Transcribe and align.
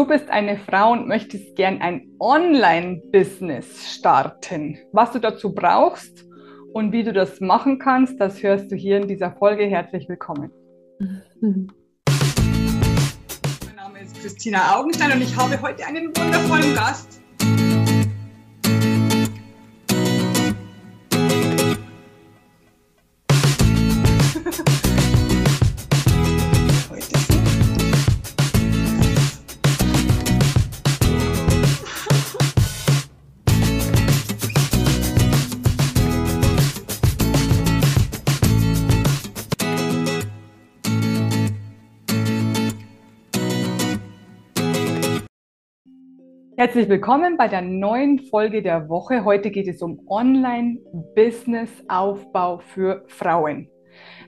Du 0.00 0.06
bist 0.06 0.30
eine 0.30 0.56
Frau 0.56 0.92
und 0.92 1.08
möchtest 1.08 1.56
gern 1.56 1.82
ein 1.82 2.08
Online-Business 2.20 3.96
starten. 3.96 4.78
Was 4.92 5.12
du 5.12 5.18
dazu 5.18 5.54
brauchst 5.54 6.24
und 6.72 6.92
wie 6.92 7.04
du 7.04 7.12
das 7.12 7.38
machen 7.40 7.78
kannst, 7.78 8.18
das 8.18 8.42
hörst 8.42 8.72
du 8.72 8.76
hier 8.76 8.96
in 8.96 9.08
dieser 9.08 9.32
Folge. 9.32 9.66
Herzlich 9.66 10.08
willkommen. 10.08 10.50
mein 10.98 11.68
Name 13.76 14.00
ist 14.00 14.18
Christina 14.18 14.74
Augenstein 14.74 15.12
und 15.12 15.20
ich 15.20 15.36
habe 15.36 15.60
heute 15.60 15.86
einen 15.86 16.06
wundervollen 16.16 16.74
Gast. 16.74 17.19
Herzlich 46.60 46.90
willkommen 46.90 47.38
bei 47.38 47.48
der 47.48 47.62
neuen 47.62 48.18
Folge 48.18 48.60
der 48.60 48.90
Woche. 48.90 49.24
Heute 49.24 49.50
geht 49.50 49.66
es 49.66 49.80
um 49.80 50.06
Online-Business-Aufbau 50.06 52.58
für 52.58 53.02
Frauen. 53.08 53.70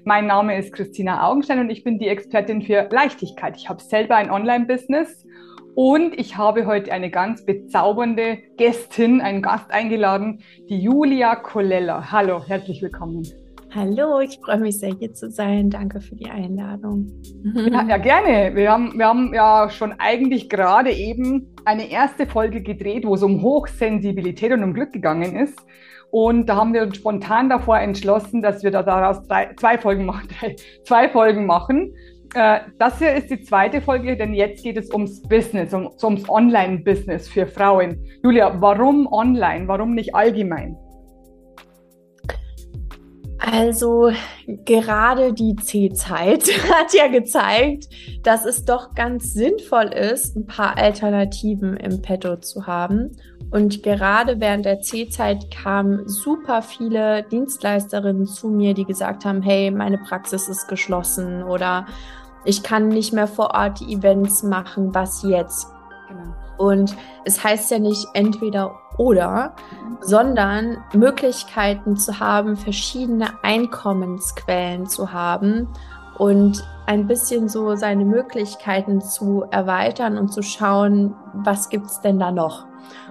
Mein 0.05 0.29
Name 0.29 0.57
ist 0.57 0.73
Christina 0.73 1.29
Augenstein 1.29 1.59
und 1.59 1.69
ich 1.69 1.85
bin 1.85 1.99
die 1.99 2.09
Expertin 2.09 2.63
für 2.63 2.89
Leichtigkeit. 2.91 3.59
Ich 3.59 3.69
habe 3.69 3.83
selber 3.83 4.17
ein 4.17 4.31
Online-Business 4.31 5.27
und 5.75 6.19
ich 6.19 6.39
habe 6.39 6.65
heute 6.65 6.91
eine 6.91 7.11
ganz 7.11 7.45
bezaubernde 7.45 8.39
Gästin, 8.57 9.21
einen 9.21 9.43
Gast 9.43 9.71
eingeladen, 9.71 10.41
die 10.71 10.81
Julia 10.81 11.37
Colella. 11.37 12.13
Hallo, 12.13 12.43
herzlich 12.43 12.81
willkommen. 12.81 13.27
Hallo, 13.75 14.21
ich 14.21 14.39
freue 14.45 14.59
mich 14.59 14.79
sehr, 14.79 14.93
hier 14.99 15.15
zu 15.15 15.31
sein. 15.31 15.71
Danke 15.71 16.03
für 16.03 16.15
die 16.15 16.29
Einladung. 16.29 17.11
Ja, 17.55 17.83
ja, 17.89 17.97
gerne. 17.97 18.55
Wir 18.55 18.71
haben, 18.71 18.99
wir 18.99 19.07
haben 19.07 19.33
ja 19.33 19.71
schon 19.71 19.95
eigentlich 19.99 20.51
gerade 20.51 20.91
eben 20.93 21.55
eine 21.65 21.91
erste 21.91 22.27
Folge 22.27 22.61
gedreht, 22.63 23.07
wo 23.07 23.15
es 23.15 23.23
um 23.23 23.41
Hochsensibilität 23.41 24.53
und 24.53 24.63
um 24.63 24.75
Glück 24.75 24.93
gegangen 24.93 25.37
ist. 25.37 25.59
Und 26.11 26.51
da 26.51 26.57
haben 26.57 26.75
wir 26.75 26.83
uns 26.83 26.99
spontan 26.99 27.49
davor 27.49 27.79
entschlossen, 27.79 28.43
dass 28.43 28.63
wir 28.63 28.71
da 28.71 28.83
daraus 28.83 29.27
drei, 29.27 29.55
zwei 29.57 29.79
Folgen 29.79 30.05
machen. 30.05 30.29
Drei, 30.39 30.57
zwei 30.85 31.09
Folgen 31.09 31.47
machen. 31.47 31.95
Äh, 32.35 32.61
das 32.79 32.99
hier 32.99 33.15
ist 33.15 33.31
die 33.31 33.41
zweite 33.41 33.81
Folge, 33.81 34.19
denn 34.19 34.35
jetzt 34.35 34.63
geht 34.63 34.77
es 34.77 34.93
ums 34.93 35.23
Business, 35.23 35.73
um, 35.73 35.89
ums 36.03 36.29
Online-Business 36.29 37.27
für 37.27 37.47
Frauen. 37.47 38.05
Julia, 38.23 38.55
warum 38.61 39.07
online? 39.11 39.67
Warum 39.67 39.95
nicht 39.95 40.15
allgemein? 40.15 40.77
Also 43.45 44.13
gerade 44.65 45.33
die 45.33 45.57
C-Zeit 45.57 46.45
hat 46.71 46.95
ja 46.95 47.09
gezeigt, 47.09 47.89
dass 48.23 48.45
es 48.45 48.65
doch 48.65 48.95
ganz 48.95 49.35
sinnvoll 49.35 49.87
ist, 49.87 50.37
ein 50.37 50.47
paar 50.47 50.79
Alternativen 50.79 51.77
im 51.77 52.01
Petto 52.03 52.37
zu 52.37 52.67
haben. 52.69 53.17
Und 53.51 53.83
gerade 53.83 54.41
während 54.41 54.65
der 54.65 54.81
C-Zeit 54.81 55.51
kamen 55.51 56.09
super 56.09 56.63
viele 56.63 57.25
Dienstleisterinnen 57.25 58.27
zu 58.27 58.49
mir, 58.49 58.75
die 58.75 58.85
gesagt 58.85 59.25
haben, 59.25 59.43
hey, 59.43 59.73
meine 59.73 59.99
Praxis 59.99 60.49
ist 60.49 60.69
geschlossen 60.69 61.43
oder 61.43 61.87
ich 62.45 62.63
kann 62.63 62.89
nicht 62.89 63.13
mehr 63.13 63.27
vor 63.27 63.55
Ort 63.55 63.81
die 63.81 63.93
Events 63.93 64.43
machen, 64.43 64.95
was 64.95 65.23
jetzt? 65.23 65.67
Genau. 66.09 66.35
Und 66.59 66.97
es 67.25 67.43
heißt 67.43 67.71
ja 67.73 67.79
nicht 67.81 68.07
entweder 68.15 68.79
oder, 68.99 69.55
sondern 70.01 70.79
Möglichkeiten 70.93 71.97
zu 71.97 72.21
haben, 72.21 72.57
verschiedene 72.57 73.43
Einkommensquellen 73.43 74.87
zu 74.87 75.13
haben 75.13 75.69
und 76.19 76.65
ein 76.87 77.07
bisschen 77.07 77.49
so 77.49 77.75
seine 77.77 78.05
Möglichkeiten 78.05 79.01
zu 79.01 79.45
erweitern 79.51 80.19
und 80.19 80.33
zu 80.33 80.43
schauen, 80.43 81.15
was 81.33 81.69
gibt 81.69 81.87
es 81.87 82.01
denn 82.01 82.19
da 82.19 82.31
noch? 82.31 82.67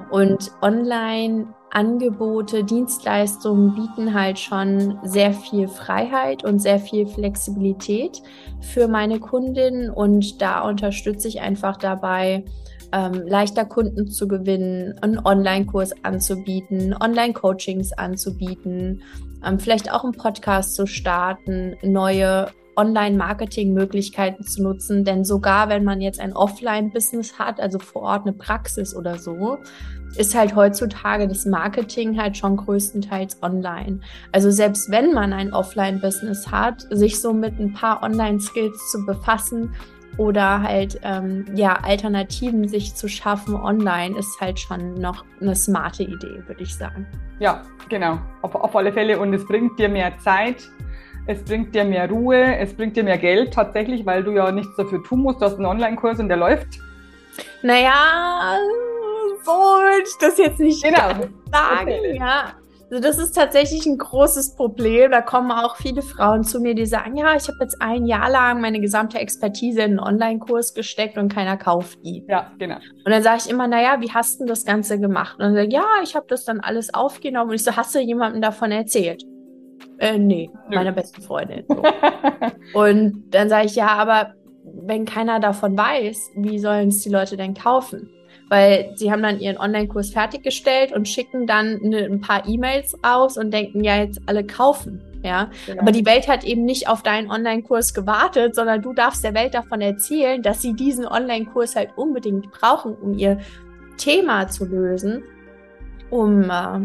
Und 0.10 0.52
online 0.62 1.48
Angebote, 1.72 2.66
Dienstleistungen 2.66 3.76
bieten 3.76 4.14
halt 4.14 4.38
schon 4.38 5.00
sehr 5.04 5.34
viel 5.34 5.70
Freiheit 5.70 6.44
und 6.44 6.60
sehr 6.60 6.80
viel 6.80 7.08
Flexibilität 7.08 8.22
für 8.60 8.90
meine 8.90 9.20
Kundinnen 9.20 9.90
und 9.90 10.42
da 10.42 10.68
unterstütze 10.68 11.30
ich 11.30 11.40
einfach 11.40 11.78
dabei, 11.78 12.44
ähm, 12.92 13.26
leichter 13.26 13.66
Kunden 13.66 14.08
zu 14.08 14.28
gewinnen, 14.28 14.98
einen 15.02 15.20
Online-Kurs 15.20 15.94
anzubieten, 16.04 16.96
Online-Coachings 17.00 17.94
anzubieten, 17.94 19.02
ähm, 19.46 19.60
vielleicht 19.60 19.92
auch 19.92 20.04
einen 20.04 20.14
Podcast 20.14 20.76
zu 20.76 20.86
starten, 20.88 21.76
neue 21.84 22.48
Online-Marketing-Möglichkeiten 22.76 24.44
zu 24.44 24.64
nutzen. 24.64 25.04
Denn 25.04 25.24
sogar 25.24 25.70
wenn 25.70 25.84
man 25.84 26.02
jetzt 26.02 26.20
ein 26.20 26.34
Offline-Business 26.34 27.38
hat, 27.38 27.60
also 27.60 27.80
vor 27.80 28.04
Ort 28.04 28.22
eine 28.26 28.34
Praxis 28.34 28.96
oder 28.96 29.18
so, 29.18 29.58
ist 30.18 30.36
halt 30.36 30.56
heutzutage 30.56 31.28
das 31.28 31.46
Marketing 31.46 32.20
halt 32.20 32.36
schon 32.38 32.58
größtenteils 32.58 33.42
online. 33.42 34.02
Also 34.32 34.52
selbst 34.52 34.92
wenn 34.92 35.14
man 35.14 35.32
ein 35.32 35.54
Offline-Business 35.54 36.52
hat, 36.52 36.86
sich 36.90 37.22
so 37.22 37.34
mit 37.34 37.60
ein 37.60 37.74
paar 37.74 38.04
Online-Skills 38.04 38.92
zu 38.92 39.06
befassen, 39.06 39.74
oder 40.18 40.62
halt 40.62 41.00
ähm, 41.04 41.46
ja 41.56 41.80
Alternativen 41.84 42.68
sich 42.68 42.96
zu 42.96 43.08
schaffen 43.08 43.56
online 43.56 44.18
ist 44.18 44.40
halt 44.42 44.60
schon 44.60 44.96
noch 44.96 45.26
eine 45.40 45.56
smarte 45.56 46.04
Idee, 46.04 46.44
würde 46.48 46.64
ich 46.64 46.76
sagen. 46.76 47.08
Ja, 47.40 47.64
genau, 47.90 48.20
auf, 48.42 48.54
auf 48.56 48.76
alle 48.76 48.92
Fälle 48.94 49.20
und 49.20 49.34
es 49.34 49.46
bringt 49.46 49.80
dir 49.80 49.90
mehr 49.90 50.18
Zeit, 50.20 50.70
es 51.28 51.44
bringt 51.44 51.74
dir 51.74 51.86
mehr 51.86 52.10
Ruhe, 52.10 52.58
es 52.58 52.74
bringt 52.74 52.96
dir 52.96 53.04
mehr 53.04 53.18
Geld 53.18 53.54
tatsächlich, 53.54 54.06
weil 54.06 54.24
du 54.24 54.32
ja 54.32 54.52
nichts 54.52 54.76
dafür 54.76 55.04
tun 55.04 55.22
musst. 55.22 55.42
Du 55.42 55.46
hast 55.46 55.56
einen 55.56 55.66
Online-Kurs 55.66 56.20
und 56.20 56.30
der 56.30 56.38
läuft. 56.38 56.80
Naja, 57.62 58.58
so 59.44 59.52
würde 59.52 60.04
ich 60.04 60.18
das 60.20 60.38
jetzt 60.38 60.60
nicht 60.60 60.84
genau. 60.84 61.10
sagen. 61.52 62.16
Ja, 62.16 62.54
das 63.00 63.18
ist 63.18 63.32
tatsächlich 63.32 63.86
ein 63.86 63.98
großes 63.98 64.56
Problem. 64.56 65.12
Da 65.12 65.22
kommen 65.22 65.52
auch 65.52 65.78
viele 65.78 66.02
Frauen 66.02 66.44
zu 66.44 66.60
mir, 66.60 66.76
die 66.76 66.86
sagen, 66.86 67.16
ja, 67.16 67.36
ich 67.38 67.48
habe 67.48 67.58
jetzt 67.62 67.82
ein 67.82 68.06
Jahr 68.06 68.30
lang 68.30 68.60
meine 68.60 68.82
gesamte 68.82 69.18
Expertise 69.18 69.82
in 69.82 69.92
einen 69.92 70.00
Online-Kurs 70.00 70.74
gesteckt 70.74 71.18
und 71.18 71.34
keiner 71.34 71.56
kauft 71.56 72.00
die. 72.04 72.26
Ja, 72.28 72.52
genau. 72.60 72.76
Und 72.76 73.12
dann 73.12 73.24
sage 73.24 73.44
ich 73.46 73.50
immer, 73.50 73.68
naja, 73.68 74.02
wie 74.02 74.12
hast 74.12 74.42
du 74.42 74.46
das 74.46 74.66
Ganze 74.66 75.00
gemacht? 75.00 75.36
Und 75.40 75.46
dann 75.46 75.56
sage 75.56 75.70
ja, 75.70 75.86
ich 76.04 76.16
habe 76.16 76.26
das 76.28 76.44
dann 76.44 76.60
alles 76.60 76.94
aufgenommen. 76.94 77.52
Und 77.52 77.56
ich 77.56 77.64
so, 77.64 77.78
hast 77.78 77.96
du 77.96 78.00
jemandem 78.00 78.42
davon 78.42 78.72
erzählt? 78.72 79.24
Äh, 79.98 80.18
nee, 80.18 80.50
Nö. 80.68 80.76
meiner 80.76 80.92
besten 80.92 81.22
Freundin. 81.22 81.64
So. 82.74 82.80
und 82.80 83.24
dann 83.32 83.48
sage 83.48 83.68
ich, 83.68 83.76
ja, 83.76 83.88
aber 83.88 84.34
wenn 84.64 85.06
keiner 85.06 85.40
davon 85.40 85.78
weiß, 85.78 86.32
wie 86.36 86.60
sollen 86.60 86.90
es 86.90 87.02
die 87.02 87.10
Leute 87.10 87.38
denn 87.38 87.54
kaufen? 87.54 88.10
Weil 88.52 88.92
sie 88.96 89.10
haben 89.10 89.24
dann 89.24 89.40
ihren 89.40 89.58
Online-Kurs 89.58 90.10
fertiggestellt 90.10 90.92
und 90.92 91.08
schicken 91.08 91.48
dann 91.48 91.80
eine, 91.82 92.00
ein 92.00 92.20
paar 92.20 92.46
E-Mails 92.46 92.98
raus 93.02 93.38
und 93.38 93.52
denken, 93.52 93.82
ja, 93.82 93.96
jetzt 93.96 94.20
alle 94.26 94.46
kaufen. 94.46 95.02
Ja, 95.24 95.50
genau. 95.66 95.84
aber 95.84 95.94
die 95.94 96.06
Welt 96.06 96.28
hat 96.28 96.44
eben 96.44 96.66
nicht 96.66 96.90
auf 96.90 97.02
deinen 97.02 97.32
Online-Kurs 97.32 97.94
gewartet, 97.94 98.54
sondern 98.54 98.82
du 98.82 98.92
darfst 98.92 99.24
der 99.24 99.34
Welt 99.36 99.54
davon 99.54 99.80
erzählen, 99.80 100.42
dass 100.42 100.62
sie 100.62 100.74
diesen 100.74 101.08
Online-Kurs 101.08 101.78
halt 101.78 101.92
unbedingt 101.96 102.52
brauchen, 102.52 102.96
um 102.96 103.18
ihr 103.18 103.40
Thema 103.96 104.50
zu 104.50 104.66
lösen, 104.66 105.24
um 106.10 106.50
äh, 106.50 106.80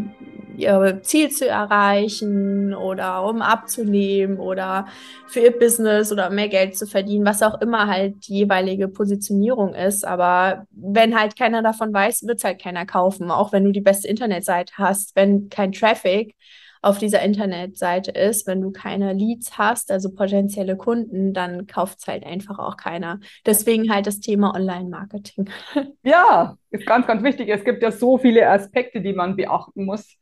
ihr 0.57 0.99
Ziel 1.03 1.29
zu 1.29 1.47
erreichen 1.47 2.73
oder 2.73 3.23
um 3.23 3.41
abzunehmen 3.41 4.39
oder 4.39 4.87
für 5.27 5.41
ihr 5.41 5.57
Business 5.57 6.11
oder 6.11 6.29
mehr 6.29 6.49
Geld 6.49 6.77
zu 6.77 6.87
verdienen, 6.87 7.25
was 7.25 7.43
auch 7.43 7.61
immer 7.61 7.87
halt 7.87 8.27
die 8.27 8.39
jeweilige 8.39 8.87
Positionierung 8.87 9.73
ist. 9.73 10.05
Aber 10.05 10.65
wenn 10.71 11.17
halt 11.19 11.37
keiner 11.37 11.61
davon 11.61 11.93
weiß, 11.93 12.23
wird 12.27 12.39
es 12.39 12.43
halt 12.43 12.61
keiner 12.61 12.85
kaufen, 12.85 13.31
auch 13.31 13.51
wenn 13.51 13.65
du 13.65 13.71
die 13.71 13.81
beste 13.81 14.07
Internetseite 14.07 14.73
hast, 14.77 15.15
wenn 15.15 15.49
kein 15.49 15.71
Traffic 15.71 16.35
auf 16.81 16.97
dieser 16.97 17.21
Internetseite 17.21 18.11
ist, 18.11 18.47
wenn 18.47 18.61
du 18.61 18.71
keine 18.71 19.13
Leads 19.13 19.57
hast, 19.57 19.91
also 19.91 20.13
potenzielle 20.13 20.77
Kunden, 20.77 21.33
dann 21.33 21.67
kauft 21.67 21.99
es 21.99 22.07
halt 22.07 22.25
einfach 22.25 22.59
auch 22.59 22.77
keiner. 22.77 23.19
Deswegen 23.45 23.91
halt 23.91 24.07
das 24.07 24.19
Thema 24.19 24.53
Online-Marketing. 24.55 25.49
Ja, 26.03 26.57
ist 26.71 26.85
ganz, 26.85 27.05
ganz 27.05 27.21
wichtig. 27.23 27.49
Es 27.49 27.65
gibt 27.65 27.83
ja 27.83 27.91
so 27.91 28.17
viele 28.17 28.47
Aspekte, 28.47 29.01
die 29.01 29.11
man 29.11 29.35
beachten 29.35 29.83
muss 29.83 30.17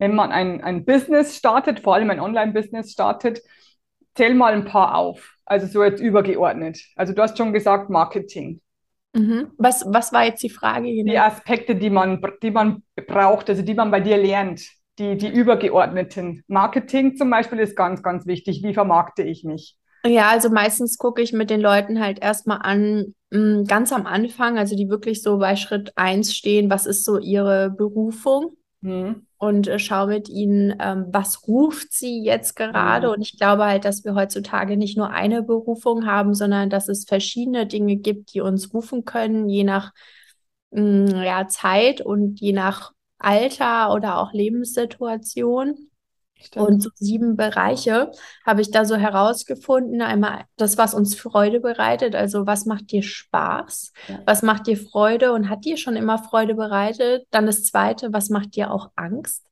wenn 0.00 0.14
man 0.14 0.32
ein, 0.32 0.64
ein 0.64 0.84
Business 0.86 1.36
startet, 1.36 1.80
vor 1.80 1.94
allem 1.94 2.10
ein 2.10 2.20
Online-Business 2.20 2.90
startet, 2.90 3.42
zähl 4.14 4.34
mal 4.34 4.54
ein 4.54 4.64
paar 4.64 4.96
auf. 4.96 5.36
Also 5.44 5.66
so 5.66 5.84
jetzt 5.84 6.00
übergeordnet. 6.00 6.80
Also 6.96 7.12
du 7.12 7.22
hast 7.22 7.36
schon 7.36 7.52
gesagt 7.52 7.90
Marketing. 7.90 8.62
Mhm. 9.12 9.50
Was, 9.58 9.84
was 9.86 10.12
war 10.12 10.24
jetzt 10.24 10.42
die 10.42 10.48
Frage? 10.50 10.86
Genau? 10.86 11.12
Die 11.12 11.18
Aspekte, 11.18 11.76
die 11.76 11.90
man, 11.90 12.20
die 12.42 12.50
man 12.50 12.82
braucht, 13.06 13.50
also 13.50 13.60
die 13.60 13.74
man 13.74 13.90
bei 13.90 14.00
dir 14.00 14.16
lernt, 14.16 14.66
die, 14.98 15.18
die 15.18 15.28
übergeordneten. 15.28 16.44
Marketing 16.48 17.16
zum 17.16 17.28
Beispiel 17.28 17.58
ist 17.58 17.76
ganz, 17.76 18.02
ganz 18.02 18.26
wichtig. 18.26 18.62
Wie 18.62 18.72
vermarkte 18.72 19.22
ich 19.22 19.44
mich? 19.44 19.76
Ja, 20.06 20.30
also 20.30 20.48
meistens 20.48 20.96
gucke 20.96 21.20
ich 21.20 21.34
mit 21.34 21.50
den 21.50 21.60
Leuten 21.60 22.00
halt 22.00 22.20
erstmal 22.20 22.60
an, 22.62 23.14
mm, 23.30 23.64
ganz 23.64 23.92
am 23.92 24.06
Anfang, 24.06 24.56
also 24.56 24.74
die 24.74 24.88
wirklich 24.88 25.20
so 25.22 25.36
bei 25.36 25.56
Schritt 25.56 25.92
eins 25.96 26.34
stehen, 26.34 26.70
was 26.70 26.86
ist 26.86 27.04
so 27.04 27.18
ihre 27.18 27.68
Berufung? 27.68 28.56
Mhm. 28.80 29.26
Und 29.40 29.68
äh, 29.68 29.78
schau 29.78 30.06
mit 30.06 30.28
ihnen, 30.28 30.76
ähm, 30.80 31.06
was 31.08 31.48
ruft 31.48 31.94
sie 31.94 32.22
jetzt 32.22 32.56
gerade? 32.56 33.06
Mhm. 33.06 33.14
Und 33.14 33.22
ich 33.22 33.38
glaube 33.38 33.64
halt, 33.64 33.86
dass 33.86 34.04
wir 34.04 34.14
heutzutage 34.14 34.76
nicht 34.76 34.98
nur 34.98 35.08
eine 35.08 35.42
Berufung 35.42 36.04
haben, 36.04 36.34
sondern 36.34 36.68
dass 36.68 36.88
es 36.88 37.06
verschiedene 37.06 37.66
Dinge 37.66 37.96
gibt, 37.96 38.34
die 38.34 38.42
uns 38.42 38.74
rufen 38.74 39.06
können, 39.06 39.48
je 39.48 39.64
nach 39.64 39.92
mh, 40.72 40.82
mm, 40.82 41.22
ja, 41.22 41.48
Zeit 41.48 42.02
und 42.02 42.38
je 42.38 42.52
nach 42.52 42.92
Alter 43.18 43.94
oder 43.94 44.18
auch 44.18 44.34
Lebenssituation. 44.34 45.89
Stimmt. 46.42 46.66
Und 46.66 46.82
so 46.82 46.90
sieben 46.94 47.36
Bereiche 47.36 48.10
habe 48.46 48.62
ich 48.62 48.70
da 48.70 48.84
so 48.84 48.96
herausgefunden. 48.96 50.00
Einmal 50.00 50.44
das, 50.56 50.78
was 50.78 50.94
uns 50.94 51.14
Freude 51.14 51.60
bereitet. 51.60 52.14
Also 52.14 52.46
was 52.46 52.64
macht 52.64 52.90
dir 52.92 53.02
Spaß? 53.02 53.92
Ja. 54.08 54.20
Was 54.24 54.42
macht 54.42 54.66
dir 54.66 54.76
Freude 54.76 55.32
und 55.32 55.50
hat 55.50 55.64
dir 55.64 55.76
schon 55.76 55.96
immer 55.96 56.18
Freude 56.18 56.54
bereitet? 56.54 57.26
Dann 57.30 57.46
das 57.46 57.64
zweite, 57.64 58.12
was 58.12 58.30
macht 58.30 58.56
dir 58.56 58.72
auch 58.72 58.90
Angst? 58.96 59.46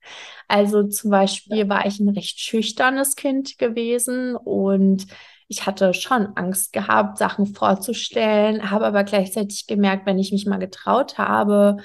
Also 0.49 0.85
zum 0.85 1.11
Beispiel 1.11 1.59
ja. 1.59 1.69
war 1.69 1.87
ich 1.87 2.01
ein 2.01 2.09
recht 2.09 2.41
schüchternes 2.41 3.17
Kind 3.17 3.59
gewesen 3.59 4.35
und 4.35 5.07
ich 5.49 5.67
hatte 5.67 5.95
schon 5.95 6.37
Angst 6.37 6.73
gehabt, 6.75 7.19
Sachen 7.19 7.47
vorzustellen, 7.47 8.71
habe 8.71 8.87
aber 8.87 9.03
gleichzeitig 9.05 9.67
gemerkt, 9.67 10.05
wenn 10.07 10.19
ich 10.19 10.31
mich 10.31 10.47
mal 10.47 10.59
getraut 10.59 11.17
habe, 11.17 11.79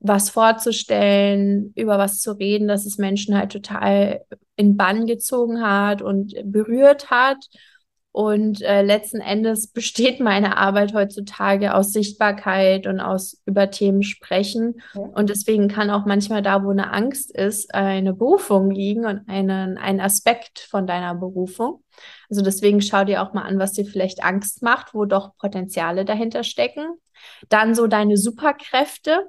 was 0.00 0.30
vorzustellen, 0.30 1.72
über 1.76 1.98
was 1.98 2.20
zu 2.20 2.32
reden, 2.32 2.68
dass 2.68 2.86
es 2.86 2.98
Menschen 2.98 3.36
halt 3.36 3.52
total 3.52 4.24
in 4.56 4.76
Bann 4.76 5.06
gezogen 5.06 5.62
hat 5.62 6.02
und 6.02 6.34
berührt 6.44 7.10
hat. 7.10 7.38
Und 8.12 8.60
äh, 8.62 8.82
letzten 8.82 9.20
Endes 9.20 9.68
besteht 9.72 10.18
meine 10.18 10.56
Arbeit 10.56 10.94
heutzutage 10.94 11.74
aus 11.74 11.92
Sichtbarkeit 11.92 12.86
und 12.86 12.98
aus 12.98 13.40
über 13.44 13.70
Themen 13.70 14.02
sprechen. 14.02 14.80
Ja. 14.94 15.02
Und 15.02 15.30
deswegen 15.30 15.68
kann 15.68 15.90
auch 15.90 16.06
manchmal 16.06 16.42
da, 16.42 16.64
wo 16.64 16.70
eine 16.70 16.92
Angst 16.92 17.30
ist, 17.30 17.74
eine 17.74 18.14
Berufung 18.14 18.70
liegen 18.70 19.04
und 19.04 19.28
einen, 19.28 19.78
ein 19.78 20.00
Aspekt 20.00 20.60
von 20.60 20.86
deiner 20.86 21.14
Berufung. 21.14 21.84
Also 22.28 22.42
deswegen 22.42 22.80
schau 22.80 23.04
dir 23.04 23.22
auch 23.22 23.34
mal 23.34 23.42
an, 23.42 23.58
was 23.58 23.72
dir 23.72 23.84
vielleicht 23.84 24.24
Angst 24.24 24.62
macht, 24.62 24.94
wo 24.94 25.04
doch 25.04 25.36
Potenziale 25.36 26.04
dahinter 26.04 26.42
stecken. 26.42 26.86
Dann 27.48 27.74
so 27.74 27.86
deine 27.86 28.16
Superkräfte 28.16 29.28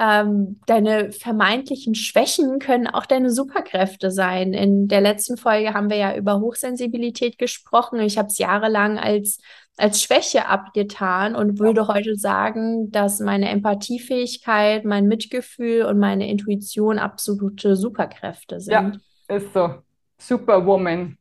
ähm, 0.00 0.60
deine 0.64 1.12
vermeintlichen 1.12 1.94
Schwächen 1.94 2.58
können 2.58 2.86
auch 2.86 3.04
deine 3.04 3.30
Superkräfte 3.30 4.10
sein. 4.10 4.54
In 4.54 4.88
der 4.88 5.02
letzten 5.02 5.36
Folge 5.36 5.74
haben 5.74 5.90
wir 5.90 5.98
ja 5.98 6.16
über 6.16 6.40
Hochsensibilität 6.40 7.36
gesprochen. 7.36 8.00
Ich 8.00 8.16
habe 8.16 8.28
es 8.28 8.38
jahrelang 8.38 8.98
als, 8.98 9.40
als 9.76 10.02
Schwäche 10.02 10.46
abgetan 10.46 11.36
und 11.36 11.58
würde 11.58 11.86
heute 11.86 12.16
sagen, 12.16 12.90
dass 12.90 13.20
meine 13.20 13.50
Empathiefähigkeit, 13.50 14.86
mein 14.86 15.06
Mitgefühl 15.06 15.82
und 15.82 15.98
meine 15.98 16.30
Intuition 16.30 16.98
absolute 16.98 17.76
Superkräfte 17.76 18.58
sind. 18.60 19.00
Ja, 19.28 19.36
ist 19.36 19.52
so. 19.52 19.74
Superwoman. 20.16 21.18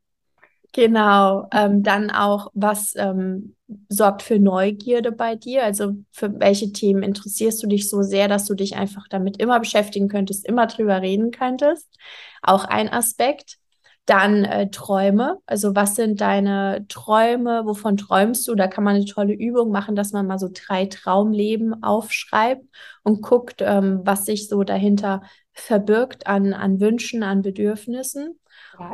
Genau, 0.72 1.50
ähm, 1.52 1.84
dann 1.84 2.12
auch, 2.12 2.50
was 2.54 2.94
ähm, 2.96 3.56
sorgt 3.88 4.22
für 4.22 4.40
Neugierde 4.40 5.12
bei 5.12 5.36
dir? 5.36 5.64
Also 5.64 5.96
für 6.12 6.40
welche 6.40 6.72
Themen 6.72 7.04
interessierst 7.04 7.62
du 7.64 7.68
dich 7.68 7.90
so 7.90 8.02
sehr, 8.02 8.28
dass 8.28 8.46
du 8.46 8.56
dich 8.56 8.76
einfach 8.76 9.08
damit 9.10 9.38
immer 9.42 9.60
beschäftigen 9.60 10.08
könntest, 10.08 10.46
immer 10.46 10.68
drüber 10.68 11.02
reden 11.02 11.32
könntest? 11.32 11.88
Auch 12.42 12.66
ein 12.66 12.90
Aspekt. 12.90 13.58
Dann 14.06 14.44
äh, 14.44 14.72
Träume. 14.72 15.38
Also 15.46 15.76
was 15.76 15.96
sind 15.96 16.20
deine 16.20 16.86
Träume? 16.90 17.62
Wovon 17.66 17.96
träumst 17.96 18.48
du? 18.48 18.56
Da 18.56 18.68
kann 18.68 18.84
man 18.84 18.96
eine 18.96 19.06
tolle 19.06 19.34
Übung 19.34 19.70
machen, 19.70 19.96
dass 19.96 20.14
man 20.14 20.26
mal 20.26 20.40
so 20.40 20.50
drei 20.52 20.88
Traumleben 20.88 21.84
aufschreibt 21.84 22.66
und 23.04 23.22
guckt, 23.22 23.62
ähm, 23.62 24.02
was 24.06 24.26
sich 24.26 24.48
so 24.48 24.64
dahinter 24.64 25.22
verbirgt 25.54 26.26
an, 26.26 26.54
an 26.54 26.80
Wünschen, 26.80 27.22
an 27.22 27.44
Bedürfnissen. 27.44 28.40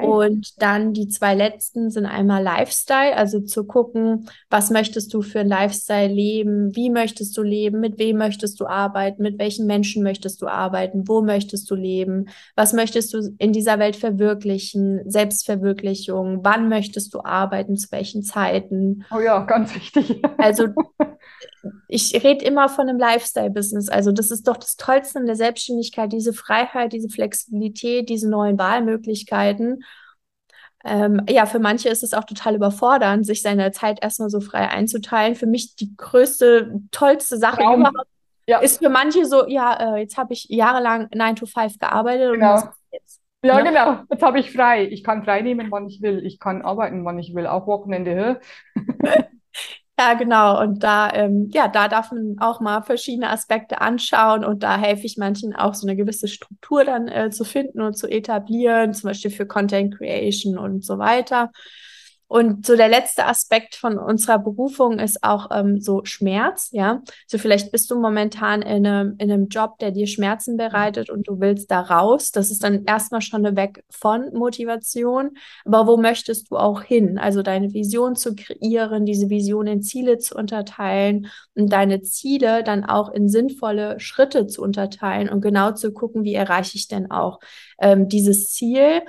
Und 0.02 0.62
dann 0.62 0.94
die 0.94 1.08
zwei 1.10 1.36
letzten 1.36 1.92
sind 1.92 2.06
einmal 2.06 2.42
Lifestyle, 2.42 3.16
also 3.16 3.40
zu 3.40 3.66
gucken, 3.66 4.30
was 4.50 4.72
möchtest 4.72 5.14
du 5.14 5.22
für 5.22 5.42
ein 5.42 5.48
Lifestyle 5.48 6.12
leben, 6.12 6.76
wie 6.76 6.90
möchtest 6.90 7.38
du 7.38 7.44
leben, 7.44 7.80
mit 7.82 8.00
wem 8.00 8.18
möchtest 8.18 8.60
du 8.60 8.66
arbeiten, 8.66 9.22
mit 9.22 9.38
welchen 9.38 9.68
Menschen 9.68 10.02
möchtest 10.02 10.42
du 10.42 10.48
arbeiten, 10.48 11.08
wo 11.08 11.22
möchtest 11.22 11.70
du 11.70 11.76
leben, 11.76 12.30
was 12.56 12.74
möchtest 12.74 13.14
du 13.14 13.36
in 13.38 13.54
dieser 13.54 13.78
Welt 13.78 13.96
verwirklichen, 13.96 15.02
Selbstverwirklichung, 15.06 16.40
wann 16.44 16.68
möchtest 16.68 17.14
du 17.14 17.24
arbeiten, 17.24 17.78
zu 17.78 17.92
welchen 17.92 18.24
Zeiten. 18.24 19.06
Oh 19.16 19.20
ja, 19.20 19.40
ganz 19.46 19.76
wichtig. 19.76 20.22
Also 20.38 20.68
ich 21.88 22.14
rede 22.24 22.46
immer 22.46 22.70
von 22.70 22.90
einem 22.90 23.00
Lifestyle-Business. 23.00 23.90
Also 23.90 24.12
das 24.12 24.32
ist 24.32 24.48
doch 24.48 24.58
das 24.58 24.76
Tollste 24.76 25.20
in 25.20 25.26
der 25.26 25.36
Selbstständigkeit, 25.36 26.12
diese 26.12 26.34
Freiheit, 26.34 26.94
diese 26.94 27.10
Flexibilität, 27.10 28.10
diese 28.10 28.30
neuen 28.30 28.58
Wahlmöglichkeiten. 28.58 29.55
Ähm, 30.84 31.22
ja, 31.28 31.48
für 31.48 31.60
manche 31.60 31.90
ist 31.90 32.04
es 32.04 32.14
auch 32.14 32.26
total 32.26 32.56
überfordernd, 32.56 33.26
sich 33.26 33.42
seine 33.42 33.72
Zeit 33.72 34.04
erstmal 34.04 34.30
so 34.30 34.40
frei 34.40 34.70
einzuteilen. 34.70 35.36
Für 35.36 35.48
mich 35.48 35.76
die 35.76 35.96
größte, 35.98 36.80
tollste 36.92 37.38
Sache 37.38 37.62
Traum. 37.62 37.80
überhaupt 37.80 38.08
ja. 38.48 38.60
ist 38.60 38.78
für 38.78 38.90
manche 38.90 39.26
so, 39.26 39.48
ja, 39.48 39.96
äh, 39.96 40.02
jetzt 40.02 40.18
habe 40.18 40.34
ich 40.34 40.46
jahrelang 40.50 41.10
9 41.14 41.36
to 41.36 41.46
5 41.46 41.80
gearbeitet 41.80 42.34
genau. 42.34 42.56
und 42.56 42.70
jetzt? 42.92 43.22
Ja, 43.44 43.58
ja, 43.58 43.64
ne? 43.64 43.70
genau. 43.70 44.04
Jetzt 44.10 44.24
habe 44.24 44.40
ich 44.40 44.52
frei. 44.52 44.86
Ich 44.86 45.04
kann 45.04 45.24
frei 45.24 45.42
nehmen, 45.42 45.72
wann 45.72 45.88
ich 45.88 46.02
will. 46.02 46.26
Ich 46.26 46.40
kann 46.40 46.62
arbeiten, 46.62 47.06
wann 47.06 47.20
ich 47.20 47.34
will. 47.34 47.48
Auch 47.48 47.68
Wochenende. 47.68 48.40
Ja, 49.98 50.14
genau. 50.16 50.60
Und 50.62 50.84
da, 50.84 51.10
ähm, 51.14 51.50
ja, 51.54 51.70
da 51.70 51.88
darf 51.88 52.12
man 52.12 52.36
auch 52.40 52.60
mal 52.60 52.82
verschiedene 52.84 53.30
Aspekte 53.30 53.80
anschauen 53.80 54.44
und 54.44 54.62
da 54.62 54.78
helfe 54.78 55.06
ich 55.06 55.16
manchen 55.18 55.56
auch 55.56 55.74
so 55.74 55.88
eine 55.88 55.96
gewisse 55.96 56.28
Struktur 56.28 56.84
dann 56.84 57.08
äh, 57.08 57.30
zu 57.30 57.46
finden 57.46 57.80
und 57.82 57.98
zu 57.98 58.08
etablieren, 58.10 58.94
zum 58.94 59.10
Beispiel 59.10 59.32
für 59.32 59.46
Content 59.48 59.98
Creation 59.98 60.58
und 60.58 60.84
so 60.84 60.98
weiter. 60.98 61.52
Und 62.36 62.66
so 62.66 62.76
der 62.76 62.90
letzte 62.90 63.28
Aspekt 63.28 63.76
von 63.76 63.98
unserer 63.98 64.40
Berufung 64.40 65.00
ist 65.00 65.24
auch 65.24 65.52
ähm, 65.52 65.80
so 65.80 66.04
Schmerz, 66.04 66.68
ja. 66.74 67.02
So 67.28 67.38
vielleicht 67.38 67.72
bist 67.72 67.90
du 67.90 67.98
momentan 67.98 68.62
in 68.62 68.86
einem, 68.86 69.16
in 69.20 69.32
einem 69.32 69.48
Job, 69.48 69.80
der 69.80 69.92
dir 69.92 70.06
Schmerzen 70.06 70.58
bereitet 70.58 71.10
und 71.10 71.30
du 71.30 71.40
willst 71.40 71.72
da 71.72 71.80
raus. 71.80 72.32
Das 72.32 72.52
ist 72.52 72.62
dann 72.62 72.84
erstmal 72.84 73.22
schon 73.22 73.46
eine 73.46 73.56
Weg 73.56 73.86
von 73.90 74.34
Motivation. 74.34 75.38
Aber 75.64 75.88
wo 75.88 75.96
möchtest 75.96 76.52
du 76.52 76.58
auch 76.58 76.82
hin? 76.82 77.18
Also 77.18 77.42
deine 77.42 77.72
Vision 77.72 78.18
zu 78.18 78.36
kreieren, 78.36 79.06
diese 79.06 79.30
Vision 79.30 79.66
in 79.68 79.82
Ziele 79.82 80.18
zu 80.18 80.36
unterteilen 80.36 81.28
und 81.54 81.72
deine 81.72 82.02
Ziele 82.02 82.66
dann 82.66 82.84
auch 82.84 83.14
in 83.14 83.30
sinnvolle 83.30 83.98
Schritte 84.02 84.46
zu 84.46 84.62
unterteilen 84.62 85.30
und 85.30 85.40
genau 85.40 85.72
zu 85.72 85.94
gucken, 85.94 86.26
wie 86.26 86.34
erreiche 86.34 86.76
ich 86.76 86.90
denn 86.90 87.12
auch 87.12 87.40
ähm, 87.80 88.10
dieses 88.10 88.52
Ziel 88.52 89.04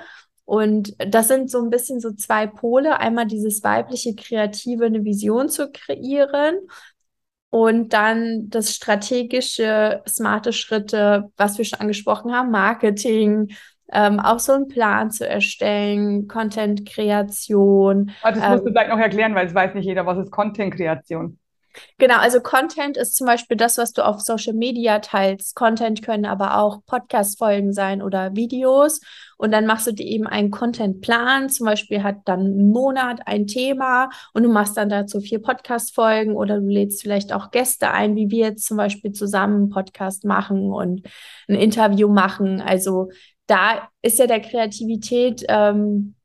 und 0.47 0.95
das 1.05 1.27
sind 1.27 1.51
so 1.51 1.61
ein 1.61 1.69
bisschen 1.69 1.99
so 1.99 2.13
zwei 2.13 2.47
Pole. 2.47 3.01
Einmal 3.01 3.27
dieses 3.27 3.65
weibliche 3.65 4.15
Kreative, 4.15 4.85
eine 4.85 5.03
Vision 5.03 5.49
zu 5.49 5.69
kreieren 5.69 6.55
und 7.49 7.91
dann 7.91 8.49
das 8.49 8.73
strategische, 8.73 10.01
smarte 10.07 10.53
Schritte, 10.53 11.33
was 11.35 11.57
wir 11.57 11.65
schon 11.65 11.81
angesprochen 11.81 12.33
haben, 12.33 12.49
Marketing, 12.49 13.49
ähm, 13.91 14.21
auch 14.21 14.39
so 14.39 14.53
einen 14.53 14.69
Plan 14.69 15.11
zu 15.11 15.27
erstellen, 15.27 16.29
Content-Kreation. 16.29 18.11
Ah, 18.21 18.31
das 18.31 18.39
musst 18.39 18.59
ähm, 18.59 18.65
du 18.67 18.71
gleich 18.71 18.87
noch 18.87 18.99
erklären, 18.99 19.35
weil 19.35 19.47
es 19.47 19.53
weiß 19.53 19.73
nicht 19.73 19.85
jeder, 19.85 20.05
was 20.05 20.17
ist 20.17 20.31
Content-Kreation. 20.31 21.37
Genau, 21.97 22.17
also 22.17 22.39
Content 22.39 22.97
ist 22.97 23.15
zum 23.15 23.27
Beispiel 23.27 23.57
das, 23.57 23.77
was 23.77 23.93
du 23.93 24.05
auf 24.05 24.21
Social 24.21 24.53
Media 24.53 24.99
teilst. 24.99 25.55
Content 25.55 26.03
können 26.03 26.25
aber 26.25 26.57
auch 26.57 26.83
Podcast-Folgen 26.85 27.73
sein 27.73 28.01
oder 28.01 28.35
Videos. 28.35 29.01
Und 29.37 29.51
dann 29.51 29.65
machst 29.65 29.87
du 29.87 29.91
dir 29.91 30.05
eben 30.05 30.27
einen 30.27 30.51
Content-Plan. 30.51 31.49
Zum 31.49 31.65
Beispiel 31.65 32.03
hat 32.03 32.17
dann 32.25 32.41
ein 32.41 32.69
Monat 32.69 33.21
ein 33.25 33.47
Thema 33.47 34.09
und 34.33 34.43
du 34.43 34.49
machst 34.49 34.77
dann 34.77 34.89
dazu 34.89 35.21
vier 35.21 35.41
Podcast-Folgen 35.41 36.35
oder 36.35 36.59
du 36.59 36.67
lädst 36.67 37.01
vielleicht 37.01 37.33
auch 37.33 37.51
Gäste 37.51 37.91
ein, 37.91 38.15
wie 38.15 38.29
wir 38.29 38.47
jetzt 38.47 38.65
zum 38.65 38.77
Beispiel 38.77 39.11
zusammen 39.11 39.55
einen 39.55 39.69
Podcast 39.69 40.25
machen 40.25 40.71
und 40.71 41.07
ein 41.47 41.55
Interview 41.55 42.09
machen. 42.09 42.61
Also 42.61 43.09
da 43.47 43.89
ist 44.01 44.19
ja 44.19 44.27
der 44.27 44.41
Kreativität 44.41 45.43
ähm, 45.47 46.15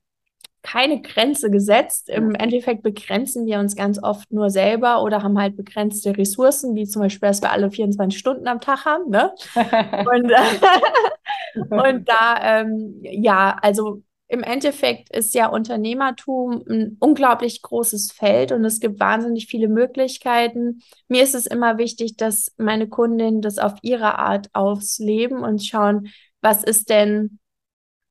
keine 0.63 1.03
Grenze 1.03 1.51
gesetzt. 1.51 2.09
Im 2.09 2.35
Endeffekt 2.35 2.83
begrenzen 2.83 3.47
wir 3.47 3.59
uns 3.59 3.77
ganz 3.77 4.03
oft 4.03 4.33
nur 4.33 4.51
selber 4.51 5.03
oder 5.03 5.23
haben 5.23 5.39
halt 5.39 5.57
begrenzte 5.57 6.17
Ressourcen, 6.17 6.75
wie 6.75 6.87
zum 6.87 7.03
Beispiel, 7.03 7.29
dass 7.29 7.43
wir 7.43 7.51
alle 7.51 7.71
24 7.71 8.19
Stunden 8.19 8.47
am 8.47 8.61
Tag 8.61 8.85
haben. 8.85 9.11
Ne? 9.11 9.33
und, 9.55 10.33
und 11.71 12.09
da, 12.09 12.61
ähm, 12.61 13.01
ja, 13.03 13.57
also 13.61 14.03
im 14.33 14.43
Endeffekt 14.43 15.15
ist 15.15 15.35
ja 15.35 15.49
Unternehmertum 15.49 16.63
ein 16.67 16.97
unglaublich 17.01 17.61
großes 17.61 18.13
Feld 18.13 18.51
und 18.51 18.65
es 18.65 18.81
gibt 18.81 18.99
wahnsinnig 18.99 19.47
viele 19.47 19.69
Möglichkeiten. 19.69 20.81
Mir 21.07 21.23
ist 21.23 21.35
es 21.35 21.47
immer 21.47 21.77
wichtig, 21.77 22.17
dass 22.17 22.51
meine 22.57 22.89
Kundinnen 22.89 23.43
das 23.43 23.59
auf 23.59 23.75
ihre 23.83 24.19
Art 24.19 24.49
ausleben 24.55 25.41
und 25.41 25.63
schauen, 25.63 26.09
was 26.41 26.65
ist 26.65 26.89
denn 26.89 27.41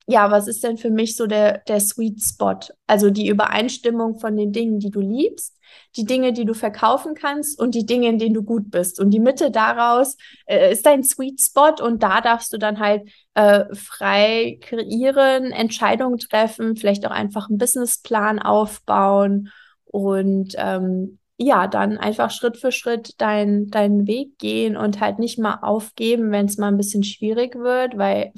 ja, 0.06 0.30
was 0.30 0.48
ist 0.48 0.64
denn 0.64 0.78
für 0.78 0.90
mich 0.90 1.16
so 1.16 1.26
der, 1.26 1.58
der 1.68 1.80
Sweet 1.80 2.20
Spot? 2.22 2.58
Also 2.86 3.10
die 3.10 3.28
Übereinstimmung 3.28 4.18
von 4.18 4.36
den 4.36 4.52
Dingen, 4.52 4.78
die 4.78 4.90
du 4.90 5.00
liebst, 5.00 5.56
die 5.96 6.04
Dinge, 6.04 6.32
die 6.32 6.44
du 6.44 6.54
verkaufen 6.54 7.14
kannst 7.14 7.58
und 7.58 7.74
die 7.74 7.86
Dinge, 7.86 8.08
in 8.08 8.18
denen 8.18 8.34
du 8.34 8.42
gut 8.42 8.70
bist. 8.70 9.00
Und 9.00 9.10
die 9.10 9.20
Mitte 9.20 9.50
daraus 9.50 10.16
äh, 10.46 10.72
ist 10.72 10.86
dein 10.86 11.04
Sweet 11.04 11.40
Spot 11.40 11.74
und 11.82 12.02
da 12.02 12.20
darfst 12.20 12.52
du 12.52 12.58
dann 12.58 12.78
halt 12.78 13.08
äh, 13.34 13.64
frei 13.74 14.58
kreieren, 14.60 15.52
Entscheidungen 15.52 16.18
treffen, 16.18 16.76
vielleicht 16.76 17.06
auch 17.06 17.10
einfach 17.10 17.48
einen 17.48 17.58
Businessplan 17.58 18.38
aufbauen 18.38 19.50
und 19.84 20.54
ähm, 20.56 21.18
ja, 21.36 21.66
dann 21.66 21.98
einfach 21.98 22.30
Schritt 22.30 22.56
für 22.56 22.72
Schritt 22.72 23.20
deinen 23.20 23.68
deinen 23.70 24.06
Weg 24.06 24.38
gehen 24.38 24.76
und 24.76 25.00
halt 25.00 25.18
nicht 25.18 25.38
mal 25.38 25.58
aufgeben, 25.62 26.30
wenn 26.30 26.46
es 26.46 26.58
mal 26.58 26.68
ein 26.68 26.76
bisschen 26.76 27.02
schwierig 27.02 27.56
wird, 27.56 27.96
weil 27.98 28.32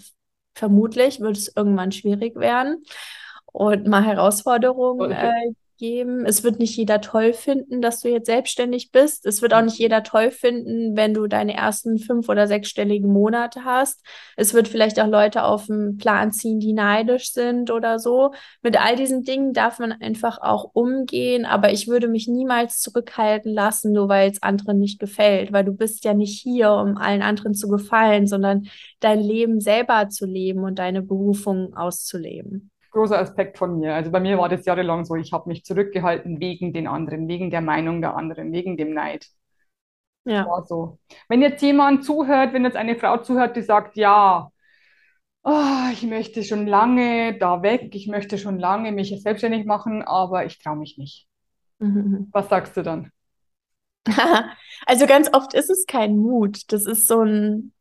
vermutlich 0.55 1.21
wird 1.21 1.37
es 1.37 1.53
irgendwann 1.55 1.93
schwierig 1.93 2.37
werden. 2.37 2.85
Und 3.47 3.87
mal 3.87 4.05
Herausforderungen 4.05 5.13
äh, 5.13 5.33
geben. 5.85 6.25
Es 6.25 6.43
wird 6.43 6.59
nicht 6.59 6.77
jeder 6.79 7.03
toll 7.03 7.35
finden, 7.35 7.83
dass 7.83 8.01
du 8.01 8.09
jetzt 8.09 8.25
selbstständig 8.25 8.91
bist. 8.91 9.27
Es 9.27 9.43
wird 9.43 9.53
auch 9.53 9.61
nicht 9.61 9.79
jeder 9.79 10.03
toll 10.03 10.31
finden, 10.31 10.97
wenn 10.97 11.13
du 11.13 11.27
deine 11.27 11.53
ersten 11.55 11.99
fünf- 11.99 12.31
oder 12.31 12.47
sechsstelligen 12.47 13.13
Monate 13.13 13.65
hast. 13.67 14.03
Es 14.37 14.55
wird 14.55 14.67
vielleicht 14.67 14.99
auch 14.99 15.07
Leute 15.07 15.45
auf 15.45 15.67
den 15.67 15.99
Plan 15.99 16.33
ziehen, 16.33 16.59
die 16.59 16.73
neidisch 16.73 17.33
sind 17.33 17.71
oder 17.71 17.99
so. 17.99 18.33
Mit 18.63 18.81
all 18.81 18.97
diesen 18.97 19.25
Dingen 19.25 19.53
darf 19.53 19.79
man 19.79 19.93
einfach 19.93 20.39
auch 20.41 20.71
umgehen, 20.73 21.45
aber 21.45 21.71
ich 21.71 21.87
würde 21.87 22.09
mich 22.09 22.29
niemals 22.29 22.81
zurückhalten 22.81 23.53
lassen, 23.53 23.93
nur 23.93 24.09
weil 24.09 24.31
es 24.31 24.43
anderen 24.43 24.79
nicht 24.79 24.99
gefällt, 24.99 25.53
weil 25.53 25.65
du 25.65 25.73
bist 25.73 26.03
ja 26.05 26.15
nicht 26.15 26.41
hier, 26.41 26.73
um 26.73 26.97
allen 26.97 27.21
anderen 27.21 27.53
zu 27.53 27.69
gefallen, 27.69 28.27
sondern 28.27 28.69
dein 29.01 29.21
Leben 29.21 29.61
selber 29.61 30.09
zu 30.09 30.25
leben 30.25 30.65
und 30.65 30.79
deine 30.79 31.03
Berufung 31.03 31.75
auszuleben 31.75 32.71
großer 32.95 33.19
Aspekt 33.19 33.59
von 33.59 33.79
mir. 33.79 33.95
Also 33.95 34.11
bei 34.11 34.21
mir 34.21 34.39
war 34.39 34.49
das 34.49 34.65
jahrelang 34.65 35.05
so, 35.05 35.17
ich 35.17 35.33
habe 35.33 35.49
mich 35.49 35.65
zurückgehalten 35.65 36.41
wegen 36.41 36.73
den 36.73 36.87
anderen, 36.87 37.29
wegen 37.29 37.51
der 37.51 37.61
Meinung 37.61 38.01
der 38.01 38.17
anderen, 38.17 38.53
wegen 38.53 38.77
dem 38.77 38.95
Neid. 38.95 39.27
Ja. 40.25 40.47
War 40.47 40.65
so. 40.65 40.99
Wenn 41.29 41.43
jetzt 41.43 41.61
jemand 41.61 42.05
zuhört, 42.05 42.55
wenn 42.55 42.65
jetzt 42.65 42.77
eine 42.77 42.97
Frau 42.97 43.19
zuhört, 43.19 43.57
die 43.57 43.63
sagt, 43.63 43.97
ja, 43.97 44.51
oh, 45.43 45.91
ich 45.93 46.03
möchte 46.05 46.43
schon 46.43 46.67
lange 46.67 47.39
da 47.39 47.63
weg, 47.63 47.95
ich 47.95 48.09
möchte 48.09 48.39
schon 48.39 48.59
lange 48.59 48.93
mich 48.93 49.15
selbstständig 49.23 49.67
machen, 49.67 50.03
aber 50.03 50.47
ich 50.47 50.59
traue 50.59 50.77
mich 50.77 50.97
nicht. 50.97 51.29
Mhm. 51.79 52.29
Was 52.33 52.49
sagst 52.49 52.77
du 52.77 52.83
dann? 52.83 53.11
Also 54.87 55.07
ganz 55.07 55.31
oft 55.33 55.55
ist 55.55 55.71
es 55.71 55.87
kein 55.87 56.17
Mut. 56.17 56.73
Das 56.73 56.85
ist 56.87 57.07
so 57.07 57.23
ein, 57.23 57.74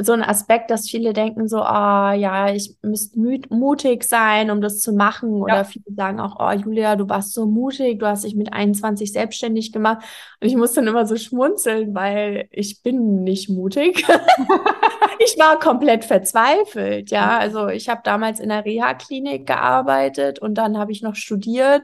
so 0.00 0.12
ein 0.12 0.22
Aspekt, 0.22 0.70
dass 0.70 0.88
viele 0.88 1.12
denken 1.12 1.48
so, 1.48 1.60
ah 1.60 2.12
ja, 2.12 2.52
ich 2.52 2.76
müsste 2.82 3.18
mutig 3.50 4.04
sein, 4.04 4.50
um 4.50 4.60
das 4.60 4.80
zu 4.80 4.92
machen. 4.92 5.30
Oder 5.42 5.56
ja. 5.56 5.64
viele 5.64 5.92
sagen 5.96 6.20
auch, 6.20 6.36
oh 6.38 6.52
Julia, 6.52 6.94
du 6.94 7.08
warst 7.08 7.34
so 7.34 7.46
mutig, 7.46 7.98
du 7.98 8.06
hast 8.06 8.24
dich 8.24 8.36
mit 8.36 8.52
21 8.52 9.12
selbstständig 9.12 9.72
gemacht. 9.72 10.04
Und 10.40 10.46
ich 10.46 10.56
muss 10.56 10.72
dann 10.72 10.86
immer 10.86 11.06
so 11.06 11.16
schmunzeln, 11.16 11.94
weil 11.94 12.48
ich 12.52 12.82
bin 12.82 13.24
nicht 13.24 13.50
mutig. 13.50 14.06
ich 15.18 15.36
war 15.36 15.58
komplett 15.58 16.04
verzweifelt, 16.04 17.10
ja. 17.10 17.36
Also 17.38 17.66
ich 17.68 17.88
habe 17.88 18.02
damals 18.04 18.38
in 18.38 18.50
der 18.50 18.64
Reha-Klinik 18.64 19.46
gearbeitet 19.46 20.38
und 20.38 20.54
dann 20.54 20.78
habe 20.78 20.92
ich 20.92 21.02
noch 21.02 21.16
studiert 21.16 21.82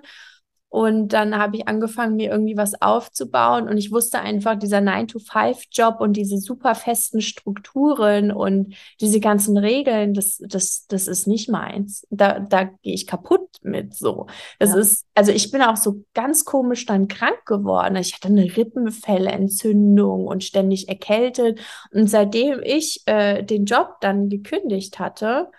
und 0.75 1.13
dann 1.13 1.39
habe 1.39 1.57
ich 1.57 1.69
angefangen, 1.69 2.17
mir 2.17 2.33
irgendwie 2.33 2.57
was 2.57 2.83
aufzubauen. 2.83 3.69
Und 3.69 3.79
ich 3.79 3.93
wusste 3.93 4.19
einfach, 4.19 4.59
dieser 4.59 4.79
9-to-5-Job 4.79 6.01
und 6.01 6.15
diese 6.15 6.39
super 6.39 6.75
festen 6.75 7.21
Strukturen 7.21 8.33
und 8.33 8.75
diese 9.01 9.21
ganzen 9.21 9.57
Regeln, 9.57 10.15
das, 10.15 10.43
das, 10.45 10.89
das 10.89 11.07
ist 11.07 11.29
nicht 11.29 11.49
meins. 11.49 12.05
Da, 12.11 12.41
da 12.41 12.65
gehe 12.65 12.93
ich 12.93 13.07
kaputt 13.07 13.49
mit 13.63 13.95
so. 13.95 14.27
Das 14.59 14.71
ja. 14.71 14.79
ist, 14.79 15.07
also 15.15 15.31
ich 15.31 15.53
bin 15.53 15.63
auch 15.63 15.77
so 15.77 16.03
ganz 16.13 16.45
komisch 16.45 16.87
dann 16.87 17.07
krank 17.07 17.47
geworden. 17.47 17.95
Ich 17.95 18.13
hatte 18.13 18.27
eine 18.27 18.57
Rippenfellentzündung 18.57 20.27
und 20.27 20.43
ständig 20.43 20.89
erkältet. 20.89 21.61
Und 21.93 22.11
seitdem 22.11 22.61
ich 22.65 23.01
äh, 23.07 23.45
den 23.45 23.67
Job 23.67 23.99
dann 24.01 24.29
gekündigt 24.29 24.99
hatte, 24.99 25.53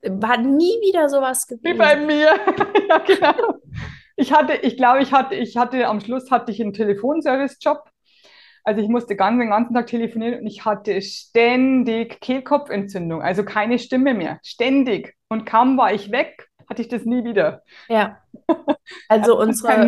war 0.00 0.38
nie 0.38 0.80
wieder 0.80 1.10
sowas 1.10 1.46
gewesen. 1.46 1.74
Wie 1.74 1.76
bei 1.76 1.94
mir. 1.96 2.34
ja, 2.88 2.98
genau. 3.00 3.60
Ich 4.22 4.32
hatte, 4.32 4.52
ich 4.54 4.76
glaube, 4.76 5.02
ich 5.02 5.12
hatte, 5.12 5.34
ich 5.34 5.56
hatte 5.56 5.88
am 5.88 6.00
Schluss 6.00 6.30
hatte 6.30 6.52
ich 6.52 6.62
einen 6.62 6.72
Telefonservice-Job. 6.72 7.90
Also 8.62 8.80
ich 8.80 8.88
musste 8.88 9.16
ganz, 9.16 9.40
den 9.40 9.50
ganzen 9.50 9.74
Tag 9.74 9.88
telefonieren 9.88 10.38
und 10.38 10.46
ich 10.46 10.64
hatte 10.64 11.02
ständig 11.02 12.20
Kehlkopfentzündung, 12.20 13.20
also 13.20 13.44
keine 13.44 13.80
Stimme 13.80 14.14
mehr, 14.14 14.38
ständig. 14.44 15.16
Und 15.28 15.44
kaum 15.44 15.76
war 15.76 15.92
ich 15.92 16.12
weg, 16.12 16.46
hatte 16.70 16.82
ich 16.82 16.88
das 16.88 17.04
nie 17.04 17.24
wieder. 17.24 17.64
Ja. 17.88 18.18
Also, 19.08 19.36
also 19.36 19.40
unsere. 19.40 19.86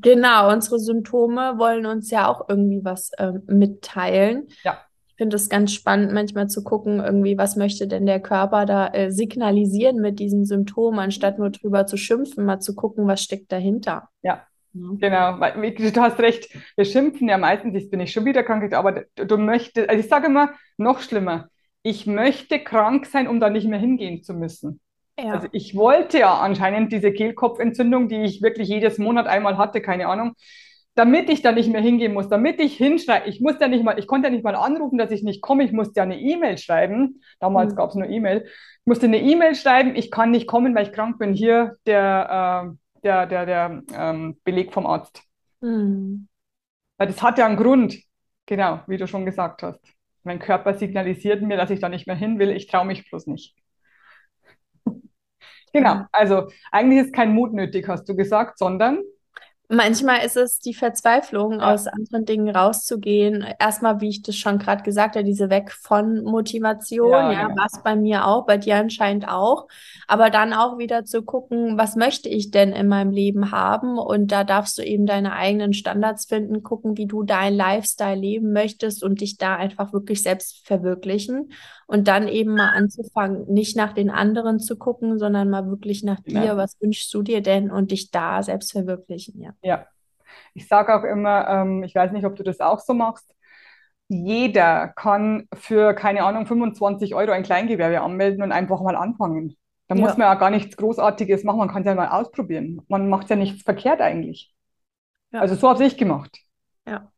Genau, 0.00 0.50
unsere 0.50 0.78
Symptome 0.78 1.58
wollen 1.58 1.84
uns 1.84 2.10
ja 2.10 2.28
auch 2.28 2.48
irgendwie 2.48 2.82
was 2.82 3.10
äh, 3.18 3.32
mitteilen. 3.46 4.48
Ja 4.62 4.78
finde 5.16 5.36
es 5.36 5.48
ganz 5.48 5.72
spannend, 5.72 6.12
manchmal 6.12 6.48
zu 6.48 6.64
gucken, 6.64 7.00
irgendwie, 7.00 7.38
was 7.38 7.56
möchte 7.56 7.86
denn 7.86 8.06
der 8.06 8.20
Körper 8.20 8.66
da 8.66 8.88
äh, 8.88 9.10
signalisieren 9.10 10.00
mit 10.00 10.18
diesen 10.18 10.44
Symptomen, 10.44 10.98
anstatt 10.98 11.38
nur 11.38 11.50
drüber 11.50 11.86
zu 11.86 11.96
schimpfen, 11.96 12.44
mal 12.44 12.60
zu 12.60 12.74
gucken, 12.74 13.06
was 13.06 13.22
steckt 13.22 13.52
dahinter. 13.52 14.08
Ja. 14.22 14.46
Genau, 14.74 15.38
weil, 15.38 15.72
du 15.72 16.00
hast 16.00 16.18
recht, 16.18 16.48
wir 16.74 16.84
schimpfen 16.84 17.28
ja 17.28 17.38
meistens, 17.38 17.74
jetzt 17.74 17.92
bin 17.92 18.00
ich 18.00 18.10
schon 18.10 18.24
wieder 18.24 18.42
krank, 18.42 18.74
aber 18.74 19.04
du, 19.14 19.24
du 19.24 19.38
möchtest, 19.38 19.88
also 19.88 20.00
ich 20.00 20.08
sage 20.08 20.26
immer, 20.26 20.50
noch 20.78 21.00
schlimmer, 21.00 21.48
ich 21.84 22.06
möchte 22.06 22.58
krank 22.58 23.06
sein, 23.06 23.28
um 23.28 23.38
da 23.38 23.50
nicht 23.50 23.68
mehr 23.68 23.78
hingehen 23.78 24.24
zu 24.24 24.34
müssen. 24.34 24.80
Ja. 25.16 25.34
Also 25.34 25.46
ich 25.52 25.76
wollte 25.76 26.18
ja 26.18 26.34
anscheinend 26.34 26.92
diese 26.92 27.12
Kehlkopfentzündung, 27.12 28.08
die 28.08 28.22
ich 28.22 28.42
wirklich 28.42 28.68
jedes 28.68 28.98
Monat 28.98 29.28
einmal 29.28 29.58
hatte, 29.58 29.80
keine 29.80 30.08
Ahnung, 30.08 30.34
damit 30.94 31.28
ich 31.28 31.42
da 31.42 31.50
nicht 31.52 31.70
mehr 31.70 31.80
hingehen 31.80 32.14
muss, 32.14 32.28
damit 32.28 32.60
ich 32.60 32.76
hinschreibe, 32.76 33.28
ich 33.28 33.40
muss 33.40 33.56
ja 33.60 33.66
nicht 33.66 33.82
mal, 33.82 33.98
ich 33.98 34.06
konnte 34.06 34.28
ja 34.28 34.32
nicht 34.32 34.44
mal 34.44 34.54
anrufen, 34.54 34.96
dass 34.96 35.10
ich 35.10 35.22
nicht 35.24 35.42
komme, 35.42 35.64
ich 35.64 35.72
musste 35.72 35.94
ja 35.96 36.04
eine 36.04 36.20
E-Mail 36.20 36.56
schreiben. 36.56 37.20
Damals 37.40 37.72
mhm. 37.72 37.76
gab 37.76 37.90
es 37.90 37.96
nur 37.96 38.08
E-Mail. 38.08 38.44
Ich 38.46 38.86
musste 38.86 39.06
eine 39.06 39.20
E-Mail 39.20 39.56
schreiben, 39.56 39.96
ich 39.96 40.10
kann 40.10 40.30
nicht 40.30 40.46
kommen, 40.46 40.74
weil 40.74 40.86
ich 40.86 40.92
krank 40.92 41.18
bin. 41.18 41.34
Hier 41.34 41.76
der, 41.86 42.68
äh, 42.70 43.00
der, 43.02 43.26
der, 43.26 43.46
der 43.46 43.82
ähm, 43.92 44.40
Beleg 44.44 44.72
vom 44.72 44.86
Arzt. 44.86 45.22
Mhm. 45.60 46.28
Weil 46.96 47.08
das 47.08 47.22
hat 47.22 47.38
ja 47.38 47.46
einen 47.46 47.56
Grund, 47.56 47.98
genau, 48.46 48.80
wie 48.86 48.96
du 48.96 49.08
schon 49.08 49.26
gesagt 49.26 49.64
hast. 49.64 49.80
Mein 50.22 50.38
Körper 50.38 50.74
signalisiert 50.74 51.42
mir, 51.42 51.56
dass 51.56 51.70
ich 51.70 51.80
da 51.80 51.88
nicht 51.88 52.06
mehr 52.06 52.16
hin 52.16 52.38
will, 52.38 52.50
ich 52.50 52.68
traue 52.68 52.86
mich 52.86 53.10
bloß 53.10 53.26
nicht. 53.26 53.56
genau, 55.72 56.04
also 56.12 56.48
eigentlich 56.70 57.06
ist 57.06 57.12
kein 57.12 57.34
Mut 57.34 57.52
nötig, 57.52 57.88
hast 57.88 58.08
du 58.08 58.14
gesagt, 58.14 58.58
sondern 58.58 59.02
Manchmal 59.68 60.24
ist 60.26 60.36
es 60.36 60.58
die 60.58 60.74
Verzweiflung, 60.74 61.60
ja. 61.60 61.72
aus 61.72 61.86
anderen 61.86 62.26
Dingen 62.26 62.54
rauszugehen. 62.54 63.44
Erstmal, 63.58 64.02
wie 64.02 64.10
ich 64.10 64.22
das 64.22 64.36
schon 64.36 64.58
gerade 64.58 64.82
gesagt 64.82 65.16
habe, 65.16 65.24
diese 65.24 65.48
Weg 65.48 65.72
von 65.72 66.22
Motivation, 66.22 67.10
ja, 67.10 67.32
ja, 67.32 67.46
genau. 67.48 67.62
was 67.62 67.82
bei 67.82 67.96
mir 67.96 68.26
auch, 68.26 68.44
bei 68.44 68.58
dir 68.58 68.76
anscheinend 68.76 69.26
auch. 69.26 69.66
Aber 70.06 70.28
dann 70.28 70.52
auch 70.52 70.76
wieder 70.76 71.06
zu 71.06 71.22
gucken, 71.22 71.78
was 71.78 71.96
möchte 71.96 72.28
ich 72.28 72.50
denn 72.50 72.72
in 72.72 72.88
meinem 72.88 73.10
Leben 73.10 73.52
haben? 73.52 73.98
Und 73.98 74.32
da 74.32 74.44
darfst 74.44 74.76
du 74.76 74.82
eben 74.82 75.06
deine 75.06 75.32
eigenen 75.32 75.72
Standards 75.72 76.26
finden, 76.26 76.62
gucken, 76.62 76.98
wie 76.98 77.06
du 77.06 77.22
dein 77.22 77.54
Lifestyle 77.54 78.20
leben 78.20 78.52
möchtest 78.52 79.02
und 79.02 79.22
dich 79.22 79.38
da 79.38 79.56
einfach 79.56 79.94
wirklich 79.94 80.22
selbst 80.22 80.66
verwirklichen. 80.66 81.52
Und 81.86 82.08
dann 82.08 82.28
eben 82.28 82.54
mal 82.54 82.70
anzufangen, 82.70 83.46
nicht 83.52 83.76
nach 83.76 83.92
den 83.92 84.08
anderen 84.08 84.58
zu 84.58 84.76
gucken, 84.76 85.18
sondern 85.18 85.50
mal 85.50 85.66
wirklich 85.68 86.02
nach 86.02 86.20
dir, 86.20 86.56
was 86.56 86.80
wünschst 86.80 87.12
du 87.12 87.22
dir 87.22 87.42
denn 87.42 87.70
und 87.70 87.90
dich 87.90 88.10
da 88.10 88.42
selbst 88.42 88.72
verwirklichen, 88.72 89.40
ja. 89.40 89.53
Ja. 89.62 89.86
Ich 90.54 90.68
sage 90.68 90.94
auch 90.94 91.04
immer, 91.04 91.48
ähm, 91.48 91.82
ich 91.82 91.94
weiß 91.94 92.12
nicht, 92.12 92.24
ob 92.24 92.36
du 92.36 92.42
das 92.42 92.60
auch 92.60 92.80
so 92.80 92.94
machst, 92.94 93.34
jeder 94.08 94.88
kann 94.88 95.48
für, 95.54 95.94
keine 95.94 96.24
Ahnung, 96.24 96.46
25 96.46 97.14
Euro 97.14 97.32
ein 97.32 97.42
Kleingewerbe 97.42 98.00
anmelden 98.00 98.42
und 98.42 98.52
einfach 98.52 98.80
mal 98.80 98.96
anfangen. 98.96 99.56
Da 99.88 99.94
ja. 99.94 100.00
muss 100.00 100.16
man 100.16 100.26
ja 100.26 100.34
gar 100.34 100.50
nichts 100.50 100.76
Großartiges 100.76 101.44
machen, 101.44 101.58
man 101.58 101.68
kann 101.68 101.82
es 101.82 101.86
ja 101.86 101.94
mal 101.94 102.08
ausprobieren. 102.08 102.82
Man 102.88 103.08
macht 103.08 103.30
ja 103.30 103.36
nichts 103.36 103.62
verkehrt 103.62 104.00
eigentlich. 104.00 104.54
Ja. 105.32 105.40
Also 105.40 105.54
so 105.54 105.68
habe 105.68 105.84
ich 105.84 105.96
gemacht. 105.96 106.38
Ja. 106.86 107.10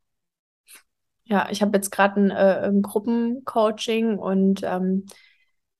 Ja, 1.24 1.48
ich 1.50 1.60
habe 1.60 1.76
jetzt 1.76 1.90
gerade 1.90 2.20
ein, 2.20 2.30
äh, 2.30 2.68
ein 2.68 2.82
Gruppencoaching 2.82 4.16
und 4.16 4.62
ähm, 4.62 5.06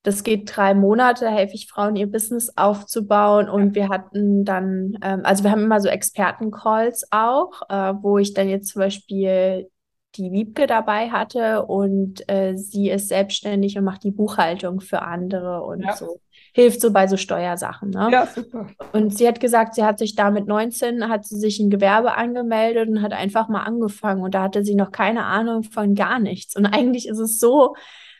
das 0.06 0.22
geht 0.22 0.56
drei 0.56 0.72
Monate, 0.72 1.28
helfe 1.28 1.54
ich 1.54 1.66
Frauen, 1.66 1.96
ihr 1.96 2.06
Business 2.06 2.56
aufzubauen. 2.56 3.48
Und 3.48 3.74
wir 3.74 3.88
hatten 3.88 4.44
dann, 4.44 4.96
ähm, 5.02 5.22
also 5.24 5.42
wir 5.42 5.50
haben 5.50 5.64
immer 5.64 5.80
so 5.80 5.88
Experten-Calls 5.88 7.08
auch, 7.10 7.62
äh, 7.68 7.92
wo 8.00 8.16
ich 8.16 8.32
dann 8.32 8.48
jetzt 8.48 8.68
zum 8.68 8.82
Beispiel 8.82 9.68
die 10.14 10.30
Wiebke 10.30 10.68
dabei 10.68 11.10
hatte 11.10 11.66
und 11.66 12.22
äh, 12.30 12.54
sie 12.56 12.88
ist 12.88 13.08
selbstständig 13.08 13.76
und 13.76 13.84
macht 13.84 14.04
die 14.04 14.12
Buchhaltung 14.12 14.80
für 14.80 15.02
andere 15.02 15.62
und 15.64 15.82
ja. 15.82 15.96
so 15.96 16.20
hilft 16.54 16.80
so 16.80 16.92
bei 16.92 17.08
so 17.08 17.16
Steuersachen. 17.16 17.90
Ne? 17.90 18.08
Ja, 18.12 18.26
super. 18.26 18.68
Und 18.92 19.18
sie 19.18 19.26
hat 19.26 19.40
gesagt, 19.40 19.74
sie 19.74 19.82
hat 19.82 19.98
sich 19.98 20.14
da 20.14 20.30
mit 20.30 20.46
19, 20.46 21.08
hat 21.08 21.26
sie 21.26 21.36
sich 21.36 21.58
ein 21.58 21.68
Gewerbe 21.68 22.14
angemeldet 22.14 22.88
und 22.88 23.02
hat 23.02 23.12
einfach 23.12 23.48
mal 23.48 23.64
angefangen 23.64 24.22
und 24.22 24.36
da 24.36 24.44
hatte 24.44 24.64
sie 24.64 24.76
noch 24.76 24.92
keine 24.92 25.24
Ahnung 25.24 25.64
von 25.64 25.96
gar 25.96 26.20
nichts. 26.20 26.54
Und 26.54 26.64
eigentlich 26.64 27.08
ist 27.08 27.18
es 27.18 27.40
so, 27.40 27.74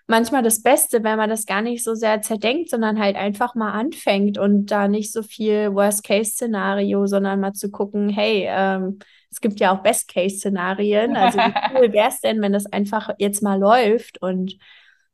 manchmal 0.07 0.43
das 0.43 0.63
Beste, 0.63 1.03
wenn 1.03 1.17
man 1.17 1.31
das 1.31 1.47
gar 1.47 1.63
nicht 1.63 1.83
so 1.83 1.95
sehr 1.95 2.23
zerdenkt, 2.23 2.71
sondern 2.71 3.01
halt 3.01 3.17
einfach 3.17 3.55
mal 3.55 3.73
anfängt 3.73 4.39
und 4.39 4.67
da 4.67 4.89
nicht 4.89 5.13
so 5.13 5.23
viel 5.23 5.75
Worst-Case-Szenario, 5.75 7.07
sondern 7.07 7.41
mal 7.41 7.53
zu 7.53 7.71
gucken, 7.71 8.09
hey, 8.09 8.47
ähm, 8.49 8.99
es 9.31 9.41
gibt 9.41 9.61
ja 9.61 9.73
auch 9.73 9.83
Best-Case-Szenarien. 9.83 11.17
Also 11.17 11.39
wie 11.39 11.55
cool 11.75 11.93
wäre 11.93 12.09
es 12.09 12.21
denn, 12.21 12.41
wenn 12.41 12.53
das 12.53 12.67
einfach 12.67 13.11
jetzt 13.19 13.43
mal 13.43 13.59
läuft? 13.59 14.23
Und 14.23 14.57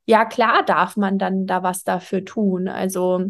ja, 0.05 0.25
klar 0.25 0.63
darf 0.65 0.97
man 0.97 1.19
dann 1.19 1.47
da 1.47 1.63
was 1.63 1.85
dafür 1.85 2.25
tun. 2.25 2.69
Also 2.69 3.25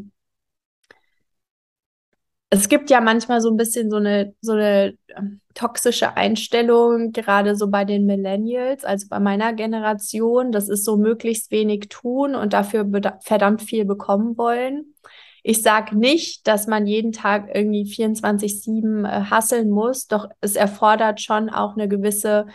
es 2.54 2.68
gibt 2.68 2.90
ja 2.90 3.00
manchmal 3.00 3.40
so 3.40 3.48
ein 3.48 3.56
bisschen 3.56 3.90
so 3.90 3.96
eine, 3.96 4.34
so 4.42 4.52
eine 4.52 4.92
ähm, 5.16 5.40
toxische 5.54 6.18
Einstellung, 6.18 7.10
gerade 7.12 7.56
so 7.56 7.70
bei 7.70 7.86
den 7.86 8.04
Millennials, 8.04 8.84
also 8.84 9.06
bei 9.08 9.20
meiner 9.20 9.54
Generation. 9.54 10.52
Das 10.52 10.68
ist 10.68 10.84
so 10.84 10.98
möglichst 10.98 11.50
wenig 11.50 11.88
tun 11.88 12.34
und 12.34 12.52
dafür 12.52 12.86
verdammt 13.20 13.62
viel 13.62 13.86
bekommen 13.86 14.36
wollen. 14.36 14.94
Ich 15.42 15.62
sage 15.62 15.96
nicht, 15.96 16.46
dass 16.46 16.66
man 16.66 16.86
jeden 16.86 17.12
Tag 17.12 17.48
irgendwie 17.54 17.84
24-7 17.84 19.06
äh, 19.08 19.30
hasseln 19.30 19.70
muss, 19.70 20.06
doch 20.06 20.28
es 20.42 20.54
erfordert 20.54 21.22
schon 21.22 21.48
auch 21.48 21.72
eine 21.72 21.88
gewisse 21.88 22.48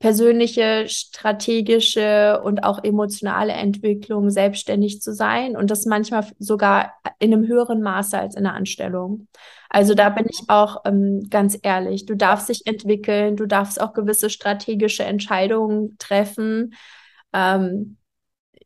persönliche, 0.00 0.88
strategische 0.88 2.40
und 2.42 2.64
auch 2.64 2.82
emotionale 2.82 3.52
Entwicklung, 3.52 4.30
selbstständig 4.30 5.02
zu 5.02 5.12
sein 5.12 5.56
und 5.56 5.70
das 5.70 5.84
manchmal 5.84 6.26
sogar 6.38 6.94
in 7.18 7.34
einem 7.34 7.46
höheren 7.46 7.82
Maße 7.82 8.18
als 8.18 8.34
in 8.34 8.44
der 8.44 8.54
Anstellung. 8.54 9.28
Also 9.68 9.94
da 9.94 10.08
bin 10.08 10.24
ich 10.28 10.40
auch 10.48 10.84
ähm, 10.86 11.28
ganz 11.28 11.58
ehrlich, 11.62 12.06
du 12.06 12.16
darfst 12.16 12.48
dich 12.48 12.66
entwickeln, 12.66 13.36
du 13.36 13.44
darfst 13.46 13.78
auch 13.78 13.92
gewisse 13.92 14.30
strategische 14.30 15.04
Entscheidungen 15.04 15.96
treffen. 15.98 16.72
Ähm, 17.34 17.98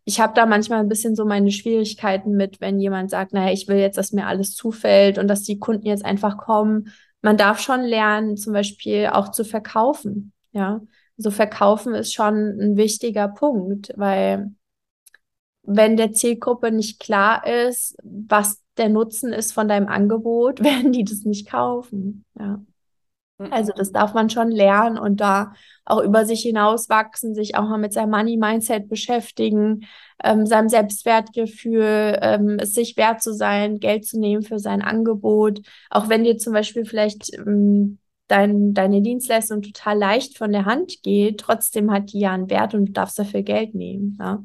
ich 0.05 0.21
habe 0.21 0.35
da 0.35 0.47
manchmal 0.47 0.81
ein 0.81 0.89
bisschen 0.89 1.17
so 1.17 1.25
meine 1.25 1.51
Schwierigkeiten 1.51 2.37
mit, 2.37 2.61
wenn 2.61 2.79
jemand 2.79 3.11
sagt, 3.11 3.33
naja, 3.33 3.53
ich 3.53 3.67
will 3.67 3.79
jetzt, 3.79 3.99
dass 3.99 4.13
mir 4.13 4.29
alles 4.29 4.55
zufällt 4.55 5.19
und 5.19 5.27
dass 5.27 5.43
die 5.43 5.59
Kunden 5.59 5.87
jetzt 5.87 6.05
einfach 6.05 6.37
kommen. 6.37 6.93
Man 7.23 7.37
darf 7.37 7.59
schon 7.59 7.83
lernen, 7.83 8.37
zum 8.37 8.53
Beispiel 8.53 9.09
auch 9.09 9.33
zu 9.33 9.45
verkaufen. 9.45 10.33
Ja, 10.53 10.81
so 11.17 11.31
verkaufen 11.31 11.95
ist 11.95 12.13
schon 12.13 12.35
ein 12.61 12.77
wichtiger 12.77 13.29
Punkt, 13.29 13.93
weil 13.97 14.53
wenn 15.63 15.97
der 15.97 16.13
Zielgruppe 16.13 16.71
nicht 16.71 17.01
klar 17.01 17.47
ist, 17.47 17.97
was 18.03 18.61
der 18.77 18.89
Nutzen 18.89 19.33
ist 19.33 19.53
von 19.53 19.69
deinem 19.69 19.89
Angebot, 19.89 20.61
werden 20.65 20.93
die 20.93 21.05
das 21.05 21.25
nicht 21.25 21.49
kaufen. 21.49 22.25
Ja. 22.39 22.61
Mhm. 23.39 23.53
Also 23.53 23.73
das 23.75 23.93
darf 23.93 24.15
man 24.15 24.31
schon 24.31 24.51
lernen 24.51 24.99
und 24.99 25.21
da 25.21 25.53
auch 25.85 26.03
über 26.03 26.25
sich 26.25 26.43
hinauswachsen, 26.43 27.35
sich 27.35 27.57
auch 27.57 27.69
mal 27.69 27.79
mit 27.79 27.93
seinem 27.93 28.11
Money-Mindset 28.11 28.89
beschäftigen, 28.89 29.87
ähm, 30.23 30.47
seinem 30.47 30.69
Selbstwertgefühl, 30.69 32.19
ähm, 32.23 32.59
es 32.61 32.75
sich 32.75 32.97
wert 32.97 33.23
zu 33.23 33.35
sein, 33.35 33.81
Geld 33.81 34.07
zu 34.07 34.19
nehmen 34.19 34.43
für 34.43 34.59
sein 34.59 34.83
Angebot. 34.83 35.61
Auch 35.91 36.09
wenn 36.09 36.25
dir 36.25 36.39
zum 36.39 36.53
Beispiel 36.53 36.85
vielleicht 36.85 37.35
ähm, 37.35 37.99
dein, 38.29 38.75
deine 38.75 39.03
Dienstleistung 39.03 39.63
total 39.63 39.99
leicht 39.99 40.39
von 40.39 40.53
der 40.53 40.65
Hand 40.65 41.03
geht, 41.03 41.39
trotzdem 41.39 41.91
hat 41.91 42.13
die 42.13 42.21
ja 42.21 42.33
einen 42.33 42.51
Wert 42.51 42.75
und 42.75 42.87
du 42.87 42.93
darfst 42.93 43.19
dafür 43.19 43.43
Geld 43.43 43.75
nehmen. 43.75 44.17
Ja. 44.21 44.43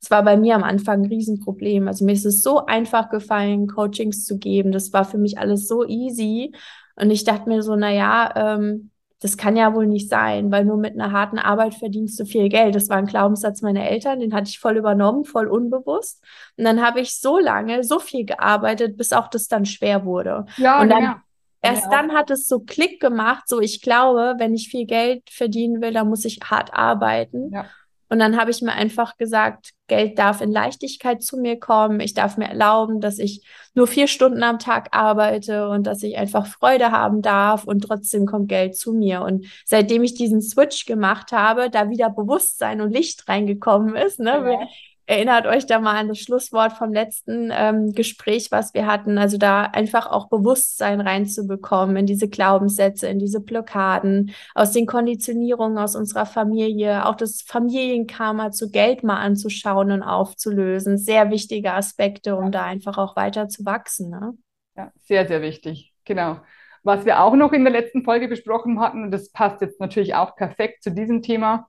Das 0.00 0.10
war 0.10 0.22
bei 0.22 0.36
mir 0.36 0.54
am 0.54 0.64
Anfang 0.64 1.02
ein 1.02 1.08
Riesenproblem. 1.08 1.88
Also 1.88 2.04
mir 2.04 2.12
ist 2.12 2.26
es 2.26 2.42
so 2.42 2.66
einfach 2.66 3.08
gefallen, 3.08 3.66
Coachings 3.68 4.26
zu 4.26 4.38
geben. 4.38 4.70
Das 4.70 4.92
war 4.92 5.06
für 5.06 5.16
mich 5.16 5.38
alles 5.38 5.66
so 5.66 5.86
easy. 5.86 6.52
Und 6.96 7.10
ich 7.10 7.24
dachte 7.24 7.48
mir 7.48 7.62
so, 7.62 7.74
na 7.74 7.90
ja, 7.90 8.32
ähm, 8.36 8.90
das 9.20 9.38
kann 9.38 9.56
ja 9.56 9.74
wohl 9.74 9.86
nicht 9.86 10.10
sein, 10.10 10.52
weil 10.52 10.66
nur 10.66 10.76
mit 10.76 10.92
einer 10.92 11.10
harten 11.10 11.38
Arbeit 11.38 11.74
verdienst 11.74 12.20
du 12.20 12.26
viel 12.26 12.50
Geld. 12.50 12.74
Das 12.74 12.90
war 12.90 12.98
ein 12.98 13.06
Glaubenssatz 13.06 13.62
meiner 13.62 13.88
Eltern, 13.88 14.20
den 14.20 14.34
hatte 14.34 14.50
ich 14.50 14.58
voll 14.58 14.76
übernommen, 14.76 15.24
voll 15.24 15.46
unbewusst. 15.46 16.22
Und 16.58 16.64
dann 16.64 16.86
habe 16.86 17.00
ich 17.00 17.18
so 17.18 17.38
lange, 17.38 17.82
so 17.84 17.98
viel 17.98 18.26
gearbeitet, 18.26 18.98
bis 18.98 19.14
auch 19.14 19.28
das 19.28 19.48
dann 19.48 19.64
schwer 19.64 20.04
wurde. 20.04 20.44
Ja, 20.58 20.82
und 20.82 20.90
dann, 20.90 21.02
ja. 21.02 21.23
Erst 21.64 21.84
ja. 21.84 21.90
dann 21.90 22.12
hat 22.12 22.30
es 22.30 22.46
so 22.46 22.60
Klick 22.60 23.00
gemacht, 23.00 23.44
so 23.46 23.60
ich 23.60 23.80
glaube, 23.80 24.34
wenn 24.38 24.54
ich 24.54 24.68
viel 24.68 24.86
Geld 24.86 25.22
verdienen 25.30 25.80
will, 25.80 25.92
dann 25.92 26.08
muss 26.08 26.24
ich 26.24 26.40
hart 26.44 26.74
arbeiten. 26.74 27.50
Ja. 27.52 27.66
Und 28.10 28.18
dann 28.18 28.36
habe 28.36 28.50
ich 28.50 28.60
mir 28.60 28.72
einfach 28.72 29.16
gesagt, 29.16 29.70
Geld 29.86 30.18
darf 30.18 30.40
in 30.40 30.52
Leichtigkeit 30.52 31.22
zu 31.22 31.38
mir 31.38 31.58
kommen. 31.58 32.00
Ich 32.00 32.14
darf 32.14 32.36
mir 32.36 32.48
erlauben, 32.48 33.00
dass 33.00 33.18
ich 33.18 33.44
nur 33.74 33.86
vier 33.86 34.06
Stunden 34.06 34.42
am 34.42 34.58
Tag 34.58 34.88
arbeite 34.92 35.68
und 35.68 35.86
dass 35.86 36.02
ich 36.02 36.16
einfach 36.16 36.46
Freude 36.46 36.92
haben 36.92 37.22
darf 37.22 37.64
und 37.64 37.80
trotzdem 37.80 38.26
kommt 38.26 38.48
Geld 38.48 38.76
zu 38.76 38.92
mir. 38.92 39.22
Und 39.22 39.46
seitdem 39.64 40.04
ich 40.04 40.14
diesen 40.14 40.42
Switch 40.42 40.84
gemacht 40.84 41.32
habe, 41.32 41.70
da 41.70 41.88
wieder 41.88 42.10
Bewusstsein 42.10 42.82
und 42.82 42.92
Licht 42.92 43.28
reingekommen 43.28 43.96
ist, 43.96 44.20
ne, 44.20 44.58
ja. 44.60 44.68
Erinnert 45.06 45.46
euch 45.46 45.66
da 45.66 45.80
mal 45.80 45.98
an 45.98 46.08
das 46.08 46.18
Schlusswort 46.18 46.72
vom 46.72 46.92
letzten 46.92 47.50
ähm, 47.52 47.92
Gespräch, 47.92 48.50
was 48.50 48.72
wir 48.72 48.86
hatten. 48.86 49.18
Also 49.18 49.36
da 49.36 49.64
einfach 49.64 50.06
auch 50.06 50.28
Bewusstsein 50.28 51.00
reinzubekommen 51.00 51.96
in 51.96 52.06
diese 52.06 52.28
Glaubenssätze, 52.28 53.08
in 53.08 53.18
diese 53.18 53.40
Blockaden, 53.40 54.34
aus 54.54 54.72
den 54.72 54.86
Konditionierungen 54.86 55.76
aus 55.76 55.94
unserer 55.94 56.24
Familie, 56.24 57.06
auch 57.06 57.16
das 57.16 57.42
Familienkarma 57.42 58.50
zu 58.50 58.70
Geld 58.70 59.04
mal 59.04 59.20
anzuschauen 59.20 59.90
und 59.90 60.02
aufzulösen. 60.02 60.96
Sehr 60.96 61.30
wichtige 61.30 61.74
Aspekte, 61.74 62.36
um 62.36 62.44
ja. 62.44 62.50
da 62.50 62.64
einfach 62.64 62.96
auch 62.96 63.14
weiter 63.14 63.48
zu 63.48 63.66
wachsen. 63.66 64.08
Ne? 64.08 64.32
Ja, 64.76 64.90
sehr, 65.02 65.28
sehr 65.28 65.42
wichtig. 65.42 65.92
Genau. 66.04 66.40
Was 66.82 67.04
wir 67.04 67.20
auch 67.20 67.34
noch 67.34 67.52
in 67.52 67.64
der 67.64 67.72
letzten 67.72 68.04
Folge 68.04 68.28
besprochen 68.28 68.80
hatten, 68.80 69.04
und 69.04 69.10
das 69.10 69.30
passt 69.30 69.60
jetzt 69.60 69.80
natürlich 69.80 70.14
auch 70.14 70.36
perfekt 70.36 70.82
zu 70.82 70.90
diesem 70.90 71.22
Thema, 71.22 71.68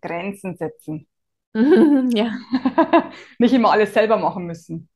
Grenzen 0.00 0.56
setzen. 0.56 1.06
ja. 2.14 2.32
Nicht 3.38 3.54
immer 3.54 3.70
alles 3.72 3.94
selber 3.94 4.16
machen 4.16 4.46
müssen. 4.46 4.88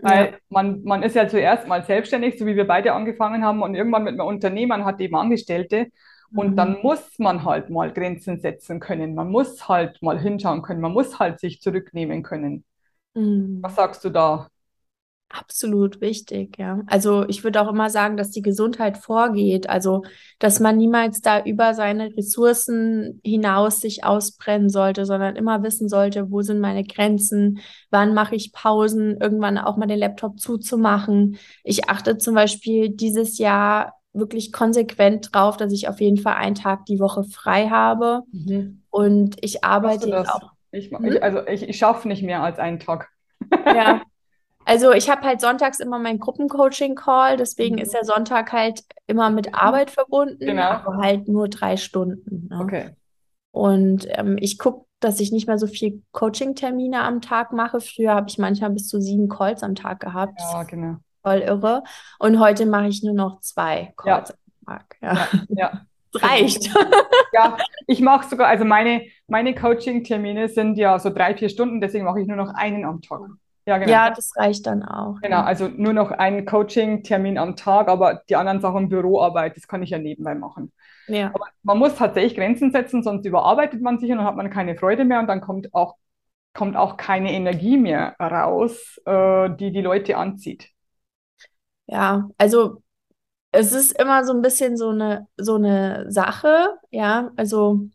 Weil 0.00 0.26
ja. 0.26 0.38
man, 0.48 0.82
man 0.84 1.02
ist 1.02 1.16
ja 1.16 1.28
zuerst 1.28 1.66
mal 1.66 1.84
selbstständig, 1.84 2.38
so 2.38 2.46
wie 2.46 2.56
wir 2.56 2.66
beide 2.66 2.92
angefangen 2.92 3.44
haben, 3.44 3.62
und 3.62 3.74
irgendwann 3.74 4.04
mit 4.04 4.14
einem 4.14 4.28
Unternehmen 4.28 4.84
hat 4.84 5.00
eben 5.00 5.16
Angestellte. 5.16 5.88
Und 6.34 6.52
mhm. 6.52 6.56
dann 6.56 6.82
muss 6.82 7.18
man 7.18 7.44
halt 7.44 7.70
mal 7.70 7.92
Grenzen 7.92 8.38
setzen 8.38 8.80
können. 8.80 9.14
Man 9.14 9.30
muss 9.30 9.68
halt 9.68 10.02
mal 10.02 10.20
hinschauen 10.20 10.62
können. 10.62 10.80
Man 10.80 10.92
muss 10.92 11.18
halt 11.18 11.40
sich 11.40 11.60
zurücknehmen 11.60 12.22
können. 12.22 12.64
Mhm. 13.14 13.58
Was 13.62 13.76
sagst 13.76 14.04
du 14.04 14.10
da? 14.10 14.48
Absolut 15.30 16.00
wichtig, 16.00 16.56
ja. 16.58 16.80
Also 16.86 17.28
ich 17.28 17.44
würde 17.44 17.60
auch 17.60 17.68
immer 17.68 17.90
sagen, 17.90 18.16
dass 18.16 18.30
die 18.30 18.40
Gesundheit 18.40 18.96
vorgeht. 18.96 19.68
Also, 19.68 20.02
dass 20.38 20.58
man 20.58 20.78
niemals 20.78 21.20
da 21.20 21.44
über 21.44 21.74
seine 21.74 22.16
Ressourcen 22.16 23.20
hinaus 23.22 23.80
sich 23.80 24.04
ausbrennen 24.04 24.70
sollte, 24.70 25.04
sondern 25.04 25.36
immer 25.36 25.62
wissen 25.62 25.90
sollte, 25.90 26.30
wo 26.30 26.40
sind 26.40 26.60
meine 26.60 26.82
Grenzen, 26.82 27.58
wann 27.90 28.14
mache 28.14 28.36
ich 28.36 28.52
Pausen, 28.52 29.20
irgendwann 29.20 29.58
auch 29.58 29.76
mal 29.76 29.86
den 29.86 29.98
Laptop 29.98 30.40
zuzumachen. 30.40 31.36
Ich 31.62 31.90
achte 31.90 32.16
zum 32.16 32.34
Beispiel 32.34 32.88
dieses 32.88 33.36
Jahr 33.36 33.98
wirklich 34.14 34.50
konsequent 34.50 35.34
drauf, 35.34 35.58
dass 35.58 35.74
ich 35.74 35.88
auf 35.88 36.00
jeden 36.00 36.16
Fall 36.16 36.34
einen 36.34 36.54
Tag 36.54 36.86
die 36.86 37.00
Woche 37.00 37.24
frei 37.24 37.68
habe. 37.68 38.22
Mhm. 38.32 38.82
Und 38.88 39.36
ich 39.42 39.62
arbeite 39.62 40.08
jetzt 40.08 40.30
auch. 40.30 40.52
Ich, 40.70 40.90
hm? 40.90 41.04
ich, 41.04 41.22
also 41.22 41.46
ich, 41.46 41.68
ich 41.68 41.76
schaffe 41.76 42.08
nicht 42.08 42.22
mehr 42.22 42.42
als 42.42 42.58
einen 42.58 42.78
Tag. 42.78 43.10
Ja. 43.66 44.00
Also 44.64 44.92
ich 44.92 45.08
habe 45.08 45.22
halt 45.22 45.40
sonntags 45.40 45.80
immer 45.80 45.98
mein 45.98 46.18
Gruppencoaching-Call, 46.18 47.36
deswegen 47.36 47.76
mhm. 47.76 47.82
ist 47.82 47.94
der 47.94 48.04
Sonntag 48.04 48.52
halt 48.52 48.82
immer 49.06 49.30
mit 49.30 49.54
Arbeit 49.54 49.90
verbunden, 49.90 50.44
genau. 50.44 50.62
aber 50.62 50.96
halt 50.98 51.26
nur 51.28 51.48
drei 51.48 51.76
Stunden. 51.76 52.48
Ne? 52.50 52.60
Okay. 52.60 52.90
Und 53.50 54.06
ähm, 54.10 54.36
ich 54.38 54.58
gucke, 54.58 54.84
dass 55.00 55.20
ich 55.20 55.32
nicht 55.32 55.46
mehr 55.46 55.58
so 55.58 55.66
viel 55.66 56.02
Coaching-Termine 56.12 57.02
am 57.02 57.20
Tag 57.20 57.52
mache. 57.52 57.80
Früher 57.80 58.14
habe 58.14 58.28
ich 58.28 58.38
manchmal 58.38 58.70
bis 58.70 58.88
zu 58.88 59.00
sieben 59.00 59.28
Calls 59.28 59.62
am 59.62 59.74
Tag 59.74 60.00
gehabt. 60.00 60.38
Ja, 60.38 60.64
genau. 60.64 60.96
Voll 61.22 61.38
irre. 61.38 61.82
Und 62.18 62.38
heute 62.38 62.66
mache 62.66 62.88
ich 62.88 63.02
nur 63.02 63.14
noch 63.14 63.40
zwei 63.40 63.94
Calls 63.96 64.30
ja. 64.30 64.34
am 64.66 64.78
Tag. 64.78 64.96
Ja. 65.00 65.14
ja, 65.14 65.46
ja. 65.48 65.80
reicht. 66.14 66.70
Ja, 67.34 67.58
ich 67.86 68.00
mache 68.00 68.26
sogar, 68.26 68.48
also 68.48 68.64
meine, 68.64 69.02
meine 69.26 69.54
Coaching-Termine 69.54 70.48
sind 70.48 70.78
ja 70.78 70.98
so 70.98 71.10
drei, 71.10 71.36
vier 71.36 71.50
Stunden, 71.50 71.78
deswegen 71.78 72.06
mache 72.06 72.22
ich 72.22 72.26
nur 72.26 72.38
noch 72.38 72.54
einen 72.54 72.86
am 72.86 73.02
Tag. 73.02 73.20
Ja, 73.68 73.76
genau. 73.76 73.92
Ja, 73.92 74.10
das 74.10 74.32
reicht 74.34 74.66
dann 74.66 74.82
auch. 74.82 75.20
Genau, 75.20 75.42
also 75.42 75.68
nur 75.68 75.92
noch 75.92 76.10
einen 76.10 76.46
Coaching-Termin 76.46 77.36
am 77.36 77.54
Tag, 77.54 77.88
aber 77.88 78.22
die 78.30 78.36
anderen 78.36 78.62
Sachen 78.62 78.88
Büroarbeit, 78.88 79.56
das 79.58 79.68
kann 79.68 79.82
ich 79.82 79.90
ja 79.90 79.98
nebenbei 79.98 80.34
machen. 80.34 80.72
Ja. 81.06 81.26
Aber 81.34 81.44
man 81.62 81.78
muss 81.78 81.94
tatsächlich 81.94 82.34
Grenzen 82.34 82.72
setzen, 82.72 83.02
sonst 83.02 83.26
überarbeitet 83.26 83.82
man 83.82 83.98
sich 83.98 84.10
und 84.10 84.16
dann 84.16 84.26
hat 84.26 84.36
man 84.36 84.48
keine 84.48 84.74
Freude 84.74 85.04
mehr 85.04 85.20
und 85.20 85.26
dann 85.26 85.42
kommt 85.42 85.74
auch, 85.74 85.96
kommt 86.54 86.76
auch 86.76 86.96
keine 86.96 87.30
Energie 87.30 87.76
mehr 87.76 88.16
raus, 88.18 88.98
äh, 89.04 89.50
die 89.56 89.70
die 89.70 89.82
Leute 89.82 90.16
anzieht. 90.16 90.70
Ja, 91.86 92.30
also 92.38 92.82
es 93.52 93.72
ist 93.72 93.98
immer 93.98 94.24
so 94.24 94.32
ein 94.32 94.42
bisschen 94.42 94.78
so 94.78 94.90
eine, 94.90 95.28
so 95.36 95.56
eine 95.56 96.10
Sache, 96.10 96.70
ja, 96.90 97.32
also 97.36 97.88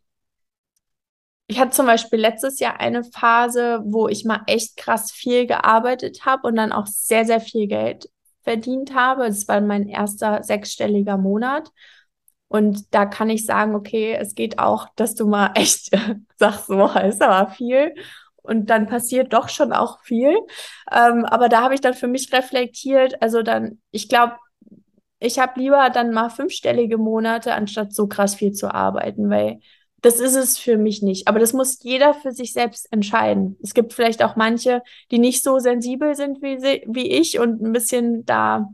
ich 1.47 1.59
hatte 1.59 1.71
zum 1.71 1.85
Beispiel 1.85 2.19
letztes 2.19 2.59
Jahr 2.59 2.79
eine 2.79 3.03
Phase, 3.03 3.81
wo 3.85 4.07
ich 4.07 4.25
mal 4.25 4.41
echt 4.47 4.77
krass 4.77 5.11
viel 5.11 5.45
gearbeitet 5.45 6.25
habe 6.25 6.47
und 6.47 6.55
dann 6.55 6.71
auch 6.71 6.87
sehr, 6.87 7.25
sehr 7.25 7.41
viel 7.41 7.67
Geld 7.67 8.09
verdient 8.41 8.93
habe. 8.95 9.27
Das 9.27 9.47
war 9.47 9.61
mein 9.61 9.87
erster 9.87 10.43
sechsstelliger 10.43 11.17
Monat. 11.17 11.69
Und 12.47 12.93
da 12.93 13.05
kann 13.05 13.29
ich 13.29 13.45
sagen, 13.45 13.75
okay, 13.75 14.13
es 14.19 14.35
geht 14.35 14.59
auch, 14.59 14.87
dass 14.95 15.15
du 15.15 15.27
mal 15.27 15.51
echt 15.55 15.91
sagst, 16.37 16.67
so 16.67 16.85
ist 16.87 17.21
aber 17.21 17.51
viel. 17.51 17.93
und 18.43 18.69
dann 18.69 18.87
passiert 18.87 19.33
doch 19.33 19.49
schon 19.49 19.73
auch 19.73 20.01
viel. 20.03 20.37
Ähm, 20.91 21.25
aber 21.25 21.49
da 21.49 21.61
habe 21.61 21.73
ich 21.75 21.81
dann 21.81 21.93
für 21.93 22.07
mich 22.07 22.31
reflektiert, 22.33 23.21
also 23.21 23.41
dann, 23.43 23.81
ich 23.91 24.09
glaube, 24.09 24.37
ich 25.19 25.39
habe 25.39 25.59
lieber 25.59 25.89
dann 25.89 26.11
mal 26.11 26.29
fünfstellige 26.29 26.97
Monate, 26.97 27.53
anstatt 27.53 27.93
so 27.93 28.07
krass 28.07 28.35
viel 28.35 28.51
zu 28.51 28.73
arbeiten, 28.73 29.29
weil 29.29 29.59
das 30.03 30.19
ist 30.19 30.35
es 30.35 30.57
für 30.57 30.77
mich 30.77 31.01
nicht. 31.01 31.27
Aber 31.29 31.39
das 31.39 31.53
muss 31.53 31.81
jeder 31.81 32.13
für 32.13 32.33
sich 32.33 32.51
selbst 32.51 32.91
entscheiden. 32.91 33.57
Es 33.63 33.73
gibt 33.73 33.93
vielleicht 33.93 34.21
auch 34.21 34.35
manche, 34.35 34.83
die 35.11 35.17
nicht 35.17 35.41
so 35.41 35.59
sensibel 35.59 36.13
sind 36.13 36.41
wie, 36.41 36.59
sie, 36.59 36.83
wie 36.87 37.09
ich 37.09 37.39
und 37.39 37.61
ein 37.61 37.71
bisschen 37.71 38.25
da, 38.25 38.69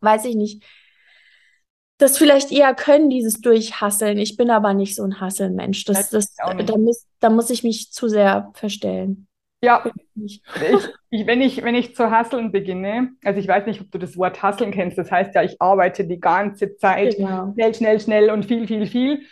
weiß 0.00 0.26
ich 0.26 0.36
nicht, 0.36 0.62
das 1.96 2.18
vielleicht 2.18 2.52
eher 2.52 2.74
können, 2.74 3.08
dieses 3.08 3.40
Durchhasseln. 3.40 4.18
Ich 4.18 4.36
bin 4.36 4.50
aber 4.50 4.74
nicht 4.74 4.94
so 4.94 5.02
ein 5.02 5.20
Hasselmensch. 5.20 5.86
Das, 5.86 6.10
das, 6.10 6.34
da, 6.34 6.76
muss, 6.76 7.06
da 7.18 7.30
muss 7.30 7.48
ich 7.48 7.64
mich 7.64 7.90
zu 7.90 8.08
sehr 8.08 8.52
verstellen. 8.54 9.26
Ja, 9.62 9.84
ich, 10.14 10.42
ich, 11.10 11.26
wenn, 11.26 11.40
ich, 11.40 11.64
wenn 11.64 11.74
ich 11.74 11.96
zu 11.96 12.10
hasseln 12.10 12.52
beginne, 12.52 13.12
also 13.24 13.40
ich 13.40 13.48
weiß 13.48 13.66
nicht, 13.66 13.80
ob 13.80 13.90
du 13.90 13.98
das 13.98 14.16
Wort 14.16 14.40
hasseln 14.42 14.70
kennst, 14.70 14.98
das 14.98 15.10
heißt 15.10 15.34
ja, 15.34 15.42
ich 15.42 15.60
arbeite 15.60 16.04
die 16.04 16.20
ganze 16.20 16.76
Zeit 16.76 17.16
genau. 17.16 17.52
schnell, 17.54 17.74
schnell, 17.74 18.00
schnell 18.00 18.30
und 18.30 18.44
viel, 18.44 18.68
viel, 18.68 18.86
viel. 18.86 19.22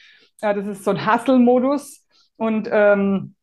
Ja, 0.42 0.53
das 0.53 0.66
ist 0.66 0.85
so 0.85 0.90
ein 0.90 1.07
Hustle-Modus. 1.07 2.05
Und 2.37 2.68
ähm, 2.70 3.35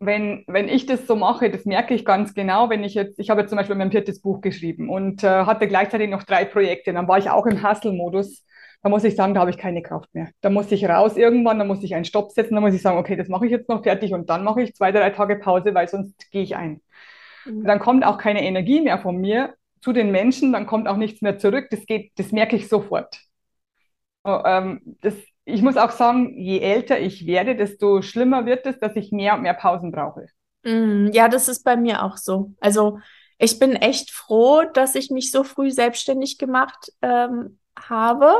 wenn, 0.00 0.44
wenn 0.46 0.68
ich 0.68 0.86
das 0.86 1.06
so 1.06 1.16
mache, 1.16 1.50
das 1.50 1.64
merke 1.64 1.94
ich 1.94 2.04
ganz 2.04 2.34
genau, 2.34 2.70
wenn 2.70 2.84
ich 2.84 2.94
jetzt, 2.94 3.18
ich 3.18 3.30
habe 3.30 3.40
jetzt 3.42 3.50
zum 3.50 3.58
Beispiel 3.58 3.76
mein 3.76 3.90
viertes 3.90 4.20
Buch 4.22 4.40
geschrieben 4.40 4.90
und 4.90 5.24
äh, 5.24 5.46
hatte 5.46 5.68
gleichzeitig 5.68 6.10
noch 6.10 6.24
drei 6.24 6.44
Projekte, 6.44 6.92
dann 6.92 7.08
war 7.08 7.18
ich 7.18 7.30
auch 7.30 7.46
im 7.46 7.62
Hustle-Modus. 7.68 8.44
Da 8.82 8.90
muss 8.90 9.04
ich 9.04 9.16
sagen, 9.16 9.34
da 9.34 9.40
habe 9.40 9.50
ich 9.50 9.58
keine 9.58 9.82
Kraft 9.82 10.14
mehr. 10.14 10.30
Da 10.42 10.50
muss 10.50 10.70
ich 10.72 10.86
raus 10.88 11.16
irgendwann, 11.16 11.58
da 11.58 11.64
muss 11.64 11.82
ich 11.82 11.94
einen 11.94 12.04
Stopp 12.04 12.32
setzen, 12.32 12.54
da 12.54 12.60
muss 12.60 12.74
ich 12.74 12.82
sagen, 12.82 12.98
okay, 12.98 13.16
das 13.16 13.28
mache 13.28 13.46
ich 13.46 13.52
jetzt 13.52 13.68
noch 13.68 13.82
fertig 13.82 14.12
und 14.12 14.28
dann 14.30 14.44
mache 14.44 14.62
ich 14.62 14.74
zwei, 14.74 14.92
drei 14.92 15.10
Tage 15.10 15.36
Pause, 15.36 15.74
weil 15.74 15.88
sonst 15.88 16.30
gehe 16.30 16.42
ich 16.42 16.56
ein. 16.56 16.82
Mhm. 17.46 17.64
Dann 17.64 17.78
kommt 17.78 18.04
auch 18.04 18.18
keine 18.18 18.42
Energie 18.44 18.80
mehr 18.82 18.98
von 18.98 19.16
mir 19.16 19.54
zu 19.80 19.92
den 19.92 20.10
Menschen, 20.12 20.52
dann 20.52 20.66
kommt 20.66 20.88
auch 20.88 20.96
nichts 20.96 21.22
mehr 21.22 21.38
zurück. 21.38 21.68
Das 21.70 21.86
geht, 21.86 22.12
das 22.16 22.32
merke 22.32 22.56
ich 22.56 22.68
sofort. 22.68 23.20
Oh, 24.24 24.40
ähm, 24.44 24.80
das, 25.02 25.14
ich 25.44 25.62
muss 25.62 25.76
auch 25.76 25.90
sagen, 25.90 26.38
je 26.38 26.60
älter 26.60 26.98
ich 26.98 27.26
werde, 27.26 27.56
desto 27.56 28.02
schlimmer 28.02 28.46
wird 28.46 28.66
es, 28.66 28.78
dass 28.78 28.96
ich 28.96 29.12
mehr 29.12 29.34
und 29.34 29.42
mehr 29.42 29.54
Pausen 29.54 29.92
brauche. 29.92 30.26
Mm, 30.62 31.08
ja, 31.12 31.28
das 31.28 31.48
ist 31.48 31.64
bei 31.64 31.76
mir 31.76 32.02
auch 32.02 32.16
so. 32.16 32.52
Also 32.60 32.98
ich 33.38 33.58
bin 33.58 33.76
echt 33.76 34.10
froh, 34.10 34.62
dass 34.72 34.94
ich 34.94 35.10
mich 35.10 35.30
so 35.30 35.44
früh 35.44 35.70
selbstständig 35.70 36.38
gemacht 36.38 36.92
ähm, 37.02 37.58
habe, 37.78 38.32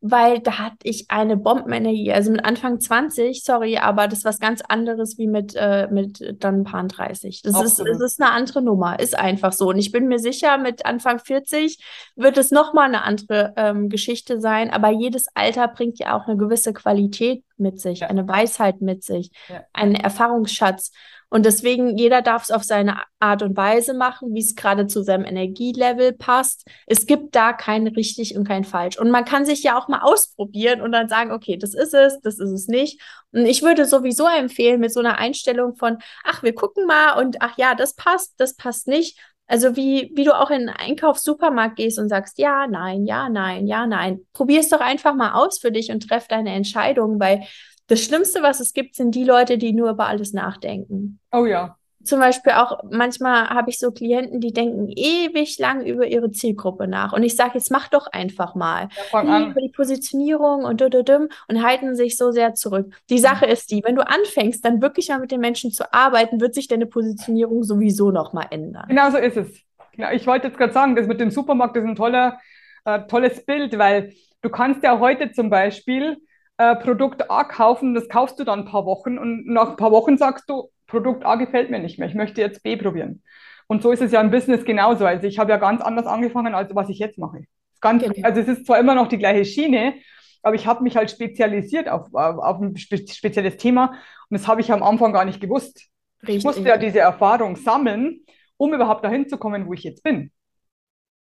weil 0.00 0.40
da 0.40 0.58
hatte 0.58 0.76
ich 0.82 1.10
eine 1.10 1.36
Bombenenergie. 1.36 2.12
Also 2.12 2.30
mit 2.30 2.44
Anfang 2.44 2.80
20, 2.80 3.42
sorry, 3.42 3.78
aber 3.78 4.08
das 4.08 4.20
ist 4.20 4.24
was 4.24 4.40
ganz 4.40 4.62
anderes 4.62 5.18
wie 5.18 5.26
mit, 5.26 5.54
äh, 5.56 5.88
mit 5.90 6.36
dann 6.42 6.64
Paar 6.64 6.84
30. 6.84 7.42
Das 7.42 7.60
ist, 7.62 7.78
das 7.78 8.00
ist 8.00 8.20
eine 8.20 8.32
andere 8.32 8.62
Nummer, 8.62 8.98
ist 8.98 9.18
einfach 9.18 9.52
so. 9.52 9.68
Und 9.68 9.78
ich 9.78 9.92
bin 9.92 10.08
mir 10.08 10.18
sicher, 10.18 10.58
mit 10.58 10.86
Anfang 10.86 11.18
40 11.18 11.78
wird 12.16 12.36
es 12.38 12.50
nochmal 12.50 12.86
eine 12.86 13.02
andere 13.02 13.54
ähm, 13.56 13.88
Geschichte 13.88 14.40
sein. 14.40 14.70
Aber 14.70 14.90
jedes 14.90 15.26
Alter 15.34 15.68
bringt 15.68 15.98
ja 15.98 16.16
auch 16.16 16.26
eine 16.26 16.36
gewisse 16.36 16.72
Qualität 16.72 17.44
mit 17.56 17.80
sich, 17.80 18.00
ja. 18.00 18.08
eine 18.08 18.26
Weisheit 18.28 18.80
mit 18.80 19.02
sich, 19.02 19.30
ja. 19.48 19.64
einen 19.72 19.94
Erfahrungsschatz. 19.94 20.92
Und 21.28 21.44
deswegen, 21.44 21.96
jeder 21.96 22.22
darf 22.22 22.44
es 22.44 22.50
auf 22.50 22.62
seine 22.62 23.02
Art 23.18 23.42
und 23.42 23.56
Weise 23.56 23.94
machen, 23.94 24.32
wie 24.32 24.40
es 24.40 24.54
gerade 24.54 24.86
zu 24.86 25.02
seinem 25.02 25.24
Energielevel 25.24 26.12
passt. 26.12 26.66
Es 26.86 27.06
gibt 27.06 27.34
da 27.34 27.52
kein 27.52 27.86
richtig 27.88 28.36
und 28.36 28.46
kein 28.46 28.64
falsch. 28.64 28.98
Und 28.98 29.10
man 29.10 29.24
kann 29.24 29.44
sich 29.44 29.62
ja 29.62 29.76
auch 29.76 29.88
mal 29.88 30.02
ausprobieren 30.02 30.80
und 30.80 30.92
dann 30.92 31.08
sagen, 31.08 31.32
okay, 31.32 31.56
das 31.56 31.74
ist 31.74 31.94
es, 31.94 32.20
das 32.20 32.38
ist 32.38 32.50
es 32.50 32.68
nicht. 32.68 33.00
Und 33.32 33.46
ich 33.46 33.62
würde 33.62 33.86
sowieso 33.86 34.26
empfehlen, 34.26 34.80
mit 34.80 34.92
so 34.92 35.00
einer 35.00 35.18
Einstellung 35.18 35.74
von, 35.74 35.98
ach, 36.24 36.42
wir 36.42 36.54
gucken 36.54 36.86
mal 36.86 37.20
und 37.20 37.38
ach 37.40 37.58
ja, 37.58 37.74
das 37.74 37.94
passt, 37.94 38.34
das 38.38 38.54
passt 38.54 38.86
nicht. 38.86 39.18
Also 39.48 39.76
wie, 39.76 40.10
wie 40.14 40.24
du 40.24 40.36
auch 40.36 40.50
in 40.50 40.68
einen 40.68 40.70
Einkaufssupermarkt 40.70 41.76
gehst 41.76 41.98
und 41.98 42.08
sagst, 42.08 42.38
ja, 42.38 42.66
nein, 42.66 43.04
ja, 43.04 43.28
nein, 43.28 43.66
ja, 43.66 43.86
nein. 43.86 44.20
Probier 44.32 44.60
es 44.60 44.68
doch 44.68 44.80
einfach 44.80 45.14
mal 45.14 45.34
aus 45.34 45.58
für 45.60 45.70
dich 45.70 45.90
und 45.90 46.08
treff 46.08 46.26
deine 46.26 46.52
Entscheidung, 46.52 47.20
weil 47.20 47.42
das 47.88 48.00
Schlimmste, 48.02 48.42
was 48.42 48.60
es 48.60 48.72
gibt, 48.72 48.94
sind 48.94 49.14
die 49.14 49.24
Leute, 49.24 49.58
die 49.58 49.72
nur 49.72 49.90
über 49.90 50.06
alles 50.06 50.32
nachdenken. 50.32 51.20
Oh 51.32 51.46
ja. 51.46 51.76
Zum 52.02 52.20
Beispiel 52.20 52.52
auch, 52.52 52.84
manchmal 52.90 53.50
habe 53.50 53.70
ich 53.70 53.80
so 53.80 53.90
Klienten, 53.90 54.40
die 54.40 54.52
denken 54.52 54.88
ewig 54.94 55.58
lang 55.58 55.84
über 55.84 56.06
ihre 56.06 56.30
Zielgruppe 56.30 56.86
nach. 56.86 57.12
Und 57.12 57.24
ich 57.24 57.34
sage, 57.34 57.52
jetzt 57.54 57.70
mach 57.70 57.88
doch 57.88 58.06
einfach 58.06 58.54
mal. 58.54 58.88
Ja, 59.12 59.48
über 59.48 59.60
die 59.60 59.72
Positionierung 59.74 60.64
und 60.64 60.80
dududum 60.80 61.28
und 61.48 61.64
halten 61.64 61.96
sich 61.96 62.16
so 62.16 62.30
sehr 62.30 62.54
zurück. 62.54 62.94
Die 63.10 63.18
Sache 63.18 63.46
mhm. 63.46 63.52
ist 63.52 63.70
die, 63.72 63.82
wenn 63.84 63.96
du 63.96 64.06
anfängst, 64.06 64.64
dann 64.64 64.80
wirklich 64.80 65.08
mal 65.08 65.18
mit 65.18 65.32
den 65.32 65.40
Menschen 65.40 65.72
zu 65.72 65.92
arbeiten, 65.92 66.40
wird 66.40 66.54
sich 66.54 66.68
deine 66.68 66.86
Positionierung 66.86 67.64
sowieso 67.64 68.12
nochmal 68.12 68.46
ändern. 68.50 68.86
Genau 68.88 69.10
so 69.10 69.18
ist 69.18 69.36
es. 69.36 69.48
Ja, 69.96 70.12
ich 70.12 70.26
wollte 70.26 70.48
jetzt 70.48 70.58
gerade 70.58 70.72
sagen, 70.72 70.94
das 70.94 71.06
mit 71.06 71.18
dem 71.18 71.30
Supermarkt 71.30 71.76
ist 71.76 71.84
ein 71.84 71.96
toller, 71.96 72.38
äh, 72.84 73.00
tolles 73.08 73.44
Bild, 73.44 73.76
weil 73.78 74.12
du 74.42 74.50
kannst 74.50 74.82
ja 74.84 75.00
heute 75.00 75.32
zum 75.32 75.50
Beispiel 75.50 76.18
äh, 76.58 76.76
Produkt 76.76 77.30
A 77.30 77.44
kaufen, 77.44 77.94
das 77.94 78.08
kaufst 78.08 78.38
du 78.38 78.44
dann 78.44 78.60
ein 78.60 78.64
paar 78.64 78.86
Wochen 78.86 79.18
und 79.18 79.46
nach 79.46 79.70
ein 79.70 79.76
paar 79.76 79.92
Wochen 79.92 80.16
sagst 80.16 80.48
du, 80.48 80.70
Produkt 80.86 81.24
A 81.24 81.36
gefällt 81.36 81.70
mir 81.70 81.78
nicht 81.78 81.98
mehr, 81.98 82.08
ich 82.08 82.14
möchte 82.14 82.40
jetzt 82.40 82.62
B 82.62 82.76
probieren. 82.76 83.22
Und 83.66 83.82
so 83.82 83.90
ist 83.90 84.00
es 84.00 84.12
ja 84.12 84.20
im 84.20 84.30
Business 84.30 84.64
genauso. 84.64 85.04
Also 85.04 85.26
ich 85.26 85.38
habe 85.38 85.50
ja 85.50 85.56
ganz 85.56 85.80
anders 85.80 86.06
angefangen, 86.06 86.54
als 86.54 86.74
was 86.74 86.88
ich 86.88 86.98
jetzt 86.98 87.18
mache. 87.18 87.44
Ganz, 87.80 88.02
genau. 88.02 88.14
Also 88.22 88.40
es 88.40 88.48
ist 88.48 88.66
zwar 88.66 88.78
immer 88.78 88.94
noch 88.94 89.08
die 89.08 89.18
gleiche 89.18 89.44
Schiene, 89.44 89.94
aber 90.42 90.54
ich 90.54 90.66
habe 90.66 90.84
mich 90.84 90.96
halt 90.96 91.10
spezialisiert 91.10 91.88
auf, 91.88 92.14
auf, 92.14 92.38
auf 92.38 92.60
ein 92.60 92.76
spezielles 92.76 93.56
Thema 93.56 93.94
und 94.30 94.38
das 94.38 94.46
habe 94.46 94.60
ich 94.60 94.72
am 94.72 94.82
Anfang 94.82 95.12
gar 95.12 95.24
nicht 95.24 95.40
gewusst. 95.40 95.88
Richtig. 96.22 96.36
Ich 96.36 96.44
musste 96.44 96.62
ja 96.62 96.76
diese 96.76 97.00
Erfahrung 97.00 97.56
sammeln, 97.56 98.24
um 98.56 98.72
überhaupt 98.72 99.04
dahin 99.04 99.28
zu 99.28 99.36
kommen, 99.36 99.66
wo 99.66 99.72
ich 99.72 99.82
jetzt 99.82 100.02
bin. 100.02 100.30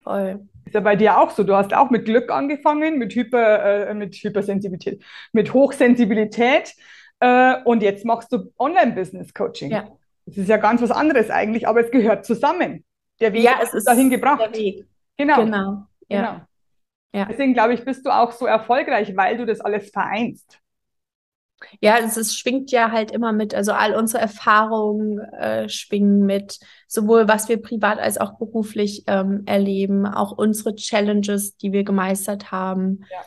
Voll. 0.02 0.48
Ist 0.64 0.74
ja 0.74 0.80
bei 0.80 0.96
dir 0.96 1.18
auch 1.18 1.30
so. 1.30 1.42
Du 1.42 1.54
hast 1.54 1.74
auch 1.74 1.90
mit 1.90 2.04
Glück 2.04 2.30
angefangen, 2.30 2.98
mit, 2.98 3.14
Hyper, 3.14 3.88
äh, 3.88 3.94
mit 3.94 4.14
Hypersensibilität, 4.14 5.02
mit 5.32 5.52
Hochsensibilität 5.52 6.74
äh, 7.20 7.56
und 7.64 7.82
jetzt 7.82 8.04
machst 8.04 8.32
du 8.32 8.52
Online-Business-Coaching. 8.58 9.70
Ja. 9.70 9.88
Das 10.26 10.36
ist 10.36 10.48
ja 10.48 10.58
ganz 10.58 10.80
was 10.82 10.90
anderes 10.90 11.30
eigentlich, 11.30 11.66
aber 11.66 11.80
es 11.80 11.90
gehört 11.90 12.24
zusammen. 12.24 12.84
Der 13.20 13.32
Weg 13.32 13.42
ja, 13.42 13.58
es 13.62 13.74
ist 13.74 13.86
dahin 13.86 14.10
gebracht. 14.10 14.40
Der 14.40 14.54
Weg. 14.54 14.86
Genau. 15.16 15.44
Genau. 15.44 15.86
Ja. 16.08 16.20
genau. 16.20 16.40
Ja. 17.12 17.24
Deswegen 17.26 17.54
glaube 17.54 17.74
ich, 17.74 17.84
bist 17.84 18.06
du 18.06 18.10
auch 18.10 18.32
so 18.32 18.46
erfolgreich, 18.46 19.16
weil 19.16 19.36
du 19.36 19.44
das 19.44 19.60
alles 19.60 19.90
vereinst. 19.90 20.60
Ja, 21.80 21.98
es, 21.98 22.16
es 22.16 22.36
schwingt 22.36 22.70
ja 22.70 22.90
halt 22.90 23.10
immer 23.10 23.32
mit, 23.32 23.54
also 23.54 23.72
all 23.72 23.94
unsere 23.94 24.22
Erfahrungen 24.22 25.18
äh, 25.18 25.68
schwingen 25.68 26.24
mit, 26.26 26.58
sowohl 26.88 27.28
was 27.28 27.48
wir 27.48 27.60
privat 27.60 27.98
als 27.98 28.18
auch 28.18 28.38
beruflich 28.38 29.04
ähm, 29.06 29.42
erleben, 29.46 30.06
auch 30.06 30.32
unsere 30.32 30.74
Challenges, 30.74 31.56
die 31.56 31.72
wir 31.72 31.84
gemeistert 31.84 32.50
haben. 32.50 33.04
Ja. 33.10 33.18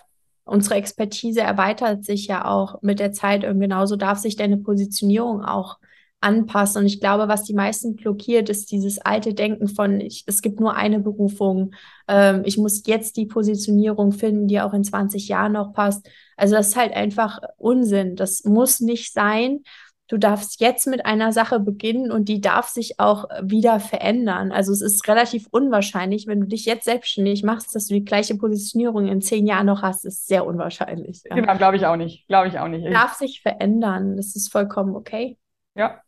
Unsere 0.46 0.76
Expertise 0.76 1.42
erweitert 1.42 2.04
sich 2.04 2.28
ja 2.28 2.46
auch 2.46 2.82
mit 2.82 3.00
der 3.00 3.14
Zeit 3.14 3.46
und 3.46 3.60
genauso 3.60 3.96
darf 3.96 4.18
sich 4.18 4.36
deine 4.36 4.58
Positionierung 4.58 5.44
auch 5.44 5.78
anpassen. 6.24 6.82
Und 6.82 6.86
ich 6.88 7.00
glaube, 7.00 7.28
was 7.28 7.44
die 7.44 7.54
meisten 7.54 7.96
blockiert, 7.96 8.50
ist 8.50 8.72
dieses 8.72 9.00
alte 9.00 9.34
Denken 9.34 9.68
von, 9.68 10.02
ich, 10.02 10.24
es 10.26 10.42
gibt 10.42 10.60
nur 10.60 10.76
eine 10.76 11.00
Berufung. 11.00 11.76
Ähm, 12.08 12.44
ich 12.46 12.58
muss 12.58 12.84
jetzt 12.86 13.18
die 13.18 13.26
Positionierung 13.26 14.12
finden, 14.12 14.48
die 14.48 14.62
auch 14.62 14.74
in 14.74 14.84
20 14.84 15.28
Jahren 15.28 15.54
noch 15.54 15.74
passt. 15.74 16.10
Also 16.38 16.56
das 16.56 16.70
ist 16.70 16.76
halt 16.76 16.94
einfach 16.94 17.40
Unsinn. 17.58 18.16
Das 18.16 18.44
muss 18.44 18.80
nicht 18.80 19.14
sein. 19.14 19.62
Du 20.10 20.18
darfst 20.18 20.60
jetzt 20.60 20.86
mit 20.86 21.06
einer 21.06 21.32
Sache 21.32 21.60
beginnen 21.60 22.12
und 22.12 22.28
die 22.30 22.42
darf 22.42 22.68
sich 22.68 23.00
auch 23.00 23.26
wieder 23.42 23.80
verändern. 23.80 24.52
Also 24.52 24.72
es 24.72 24.82
ist 24.82 25.08
relativ 25.08 25.48
unwahrscheinlich, 25.50 26.28
wenn 26.28 26.42
du 26.42 26.48
dich 26.48 26.66
jetzt 26.66 26.84
selbstständig 26.84 27.44
machst, 27.44 27.74
dass 27.74 27.88
du 27.88 27.96
die 27.96 28.04
gleiche 28.04 28.38
Positionierung 28.38 29.08
in 29.08 29.22
zehn 29.22 29.48
Jahren 29.48 29.66
noch 29.66 29.82
hast, 29.82 30.06
ist 30.06 30.28
sehr 30.28 30.46
unwahrscheinlich. 30.46 31.24
Ja. 31.28 31.36
Genau, 31.36 31.58
glaube 31.58 31.78
ich 31.78 31.86
auch 31.86 31.96
nicht. 31.96 32.28
Glaube 32.28 32.50
ich 32.50 32.60
auch 32.60 32.68
nicht. 32.68 32.86
Darf 32.94 33.14
sich 33.14 33.42
verändern. 33.42 34.18
Das 34.18 34.36
ist 34.36 34.52
vollkommen 34.52 34.96
okay. 34.96 35.38
Ja, 35.76 36.03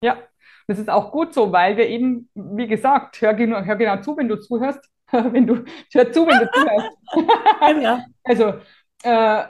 ja, 0.00 0.18
das 0.66 0.78
ist 0.78 0.88
auch 0.88 1.10
gut 1.12 1.34
so, 1.34 1.52
weil 1.52 1.76
wir 1.76 1.88
eben, 1.88 2.30
wie 2.34 2.66
gesagt, 2.66 3.20
hör 3.20 3.34
genau, 3.34 3.62
hör 3.62 3.76
genau 3.76 4.00
zu, 4.00 4.16
wenn 4.16 4.28
du 4.28 4.38
zuhörst. 4.40 4.80
wenn 5.12 5.46
du, 5.46 5.64
hör 5.92 6.12
zu, 6.12 6.26
wenn 6.26 6.38
du 6.38 6.50
zuhörst. 6.52 7.82
ja. 7.82 8.04
Also, 8.22 8.54
äh, 9.02 9.44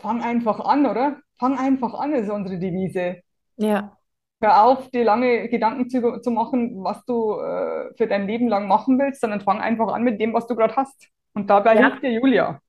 fang 0.00 0.22
einfach 0.22 0.60
an, 0.60 0.86
oder? 0.86 1.16
Fang 1.38 1.58
einfach 1.58 1.94
an, 1.94 2.12
ist 2.12 2.30
unsere 2.30 2.58
Devise. 2.58 3.16
Ja. 3.56 3.96
Hör 4.40 4.62
auf, 4.62 4.88
dir 4.90 5.04
lange 5.04 5.48
Gedanken 5.48 5.90
zu, 5.90 6.20
zu 6.20 6.30
machen, 6.30 6.82
was 6.84 7.04
du 7.04 7.38
äh, 7.40 7.92
für 7.96 8.06
dein 8.06 8.26
Leben 8.26 8.48
lang 8.48 8.68
machen 8.68 8.98
willst, 8.98 9.20
sondern 9.20 9.40
fang 9.40 9.60
einfach 9.60 9.92
an 9.92 10.04
mit 10.04 10.20
dem, 10.20 10.32
was 10.32 10.46
du 10.46 10.54
gerade 10.54 10.76
hast. 10.76 11.08
Und 11.34 11.50
dabei 11.50 11.74
ja. 11.74 11.88
hilft 11.88 12.02
dir 12.02 12.12
Julia. 12.12 12.60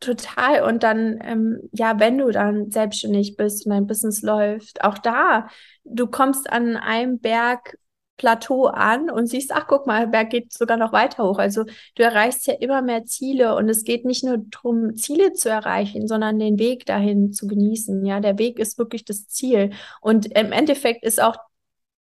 Total. 0.00 0.62
Und 0.62 0.84
dann, 0.84 1.18
ähm, 1.24 1.68
ja, 1.72 1.98
wenn 1.98 2.18
du 2.18 2.30
dann 2.30 2.70
selbstständig 2.70 3.36
bist 3.36 3.66
und 3.66 3.72
dein 3.72 3.86
Business 3.86 4.22
läuft, 4.22 4.84
auch 4.84 4.98
da, 4.98 5.48
du 5.84 6.06
kommst 6.06 6.48
an 6.50 6.76
einem 6.76 7.18
Bergplateau 7.18 8.66
an 8.66 9.10
und 9.10 9.26
siehst, 9.26 9.50
ach, 9.52 9.66
guck 9.66 9.88
mal, 9.88 10.02
der 10.02 10.06
Berg 10.06 10.30
geht 10.30 10.52
sogar 10.52 10.76
noch 10.76 10.92
weiter 10.92 11.24
hoch. 11.24 11.38
Also 11.38 11.64
du 11.96 12.02
erreichst 12.04 12.46
ja 12.46 12.54
immer 12.54 12.80
mehr 12.80 13.06
Ziele 13.06 13.56
und 13.56 13.68
es 13.68 13.82
geht 13.82 14.04
nicht 14.04 14.22
nur 14.22 14.38
darum, 14.38 14.94
Ziele 14.94 15.32
zu 15.32 15.48
erreichen, 15.50 16.06
sondern 16.06 16.38
den 16.38 16.60
Weg 16.60 16.86
dahin 16.86 17.32
zu 17.32 17.48
genießen. 17.48 18.06
Ja, 18.06 18.20
der 18.20 18.38
Weg 18.38 18.60
ist 18.60 18.78
wirklich 18.78 19.04
das 19.04 19.26
Ziel. 19.26 19.70
Und 20.00 20.26
im 20.26 20.52
Endeffekt 20.52 21.04
ist 21.04 21.20
auch 21.20 21.36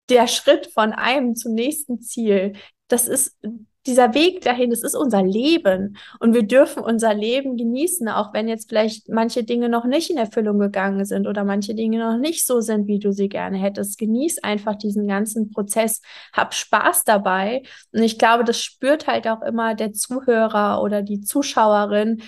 der 0.08 0.26
Schritt 0.26 0.66
von 0.66 0.92
einem 0.92 1.36
zum 1.36 1.54
nächsten 1.54 2.00
Ziel, 2.00 2.54
das 2.88 3.08
ist 3.08 3.38
dieser 3.86 4.14
Weg 4.14 4.40
dahin, 4.42 4.70
das 4.70 4.82
ist 4.82 4.94
unser 4.94 5.22
Leben. 5.22 5.96
Und 6.18 6.34
wir 6.34 6.42
dürfen 6.42 6.82
unser 6.82 7.12
Leben 7.14 7.56
genießen, 7.56 8.08
auch 8.08 8.32
wenn 8.32 8.48
jetzt 8.48 8.68
vielleicht 8.68 9.08
manche 9.08 9.44
Dinge 9.44 9.68
noch 9.68 9.84
nicht 9.84 10.10
in 10.10 10.16
Erfüllung 10.16 10.58
gegangen 10.58 11.04
sind 11.04 11.26
oder 11.26 11.44
manche 11.44 11.74
Dinge 11.74 11.98
noch 11.98 12.18
nicht 12.18 12.46
so 12.46 12.60
sind, 12.60 12.86
wie 12.86 12.98
du 12.98 13.12
sie 13.12 13.28
gerne 13.28 13.58
hättest. 13.58 13.98
Genieß 13.98 14.42
einfach 14.42 14.76
diesen 14.76 15.06
ganzen 15.06 15.50
Prozess. 15.50 16.00
Hab 16.32 16.54
Spaß 16.54 17.04
dabei. 17.04 17.62
Und 17.92 18.02
ich 18.02 18.18
glaube, 18.18 18.44
das 18.44 18.60
spürt 18.60 19.06
halt 19.06 19.28
auch 19.28 19.42
immer 19.42 19.74
der 19.74 19.92
Zuhörer 19.92 20.82
oder 20.82 21.02
die 21.02 21.20
Zuschauerin, 21.20 22.22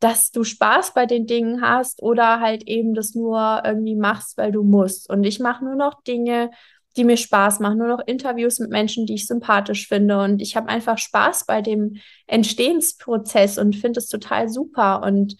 dass 0.00 0.30
du 0.30 0.44
Spaß 0.44 0.92
bei 0.94 1.06
den 1.06 1.26
Dingen 1.26 1.62
hast 1.62 2.02
oder 2.02 2.40
halt 2.40 2.64
eben 2.64 2.94
das 2.94 3.14
nur 3.14 3.62
irgendwie 3.64 3.96
machst, 3.96 4.36
weil 4.36 4.52
du 4.52 4.62
musst. 4.62 5.08
Und 5.08 5.24
ich 5.24 5.40
mache 5.40 5.64
nur 5.64 5.74
noch 5.74 6.02
Dinge, 6.02 6.50
die 6.96 7.04
mir 7.04 7.16
Spaß 7.16 7.60
machen, 7.60 7.78
nur 7.78 7.88
noch 7.88 8.06
Interviews 8.06 8.58
mit 8.58 8.70
Menschen, 8.70 9.06
die 9.06 9.14
ich 9.14 9.26
sympathisch 9.26 9.88
finde. 9.88 10.20
Und 10.20 10.40
ich 10.40 10.56
habe 10.56 10.68
einfach 10.68 10.98
Spaß 10.98 11.46
bei 11.46 11.62
dem 11.62 11.96
Entstehensprozess 12.26 13.58
und 13.58 13.76
finde 13.76 14.00
es 14.00 14.08
total 14.08 14.48
super. 14.48 15.02
Und 15.02 15.36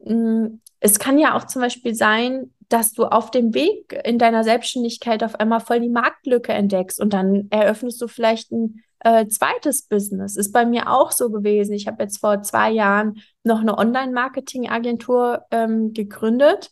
mh, 0.00 0.14
mm, 0.14 0.60
es 0.80 0.98
kann 0.98 1.18
ja 1.18 1.36
auch 1.36 1.44
zum 1.44 1.62
Beispiel 1.62 1.94
sein, 1.94 2.52
dass 2.68 2.92
du 2.92 3.04
auf 3.04 3.30
dem 3.30 3.52
Weg 3.52 4.00
in 4.04 4.18
deiner 4.18 4.44
Selbstständigkeit 4.44 5.22
auf 5.24 5.34
einmal 5.34 5.60
voll 5.60 5.80
die 5.80 5.88
Marktlücke 5.88 6.52
entdeckst 6.52 7.00
und 7.00 7.12
dann 7.12 7.48
eröffnest 7.50 8.00
du 8.00 8.08
vielleicht 8.08 8.50
ein 8.52 8.82
äh, 9.00 9.26
zweites 9.26 9.82
Business. 9.82 10.36
Ist 10.36 10.52
bei 10.52 10.64
mir 10.64 10.90
auch 10.90 11.10
so 11.10 11.30
gewesen. 11.30 11.72
Ich 11.72 11.86
habe 11.86 12.02
jetzt 12.02 12.18
vor 12.18 12.42
zwei 12.42 12.70
Jahren 12.70 13.20
noch 13.42 13.60
eine 13.60 13.76
Online-Marketing-Agentur 13.76 15.44
ähm, 15.50 15.92
gegründet 15.92 16.70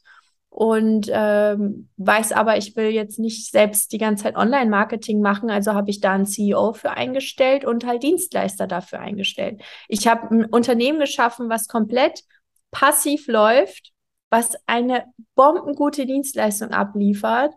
und 0.50 1.08
ähm, 1.12 1.88
weiß 1.98 2.32
aber, 2.32 2.56
ich 2.56 2.74
will 2.74 2.88
jetzt 2.88 3.18
nicht 3.18 3.50
selbst 3.50 3.92
die 3.92 3.98
ganze 3.98 4.24
Zeit 4.24 4.37
Online-Marketing 4.37 5.20
machen, 5.20 5.50
also 5.50 5.74
habe 5.74 5.90
ich 5.90 6.00
da 6.00 6.14
einen 6.14 6.26
CEO 6.26 6.72
für 6.72 6.90
eingestellt 6.90 7.64
und 7.64 7.87
halt 7.87 8.02
Dienstleister 8.02 8.66
dafür 8.66 9.00
eingestellt. 9.00 9.62
Ich 9.88 10.08
habe 10.08 10.34
ein 10.34 10.44
Unternehmen 10.46 10.98
geschaffen, 10.98 11.48
was 11.48 11.68
komplett 11.68 12.24
passiv 12.70 13.28
läuft, 13.28 13.92
was 14.30 14.56
eine 14.66 15.04
bombengute 15.34 16.06
Dienstleistung 16.06 16.70
abliefert. 16.70 17.52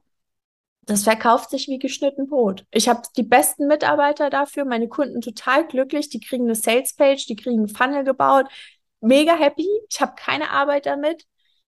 Das 0.83 1.03
verkauft 1.03 1.51
sich 1.51 1.67
wie 1.67 1.79
geschnitten 1.79 2.27
Brot. 2.27 2.65
Ich 2.71 2.89
habe 2.89 3.01
die 3.15 3.23
besten 3.23 3.67
Mitarbeiter 3.67 4.29
dafür, 4.29 4.65
meine 4.65 4.89
Kunden 4.89 5.21
total 5.21 5.67
glücklich, 5.67 6.09
die 6.09 6.19
kriegen 6.19 6.45
eine 6.45 6.55
Sales-Page, 6.55 7.25
die 7.27 7.35
kriegen 7.35 7.59
einen 7.59 7.67
Funnel 7.67 8.03
gebaut, 8.03 8.47
mega 8.99 9.35
happy. 9.35 9.67
Ich 9.89 10.01
habe 10.01 10.13
keine 10.15 10.49
Arbeit 10.51 10.87
damit 10.87 11.25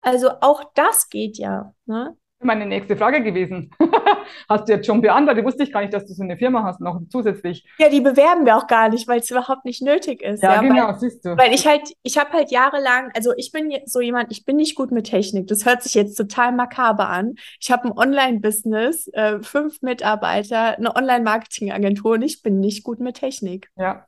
also 0.05 0.31
auch 0.41 0.65
das 0.75 1.09
geht 1.09 1.39
ja. 1.39 1.73
Ne? 1.87 2.17
Meine 2.41 2.67
nächste 2.67 2.97
Frage 2.97 3.23
gewesen. 3.23 3.71
hast 4.49 4.69
du 4.69 4.75
jetzt 4.75 4.87
schon 4.87 5.01
beantwortet? 5.01 5.45
Wusste 5.45 5.63
ich 5.63 5.73
gar 5.73 5.81
nicht, 5.81 5.95
dass 5.95 6.05
du 6.07 6.13
so 6.13 6.23
eine 6.23 6.37
Firma 6.37 6.63
hast, 6.63 6.81
noch 6.81 7.01
zusätzlich. 7.09 7.67
Ja, 7.79 7.89
die 7.89 8.03
bewerben 8.03 8.45
wir 8.45 8.57
auch 8.57 8.67
gar 8.67 8.91
nicht, 8.91 9.09
weil 9.09 9.21
es 9.21 9.31
überhaupt 9.31 9.65
nicht 9.65 9.83
nötig 9.83 10.23
ist. 10.23 10.43
Ja, 10.43 10.57
ja 10.57 10.61
genau, 10.61 10.89
weil, 10.89 10.99
siehst 10.99 11.25
du. 11.25 11.37
Weil 11.37 11.55
ich 11.55 11.67
halt, 11.67 11.83
ich 12.03 12.19
habe 12.19 12.33
halt 12.33 12.51
jahrelang, 12.51 13.11
also 13.17 13.33
ich 13.37 13.51
bin 13.51 13.73
so 13.87 14.01
jemand, 14.01 14.31
ich 14.31 14.45
bin 14.45 14.57
nicht 14.57 14.75
gut 14.75 14.93
mit 14.93 15.07
Technik. 15.07 15.47
Das 15.47 15.65
hört 15.65 15.83
sich 15.83 15.95
jetzt 15.95 16.17
total 16.17 16.53
makaber 16.53 17.09
an. 17.09 17.35
Ich 17.61 17.71
habe 17.71 17.89
ein 17.89 17.97
Online-Business, 17.97 19.09
äh, 19.15 19.41
fünf 19.41 19.81
Mitarbeiter, 19.81 20.77
eine 20.77 20.95
Online-Marketing-Agentur 20.95 22.15
und 22.15 22.23
ich 22.23 22.43
bin 22.43 22.61
nicht 22.61 22.85
gut 22.85 23.01
mit 23.01 23.17
Technik. 23.17 23.71
Ja, 23.77 24.07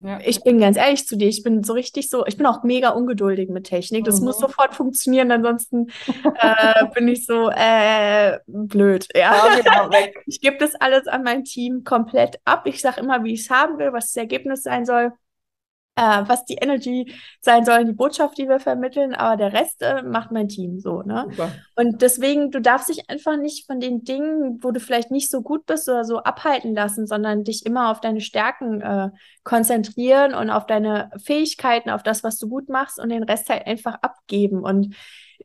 ja. 0.00 0.18
Ich 0.24 0.42
bin 0.44 0.58
ganz 0.60 0.76
ehrlich 0.76 1.06
zu 1.06 1.16
dir, 1.16 1.28
ich 1.28 1.42
bin 1.42 1.64
so 1.64 1.72
richtig 1.72 2.08
so, 2.08 2.24
ich 2.26 2.36
bin 2.36 2.46
auch 2.46 2.62
mega 2.62 2.90
ungeduldig 2.90 3.48
mit 3.48 3.64
Technik. 3.64 4.04
Das 4.04 4.20
mhm. 4.20 4.26
muss 4.26 4.38
sofort 4.38 4.74
funktionieren, 4.74 5.30
ansonsten 5.32 5.88
äh, 6.40 6.86
bin 6.94 7.08
ich 7.08 7.26
so 7.26 7.50
äh, 7.50 8.38
blöd. 8.46 9.08
Ja, 9.14 9.34
ja 9.48 9.60
genau, 9.60 9.90
ich 10.26 10.40
gebe 10.40 10.56
das 10.58 10.74
alles 10.76 11.06
an 11.08 11.22
mein 11.22 11.44
Team 11.44 11.82
komplett 11.84 12.38
ab. 12.44 12.66
Ich 12.66 12.80
sage 12.80 13.00
immer, 13.00 13.24
wie 13.24 13.34
ich 13.34 13.40
es 13.40 13.50
haben 13.50 13.78
will, 13.78 13.92
was 13.92 14.06
das 14.06 14.16
Ergebnis 14.16 14.62
sein 14.62 14.84
soll 14.84 15.12
äh, 15.98 16.28
was 16.28 16.44
die 16.44 16.54
Energy 16.54 17.12
sein 17.40 17.64
soll, 17.64 17.84
die 17.84 17.92
Botschaft, 17.92 18.38
die 18.38 18.48
wir 18.48 18.60
vermitteln, 18.60 19.14
aber 19.14 19.36
der 19.36 19.52
Rest 19.52 19.82
äh, 19.82 20.02
macht 20.02 20.30
mein 20.30 20.48
Team 20.48 20.78
so, 20.78 21.02
ne? 21.02 21.26
Super. 21.30 21.50
Und 21.74 22.02
deswegen, 22.02 22.52
du 22.52 22.60
darfst 22.60 22.88
dich 22.88 23.10
einfach 23.10 23.36
nicht 23.36 23.66
von 23.66 23.80
den 23.80 24.04
Dingen, 24.04 24.62
wo 24.62 24.70
du 24.70 24.78
vielleicht 24.78 25.10
nicht 25.10 25.28
so 25.28 25.42
gut 25.42 25.66
bist 25.66 25.88
oder 25.88 26.04
so 26.04 26.18
abhalten 26.18 26.72
lassen, 26.72 27.08
sondern 27.08 27.42
dich 27.42 27.66
immer 27.66 27.90
auf 27.90 28.00
deine 28.00 28.20
Stärken 28.20 28.80
äh, 28.80 29.10
konzentrieren 29.42 30.34
und 30.34 30.50
auf 30.50 30.66
deine 30.66 31.10
Fähigkeiten, 31.20 31.90
auf 31.90 32.04
das, 32.04 32.22
was 32.22 32.38
du 32.38 32.48
gut 32.48 32.68
machst 32.68 33.00
und 33.00 33.08
den 33.08 33.24
Rest 33.24 33.50
halt 33.50 33.66
einfach 33.66 33.94
abgeben. 34.00 34.62
Und 34.62 34.94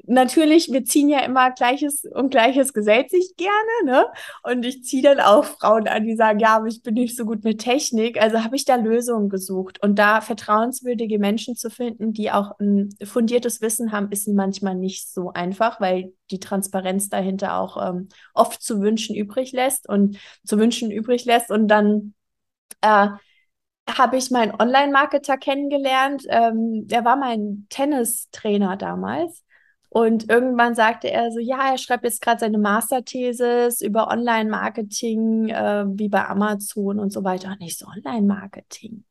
natürlich, 0.05 0.71
wir 0.71 0.83
ziehen 0.85 1.09
ja 1.09 1.19
immer 1.19 1.51
Gleiches 1.51 2.03
und 2.05 2.29
Gleiches 2.29 2.73
gesellt 2.73 3.09
sich 3.09 3.35
gerne, 3.37 3.85
ne? 3.85 4.05
Und 4.43 4.65
ich 4.65 4.83
ziehe 4.83 5.03
dann 5.03 5.19
auch 5.19 5.45
Frauen 5.45 5.87
an, 5.87 6.05
die 6.05 6.15
sagen, 6.15 6.39
ja, 6.39 6.57
aber 6.57 6.67
ich 6.67 6.81
bin 6.81 6.95
nicht 6.95 7.15
so 7.15 7.25
gut 7.25 7.43
mit 7.43 7.61
Technik. 7.61 8.21
Also 8.21 8.43
habe 8.43 8.55
ich 8.55 8.65
da 8.65 8.75
Lösungen 8.75 9.29
gesucht. 9.29 9.81
Und 9.81 9.97
da 9.99 10.21
vertrauenswürdige 10.21 11.19
Menschen 11.19 11.55
zu 11.55 11.69
finden, 11.69 12.13
die 12.13 12.31
auch 12.31 12.59
ein 12.59 12.89
fundiertes 13.03 13.61
Wissen 13.61 13.91
haben, 13.91 14.11
ist 14.11 14.27
manchmal 14.27 14.75
nicht 14.75 15.09
so 15.11 15.31
einfach, 15.31 15.79
weil 15.79 16.13
die 16.31 16.39
Transparenz 16.39 17.09
dahinter 17.09 17.57
auch 17.57 17.77
ähm, 17.89 18.09
oft 18.33 18.61
zu 18.61 18.81
wünschen 18.81 19.15
übrig 19.15 19.51
lässt 19.51 19.87
und 19.87 20.17
zu 20.45 20.57
wünschen 20.57 20.91
übrig 20.91 21.25
lässt. 21.25 21.51
Und 21.51 21.67
dann 21.67 22.13
äh, 22.81 23.07
habe 23.89 24.17
ich 24.17 24.31
meinen 24.31 24.53
Online-Marketer 24.59 25.37
kennengelernt. 25.37 26.23
Ähm, 26.29 26.87
der 26.87 27.05
war 27.05 27.15
mein 27.15 27.67
Tennistrainer 27.69 28.77
damals. 28.77 29.42
Und 29.93 30.27
irgendwann 30.27 30.73
sagte 30.73 31.11
er 31.11 31.31
so, 31.31 31.37
ja, 31.37 31.69
er 31.71 31.77
schreibt 31.77 32.03
jetzt 32.03 32.19
gerade 32.19 32.39
seine 32.39 32.57
Masterthesis 32.57 33.79
über 33.79 34.07
Online-Marketing, 34.07 35.49
äh, 35.49 35.85
wie 35.87 36.09
bei 36.09 36.27
Amazon 36.27 36.97
und 36.97 37.13
so 37.13 37.23
weiter. 37.23 37.49
Und 37.49 37.61
ich 37.61 37.77
so, 37.77 37.85
Online-Marketing. 37.85 39.03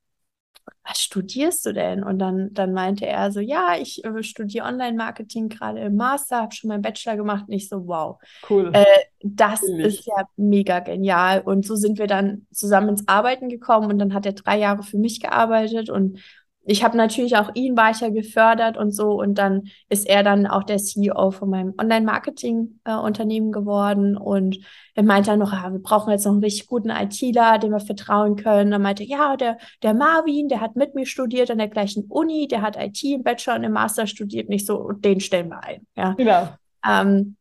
Was 0.84 1.00
studierst 1.00 1.64
du 1.66 1.72
denn? 1.72 2.02
Und 2.02 2.18
dann, 2.18 2.52
dann 2.52 2.72
meinte 2.72 3.06
er 3.06 3.30
so, 3.30 3.38
ja, 3.38 3.76
ich 3.80 4.04
äh, 4.04 4.24
studiere 4.24 4.66
Online-Marketing 4.66 5.50
gerade 5.50 5.78
im 5.78 5.94
Master, 5.94 6.38
habe 6.38 6.52
schon 6.52 6.66
meinen 6.66 6.82
Bachelor 6.82 7.16
gemacht. 7.16 7.44
Und 7.46 7.54
ich 7.54 7.68
so, 7.68 7.86
wow. 7.86 8.18
Cool. 8.50 8.72
Äh, 8.72 8.84
das 9.20 9.60
Ziemlich. 9.60 9.98
ist 10.00 10.06
ja 10.06 10.24
mega 10.34 10.80
genial. 10.80 11.42
Und 11.42 11.64
so 11.64 11.76
sind 11.76 12.00
wir 12.00 12.08
dann 12.08 12.48
zusammen 12.52 12.88
ins 12.88 13.06
Arbeiten 13.06 13.48
gekommen 13.48 13.88
und 13.88 14.00
dann 14.00 14.14
hat 14.14 14.26
er 14.26 14.32
drei 14.32 14.58
Jahre 14.58 14.82
für 14.82 14.98
mich 14.98 15.20
gearbeitet 15.20 15.90
und 15.90 16.18
ich 16.64 16.84
habe 16.84 16.96
natürlich 16.96 17.36
auch 17.36 17.50
ihn 17.54 17.76
weiter 17.76 18.10
gefördert 18.10 18.76
und 18.76 18.92
so. 18.92 19.20
Und 19.20 19.36
dann 19.36 19.64
ist 19.88 20.08
er 20.08 20.22
dann 20.22 20.46
auch 20.46 20.62
der 20.62 20.78
CEO 20.78 21.32
von 21.32 21.50
meinem 21.50 21.74
Online-Marketing-Unternehmen 21.76 23.48
äh, 23.48 23.52
geworden. 23.52 24.16
Und 24.16 24.58
er 24.94 25.02
meinte 25.02 25.30
dann 25.30 25.40
noch, 25.40 25.52
ja, 25.52 25.72
wir 25.72 25.80
brauchen 25.80 26.10
jetzt 26.12 26.24
noch 26.24 26.32
einen 26.32 26.44
richtig 26.44 26.68
guten 26.68 26.90
ITler, 26.90 27.58
dem 27.58 27.72
wir 27.72 27.80
vertrauen 27.80 28.36
können. 28.36 28.70
Dann 28.70 28.82
meinte, 28.82 29.02
ja, 29.02 29.36
der, 29.36 29.58
der 29.82 29.94
Marvin, 29.94 30.48
der 30.48 30.60
hat 30.60 30.76
mit 30.76 30.94
mir 30.94 31.06
studiert 31.06 31.50
an 31.50 31.58
der 31.58 31.68
gleichen 31.68 32.04
Uni, 32.08 32.46
der 32.46 32.62
hat 32.62 32.76
IT 32.76 33.02
im 33.02 33.24
Bachelor 33.24 33.56
und 33.56 33.64
im 33.64 33.72
Master 33.72 34.06
studiert. 34.06 34.48
Nicht 34.48 34.66
so, 34.66 34.92
den 34.92 35.18
stellen 35.18 35.48
wir 35.48 35.64
ein. 35.64 35.86
Ja. 35.96 36.12
Genau. 36.12 36.48
Ähm, 36.86 37.36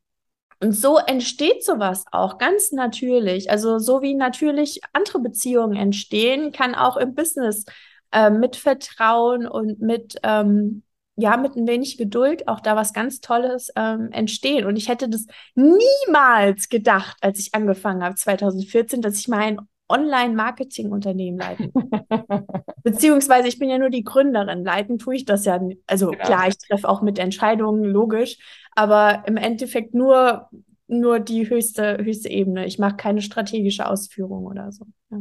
und 0.61 0.73
so 0.73 0.97
entsteht 0.97 1.63
sowas 1.63 2.05
auch 2.11 2.37
ganz 2.37 2.71
natürlich. 2.71 3.49
Also 3.49 3.79
so 3.79 4.01
wie 4.01 4.13
natürlich 4.13 4.79
andere 4.93 5.19
Beziehungen 5.19 5.75
entstehen, 5.75 6.51
kann 6.51 6.75
auch 6.75 6.97
im 6.97 7.15
Business 7.15 7.65
äh, 8.11 8.29
mit 8.29 8.55
Vertrauen 8.55 9.47
und 9.47 9.81
mit, 9.81 10.15
ähm, 10.23 10.83
ja, 11.15 11.37
mit 11.37 11.55
ein 11.55 11.67
wenig 11.67 11.97
Geduld 11.97 12.47
auch 12.47 12.59
da 12.59 12.75
was 12.75 12.93
ganz 12.93 13.21
Tolles 13.21 13.71
ähm, 13.75 14.09
entstehen. 14.11 14.65
Und 14.65 14.75
ich 14.75 14.89
hätte 14.89 15.09
das 15.09 15.25
niemals 15.55 16.69
gedacht, 16.69 17.17
als 17.21 17.39
ich 17.39 17.53
angefangen 17.53 18.03
habe, 18.03 18.15
2014, 18.15 19.01
dass 19.01 19.19
ich 19.19 19.27
mein 19.27 19.59
Online-Marketing-Unternehmen 19.91 21.37
leiten. 21.37 21.73
Beziehungsweise 22.83 23.47
ich 23.47 23.59
bin 23.59 23.69
ja 23.69 23.77
nur 23.77 23.89
die 23.89 24.03
Gründerin. 24.03 24.63
Leiten 24.63 24.97
tue 24.97 25.15
ich 25.15 25.25
das 25.25 25.45
ja. 25.45 25.59
Also 25.85 26.11
genau. 26.11 26.23
klar, 26.23 26.47
ich 26.47 26.57
treffe 26.57 26.87
auch 26.87 27.01
mit 27.01 27.19
Entscheidungen, 27.19 27.83
logisch, 27.83 28.37
aber 28.73 29.23
im 29.27 29.37
Endeffekt 29.37 29.93
nur, 29.93 30.49
nur 30.87 31.19
die 31.19 31.49
höchste, 31.49 31.97
höchste 31.97 32.29
Ebene. 32.29 32.65
Ich 32.65 32.79
mache 32.79 32.95
keine 32.95 33.21
strategische 33.21 33.87
Ausführung 33.87 34.45
oder 34.45 34.71
so. 34.71 34.85
Ja. 35.11 35.19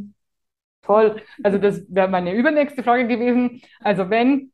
Toll. 0.82 1.22
Also 1.42 1.58
das 1.58 1.82
wäre 1.88 2.08
meine 2.08 2.34
übernächste 2.34 2.82
Frage 2.82 3.06
gewesen. 3.06 3.62
Also 3.80 4.10
wenn, 4.10 4.52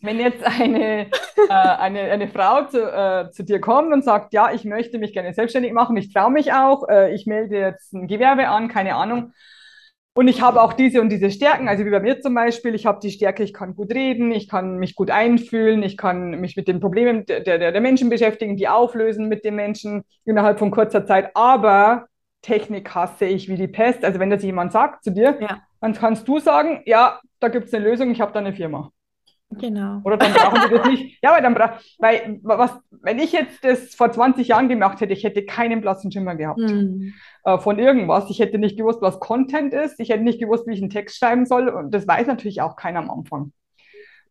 wenn 0.00 0.18
jetzt 0.18 0.44
eine, 0.44 1.06
äh, 1.08 1.08
eine, 1.48 2.00
eine 2.02 2.28
Frau 2.28 2.66
zu, 2.66 2.80
äh, 2.80 3.30
zu 3.30 3.44
dir 3.44 3.60
kommt 3.60 3.92
und 3.92 4.04
sagt, 4.04 4.32
ja, 4.34 4.52
ich 4.52 4.64
möchte 4.64 4.98
mich 4.98 5.12
gerne 5.12 5.32
selbstständig 5.32 5.72
machen, 5.72 5.96
ich 5.96 6.12
traue 6.12 6.30
mich 6.30 6.52
auch, 6.52 6.88
äh, 6.88 7.14
ich 7.14 7.26
melde 7.26 7.56
jetzt 7.56 7.92
ein 7.94 8.06
Gewerbe 8.06 8.48
an, 8.48 8.68
keine 8.68 8.94
Ahnung. 8.94 9.32
Und 10.16 10.28
ich 10.28 10.42
habe 10.42 10.62
auch 10.62 10.74
diese 10.74 11.00
und 11.00 11.08
diese 11.08 11.28
Stärken, 11.32 11.66
also 11.68 11.84
wie 11.84 11.90
bei 11.90 11.98
mir 11.98 12.20
zum 12.20 12.34
Beispiel, 12.34 12.76
ich 12.76 12.86
habe 12.86 13.00
die 13.02 13.10
Stärke, 13.10 13.42
ich 13.42 13.52
kann 13.52 13.74
gut 13.74 13.92
reden, 13.92 14.30
ich 14.30 14.48
kann 14.48 14.76
mich 14.78 14.94
gut 14.94 15.10
einfühlen, 15.10 15.82
ich 15.82 15.96
kann 15.96 16.40
mich 16.40 16.56
mit 16.56 16.68
den 16.68 16.78
Problemen 16.78 17.26
der, 17.26 17.40
der, 17.40 17.72
der 17.72 17.80
Menschen 17.80 18.10
beschäftigen, 18.10 18.56
die 18.56 18.68
auflösen 18.68 19.28
mit 19.28 19.44
den 19.44 19.56
Menschen 19.56 20.04
innerhalb 20.24 20.60
von 20.60 20.70
kurzer 20.70 21.04
Zeit. 21.04 21.32
Aber 21.34 22.06
Technik 22.44 22.94
hasse 22.94 23.24
ich 23.24 23.48
wie 23.48 23.56
die 23.56 23.68
Pest. 23.68 24.04
Also 24.04 24.20
wenn 24.20 24.30
das 24.30 24.42
jemand 24.42 24.72
sagt 24.72 25.02
zu 25.02 25.10
dir, 25.10 25.38
ja. 25.40 25.62
dann 25.80 25.94
kannst 25.94 26.28
du 26.28 26.38
sagen, 26.38 26.82
ja, 26.84 27.20
da 27.40 27.48
gibt 27.48 27.66
es 27.66 27.74
eine 27.74 27.84
Lösung, 27.84 28.10
ich 28.10 28.20
habe 28.20 28.32
da 28.32 28.40
eine 28.40 28.52
Firma. 28.52 28.90
Genau. 29.50 30.00
Oder 30.04 30.16
dann 30.16 30.32
brauchen 30.32 30.70
wir 30.70 30.78
das 30.78 30.86
nicht. 30.88 31.22
Ja, 31.22 31.30
aber 31.30 31.40
dann 31.40 31.54
bra 31.54 31.78
weil 31.98 32.40
was, 32.42 32.72
wenn 32.90 33.18
ich 33.18 33.32
jetzt 33.32 33.64
das 33.64 33.94
vor 33.94 34.10
20 34.10 34.48
Jahren 34.48 34.68
gemacht 34.68 35.00
hätte, 35.00 35.12
ich 35.12 35.24
hätte 35.24 35.44
keinen 35.44 35.80
blassen 35.80 36.10
Schimmer 36.10 36.34
gehabt 36.34 36.60
Hm. 36.60 37.14
äh, 37.44 37.58
von 37.58 37.78
irgendwas. 37.78 38.28
Ich 38.30 38.40
hätte 38.40 38.58
nicht 38.58 38.76
gewusst, 38.76 39.00
was 39.00 39.20
Content 39.20 39.72
ist. 39.72 40.00
Ich 40.00 40.10
hätte 40.10 40.24
nicht 40.24 40.40
gewusst, 40.40 40.66
wie 40.66 40.72
ich 40.72 40.80
einen 40.80 40.90
Text 40.90 41.18
schreiben 41.18 41.46
soll. 41.46 41.68
Und 41.68 41.92
das 41.92 42.06
weiß 42.06 42.26
natürlich 42.26 42.62
auch 42.62 42.76
keiner 42.76 42.98
am 43.00 43.10
Anfang. 43.10 43.52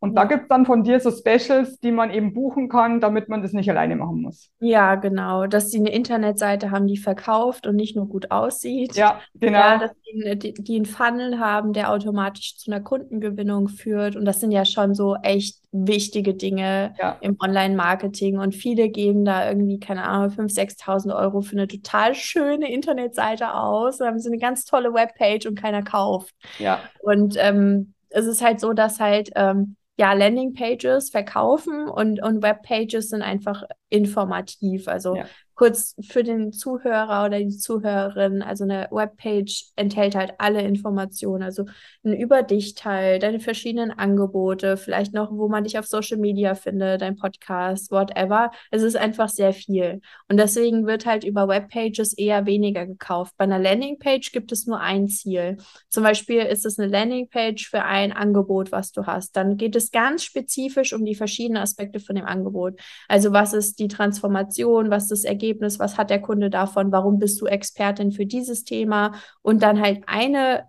Und 0.04 0.16
da 0.16 0.26
gibt 0.26 0.42
es 0.42 0.48
dann 0.50 0.66
von 0.66 0.84
dir 0.84 1.00
so 1.00 1.12
Specials, 1.12 1.80
die 1.80 1.94
man 1.94 2.12
eben 2.12 2.34
buchen 2.34 2.68
kann, 2.68 3.00
damit 3.00 3.30
man 3.30 3.42
das 3.42 3.54
nicht 3.54 3.70
alleine 3.70 3.96
machen 3.96 4.22
muss. 4.22 4.50
Ja, 4.60 4.96
genau. 4.96 5.48
Dass 5.48 5.72
sie 5.72 5.78
eine 5.78 5.94
Internetseite 5.94 6.72
haben, 6.72 6.88
die 6.88 6.98
verkauft 6.98 7.68
und 7.68 7.78
nicht 7.78 7.96
nur 7.96 8.10
gut 8.10 8.30
aussieht. 8.30 8.98
Ja, 8.98 9.22
genau. 9.34 9.60
Ja, 9.60 9.78
dass 9.78 9.92
die, 10.36 10.54
die, 10.56 10.76
einen 10.76 10.86
Funnel 10.86 11.39
haben, 11.39 11.72
der 11.72 11.89
automatisch 11.89 12.58
zu 12.58 12.70
einer 12.70 12.82
Kundengewinnung 12.82 13.70
führt. 13.70 14.18
Und 14.18 14.26
das 14.26 14.42
sind 14.42 14.52
ja 14.52 14.66
schon 14.66 14.94
so 14.94 15.16
echt 15.24 15.60
wichtige 15.72 16.34
Dinge 16.34 16.94
Ja. 17.00 17.16
im 17.22 17.38
Online-Marketing. 17.42 18.39
Und 18.39 18.56
viele 18.56 18.89
geben 18.89 19.24
da 19.24 19.48
irgendwie, 19.48 19.80
keine 19.80 20.04
Ahnung, 20.04 20.32
5.000, 20.32 20.76
6.000 20.84 21.16
Euro 21.16 21.39
für 21.39 21.56
eine 21.56 21.70
total 21.70 22.13
schöne 22.13 22.70
Internetseite 22.74 23.54
aus. 23.54 24.00
Dann 24.00 24.10
haben 24.10 24.20
sie 24.20 24.28
eine 24.28 24.38
ganz 24.38 24.66
tolle 24.66 24.94
Webpage 24.94 25.46
und 25.46 25.56
keiner 25.58 25.82
kauft. 25.82 26.36
Ja, 26.60 26.82
Und 27.00 27.38
ähm, 27.39 27.94
es 28.10 28.26
ist 28.26 28.44
halt 28.44 28.60
so, 28.60 28.74
dass 28.74 29.00
halt 29.00 29.32
ähm, 29.38 29.78
ja 29.97 30.13
Landingpages 30.13 31.10
verkaufen 31.10 31.88
und, 31.88 32.21
und 32.21 32.41
Webpages 32.41 33.10
sind 33.10 33.21
einfach 33.21 33.63
informativ. 33.89 34.88
Also 34.88 35.15
Ja. 35.15 35.25
Kurz 35.56 35.96
für 36.02 36.24
den 36.24 36.52
Zuhörer 36.52 37.26
oder 37.26 37.39
die 37.39 37.58
Zuhörerin, 37.58 38.42
also 38.42 38.63
eine 38.63 38.88
Webpage 38.92 39.72
enthält 39.76 40.16
halt 40.16 40.34
alle 40.39 40.62
Informationen, 40.62 41.44
also 41.44 41.66
ein 42.04 42.13
über 42.13 42.44
dich 42.44 42.76
Teil, 42.76 43.20
deine 43.20 43.39
verschiedenen 43.39 43.92
Angebote, 43.92 44.78
vielleicht 44.78 45.13
noch, 45.13 45.32
wo 45.32 45.48
man 45.48 45.63
dich 45.63 45.78
auf 45.78 45.86
Social 45.86 46.18
Media 46.18 46.56
findet, 46.56 47.02
dein 47.02 47.16
Podcast, 47.16 47.92
whatever. 47.92 48.52
Es 48.72 48.82
ist 48.82 48.96
einfach 48.96 49.30
sehr 49.30 49.54
viel. 49.54 50.02
Und 50.28 50.38
deswegen 50.38 50.86
wird 50.88 51.06
halt 51.06 51.24
über 51.24 51.48
Webpages 51.48 52.13
eher 52.13 52.46
weniger 52.46 52.86
gekauft. 52.86 53.34
Bei 53.38 53.44
einer 53.44 53.60
Landingpage 53.60 54.32
gibt 54.32 54.52
es 54.52 54.66
nur 54.66 54.80
ein 54.80 55.08
Ziel. 55.08 55.58
Zum 55.89 56.04
Beispiel 56.04 56.42
ist 56.42 56.66
es 56.66 56.80
eine 56.80 56.89
Landingpage 56.89 57.70
für 57.70 57.84
ein 57.84 58.12
Angebot, 58.12 58.72
was 58.72 58.92
du 58.92 59.06
hast. 59.06 59.36
Dann 59.36 59.58
geht 59.58 59.76
es 59.76 59.92
ganz 59.92 60.24
spezifisch 60.24 60.94
um 60.94 61.06
die 61.06 61.16
verschiedenen 61.16 61.62
Aspekte 61.62 62.00
von 62.00 62.16
dem 62.16 62.26
Angebot. 62.26 62.80
Also 63.08 63.32
was 63.32 63.54
ist 63.54 63.80
die 63.80 63.88
Transformation, 63.88 64.89
was 64.89 65.04
ist 65.04 65.12
das 65.12 65.24
Ergebnis, 65.24 65.42
was 65.79 65.97
hat 65.97 66.10
der 66.10 66.21
Kunde 66.21 66.49
davon, 66.49 66.91
warum 66.91 67.19
bist 67.19 67.39
du 67.41 67.45
Expertin 67.45 68.12
für 68.12 68.25
dieses 68.25 68.63
Thema 68.63 69.13
und 69.41 69.62
dann 69.63 69.82
halt 69.82 70.03
eine 70.08 70.65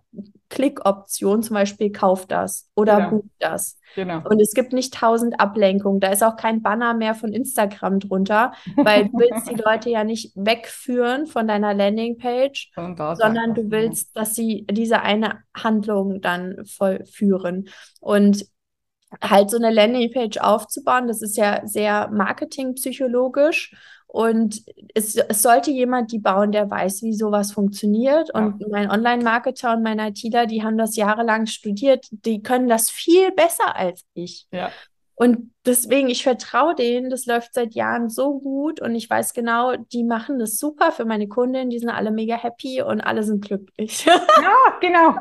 Klickoption, 0.50 1.42
zum 1.42 1.54
Beispiel 1.54 1.90
kauf 1.90 2.26
das 2.26 2.70
oder 2.76 2.96
Genau. 2.96 3.10
buch 3.10 3.24
das. 3.40 3.80
genau. 3.96 4.22
Und 4.28 4.40
es 4.40 4.52
gibt 4.54 4.72
nicht 4.72 4.94
tausend 4.94 5.40
Ablenkungen. 5.40 5.98
Da 5.98 6.08
ist 6.08 6.22
auch 6.22 6.36
kein 6.36 6.62
Banner 6.62 6.94
mehr 6.94 7.14
von 7.14 7.32
Instagram 7.32 7.98
drunter, 7.98 8.52
weil 8.76 9.06
du 9.06 9.18
willst 9.18 9.50
die 9.50 9.54
Leute 9.64 9.90
ja 9.90 10.04
nicht 10.04 10.32
wegführen 10.36 11.26
von 11.26 11.48
deiner 11.48 11.74
Landingpage, 11.74 12.70
sondern 12.76 13.54
du 13.54 13.62
man, 13.62 13.70
willst, 13.72 14.16
dass 14.16 14.34
sie 14.34 14.64
diese 14.70 15.02
eine 15.02 15.40
Handlung 15.56 16.20
dann 16.20 16.64
vollführen. 16.66 17.68
Und 18.00 18.46
halt 19.20 19.50
so 19.50 19.56
eine 19.56 19.70
Landingpage 19.70 20.38
aufzubauen, 20.38 21.08
das 21.08 21.22
ist 21.22 21.36
ja 21.36 21.66
sehr 21.66 22.08
marketingpsychologisch. 22.10 23.74
Und 24.14 24.62
es, 24.94 25.16
es 25.16 25.42
sollte 25.42 25.72
jemand 25.72 26.12
die 26.12 26.20
bauen, 26.20 26.52
der 26.52 26.70
weiß, 26.70 27.02
wie 27.02 27.14
sowas 27.14 27.50
funktioniert. 27.50 28.32
Und 28.32 28.64
mein 28.70 28.88
Online-Marketer 28.88 29.72
und 29.72 29.82
mein 29.82 29.98
ITler, 29.98 30.46
die 30.46 30.62
haben 30.62 30.78
das 30.78 30.94
jahrelang 30.94 31.46
studiert, 31.46 32.06
die 32.12 32.40
können 32.40 32.68
das 32.68 32.90
viel 32.90 33.32
besser 33.32 33.74
als 33.74 34.04
ich. 34.14 34.46
Ja, 34.52 34.70
Und 35.16 35.52
deswegen, 35.66 36.08
ich 36.08 36.22
vertraue 36.22 36.76
denen, 36.76 37.10
das 37.10 37.26
läuft 37.26 37.54
seit 37.54 37.74
Jahren 37.74 38.08
so 38.08 38.38
gut 38.38 38.80
und 38.80 38.94
ich 38.94 39.10
weiß 39.10 39.34
genau, 39.34 39.74
die 39.74 40.04
machen 40.04 40.38
das 40.38 40.58
super 40.58 40.92
für 40.92 41.06
meine 41.06 41.26
Kunden, 41.26 41.68
die 41.68 41.80
sind 41.80 41.90
alle 41.90 42.12
mega 42.12 42.36
happy 42.36 42.82
und 42.82 43.00
alle 43.00 43.24
sind 43.24 43.44
glücklich. 43.44 44.04
ja, 44.40 44.78
genau. 44.80 45.16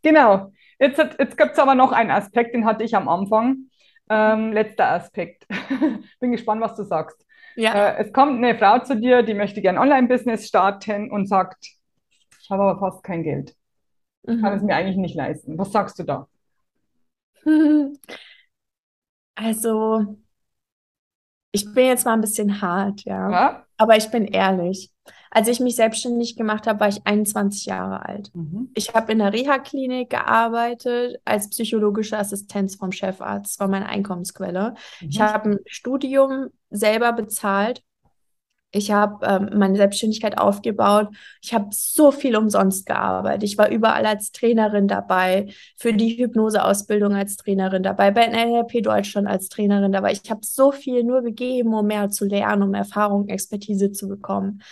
Genau. 0.00 0.52
Jetzt, 0.78 0.98
jetzt 1.18 1.36
gibt 1.36 1.54
es 1.54 1.58
aber 1.58 1.74
noch 1.74 1.90
einen 1.90 2.12
Aspekt, 2.12 2.54
den 2.54 2.66
hatte 2.66 2.84
ich 2.84 2.94
am 2.94 3.08
Anfang. 3.08 3.68
Ähm, 4.08 4.52
letzter 4.52 4.92
Aspekt. 4.92 5.44
Bin 6.20 6.30
gespannt, 6.30 6.60
was 6.60 6.76
du 6.76 6.84
sagst. 6.84 7.24
Ja. 7.58 7.74
Äh, 7.74 8.04
es 8.04 8.12
kommt 8.12 8.36
eine 8.42 8.58
Frau 8.58 8.78
zu 8.80 8.96
dir, 9.00 9.22
die 9.22 9.34
möchte 9.34 9.60
gerne 9.62 9.80
Online-Business 9.80 10.46
starten 10.48 11.10
und 11.10 11.26
sagt, 11.28 11.56
ich 12.42 12.50
habe 12.50 12.62
aber 12.64 12.78
fast 12.80 13.02
kein 13.04 13.22
Geld. 13.22 13.56
Ich 14.26 14.40
kann 14.40 14.54
es 14.54 14.62
Mhm. 14.62 14.68
mir 14.68 14.76
eigentlich 14.76 14.96
nicht 14.96 15.14
leisten. 15.16 15.58
Was 15.58 15.72
sagst 15.72 15.98
du 15.98 16.04
da? 16.04 16.28
Also, 19.36 20.18
ich 21.52 21.72
bin 21.74 21.86
jetzt 21.86 22.04
mal 22.04 22.12
ein 22.14 22.20
bisschen 22.20 22.60
hart, 22.60 23.04
ja, 23.04 23.30
Ja? 23.30 23.66
aber 23.76 23.96
ich 23.96 24.10
bin 24.10 24.24
ehrlich. 24.26 24.92
Als 25.38 25.46
ich 25.46 25.60
mich 25.60 25.76
selbstständig 25.76 26.34
gemacht 26.34 26.66
habe, 26.66 26.80
war 26.80 26.88
ich 26.88 27.06
21 27.06 27.66
Jahre 27.66 28.04
alt. 28.04 28.32
Mhm. 28.34 28.70
Ich 28.74 28.92
habe 28.92 29.12
in 29.12 29.18
der 29.18 29.32
Reha-Klinik 29.32 30.10
gearbeitet 30.10 31.20
als 31.24 31.48
psychologische 31.48 32.18
Assistenz 32.18 32.74
vom 32.74 32.90
Chefarzt. 32.90 33.52
Das 33.54 33.60
war 33.60 33.68
meine 33.68 33.88
Einkommensquelle. 33.88 34.74
Ich 35.00 35.20
Mhm. 35.20 35.22
habe 35.22 35.50
ein 35.50 35.58
Studium 35.66 36.48
selber 36.70 37.12
bezahlt. 37.12 37.84
Ich 38.72 38.90
habe 38.90 39.24
ähm, 39.24 39.58
meine 39.58 39.76
Selbstständigkeit 39.76 40.38
aufgebaut. 40.38 41.08
Ich 41.40 41.54
habe 41.54 41.68
so 41.70 42.10
viel 42.10 42.36
umsonst 42.36 42.84
gearbeitet. 42.84 43.44
Ich 43.44 43.56
war 43.58 43.70
überall 43.70 44.06
als 44.06 44.32
Trainerin 44.32 44.88
dabei, 44.88 45.52
für 45.76 45.92
die 45.92 46.18
Hypnoseausbildung 46.18 47.14
als 47.14 47.36
Trainerin 47.36 47.84
dabei, 47.84 48.10
bei 48.10 48.26
NLP 48.26 48.82
Deutschland 48.82 49.28
als 49.28 49.48
Trainerin 49.48 49.92
dabei. 49.92 50.10
Ich 50.12 50.28
habe 50.30 50.40
so 50.42 50.72
viel 50.72 51.04
nur 51.04 51.22
gegeben, 51.22 51.74
um 51.74 51.86
mehr 51.86 52.10
zu 52.10 52.24
lernen, 52.24 52.64
um 52.64 52.74
Erfahrung, 52.74 53.28
Expertise 53.28 53.92
zu 53.92 54.08
bekommen. 54.08 54.62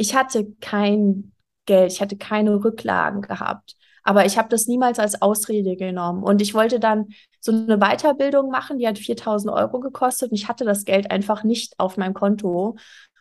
Ich 0.00 0.14
hatte 0.14 0.50
kein 0.62 1.32
Geld, 1.66 1.92
ich 1.92 2.00
hatte 2.00 2.16
keine 2.16 2.64
Rücklagen 2.64 3.20
gehabt. 3.20 3.76
Aber 4.02 4.24
ich 4.24 4.38
habe 4.38 4.48
das 4.48 4.66
niemals 4.66 4.98
als 4.98 5.20
Ausrede 5.20 5.76
genommen. 5.76 6.22
Und 6.22 6.40
ich 6.40 6.54
wollte 6.54 6.80
dann 6.80 7.08
so 7.38 7.52
eine 7.52 7.76
Weiterbildung 7.76 8.50
machen, 8.50 8.78
die 8.78 8.88
hat 8.88 8.98
4000 8.98 9.52
Euro 9.52 9.78
gekostet 9.78 10.30
und 10.30 10.38
ich 10.38 10.48
hatte 10.48 10.64
das 10.64 10.86
Geld 10.86 11.10
einfach 11.10 11.44
nicht 11.44 11.78
auf 11.78 11.98
meinem 11.98 12.14
Konto. 12.14 12.76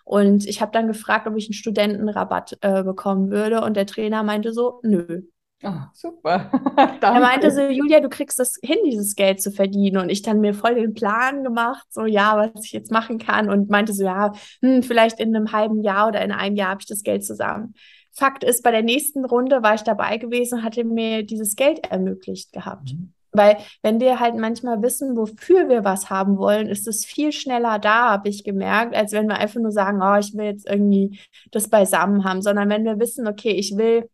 Und 0.06 0.48
ich 0.48 0.62
habe 0.62 0.72
dann 0.72 0.88
gefragt, 0.88 1.28
ob 1.28 1.36
ich 1.36 1.48
einen 1.48 1.54
Studentenrabatt 1.54 2.58
äh, 2.62 2.82
bekommen 2.84 3.30
würde. 3.30 3.62
Und 3.62 3.76
der 3.76 3.86
Trainer 3.86 4.24
meinte 4.24 4.54
so, 4.54 4.80
nö. 4.82 5.24
Ah, 5.64 5.90
super. 5.94 6.50
Er 7.02 7.20
meinte 7.20 7.52
so, 7.52 7.62
Julia, 7.62 8.00
du 8.00 8.10
kriegst 8.10 8.40
das 8.40 8.58
hin, 8.64 8.78
dieses 8.86 9.16
Geld 9.16 9.42
zu 9.42 9.52
verdienen. 9.52 9.98
Und 9.98 10.10
ich 10.10 10.22
dann 10.22 10.40
mir 10.40 10.54
voll 10.54 10.76
den 10.76 10.94
Plan 10.94 11.44
gemacht, 11.44 11.86
so 11.90 12.06
ja, 12.06 12.38
was 12.38 12.64
ich 12.66 12.72
jetzt 12.72 12.92
machen 12.92 13.18
kann. 13.18 13.50
Und 13.50 13.70
meinte 13.70 13.94
so, 13.94 14.04
ja, 14.04 14.32
hm, 14.62 14.84
vielleicht 14.84 15.20
in 15.20 15.36
einem 15.36 15.52
halben 15.52 15.84
Jahr 15.84 16.08
oder 16.08 16.22
in 16.24 16.32
einem 16.32 16.56
Jahr 16.56 16.70
habe 16.70 16.82
ich 16.82 16.88
das 16.88 17.04
Geld 17.04 17.26
zusammen. 17.26 17.74
Fakt 18.12 18.44
ist, 18.44 18.64
bei 18.64 18.72
der 18.72 18.84
nächsten 18.84 19.26
Runde 19.26 19.62
war 19.62 19.76
ich 19.76 19.84
dabei 19.84 20.18
gewesen 20.18 20.60
und 20.60 20.64
hatte 20.64 20.84
mir 20.84 21.24
dieses 21.24 21.56
Geld 21.56 21.86
ermöglicht 21.90 22.54
gehabt. 22.54 22.94
Mhm. 22.94 23.14
Weil 23.32 23.58
wenn 23.84 24.00
wir 24.00 24.20
halt 24.20 24.36
manchmal 24.36 24.82
wissen, 24.82 25.16
wofür 25.16 25.70
wir 25.70 25.84
was 25.84 26.10
haben 26.10 26.38
wollen, 26.38 26.68
ist 26.68 26.88
es 26.88 27.06
viel 27.06 27.32
schneller 27.32 27.78
da, 27.78 28.10
habe 28.10 28.30
ich 28.30 28.44
gemerkt, 28.44 28.96
als 28.96 29.12
wenn 29.12 29.28
wir 29.28 29.38
einfach 29.38 29.60
nur 29.60 29.72
sagen, 29.72 30.02
oh, 30.02 30.18
ich 30.18 30.34
will 30.36 30.46
jetzt 30.46 30.68
irgendwie 30.68 31.20
das 31.52 31.70
beisammen 31.70 32.24
haben, 32.24 32.42
sondern 32.42 32.70
wenn 32.70 32.86
wir 32.86 33.00
wissen, 33.00 33.28
okay, 33.28 33.52
ich 33.52 33.78
will, 33.78 34.10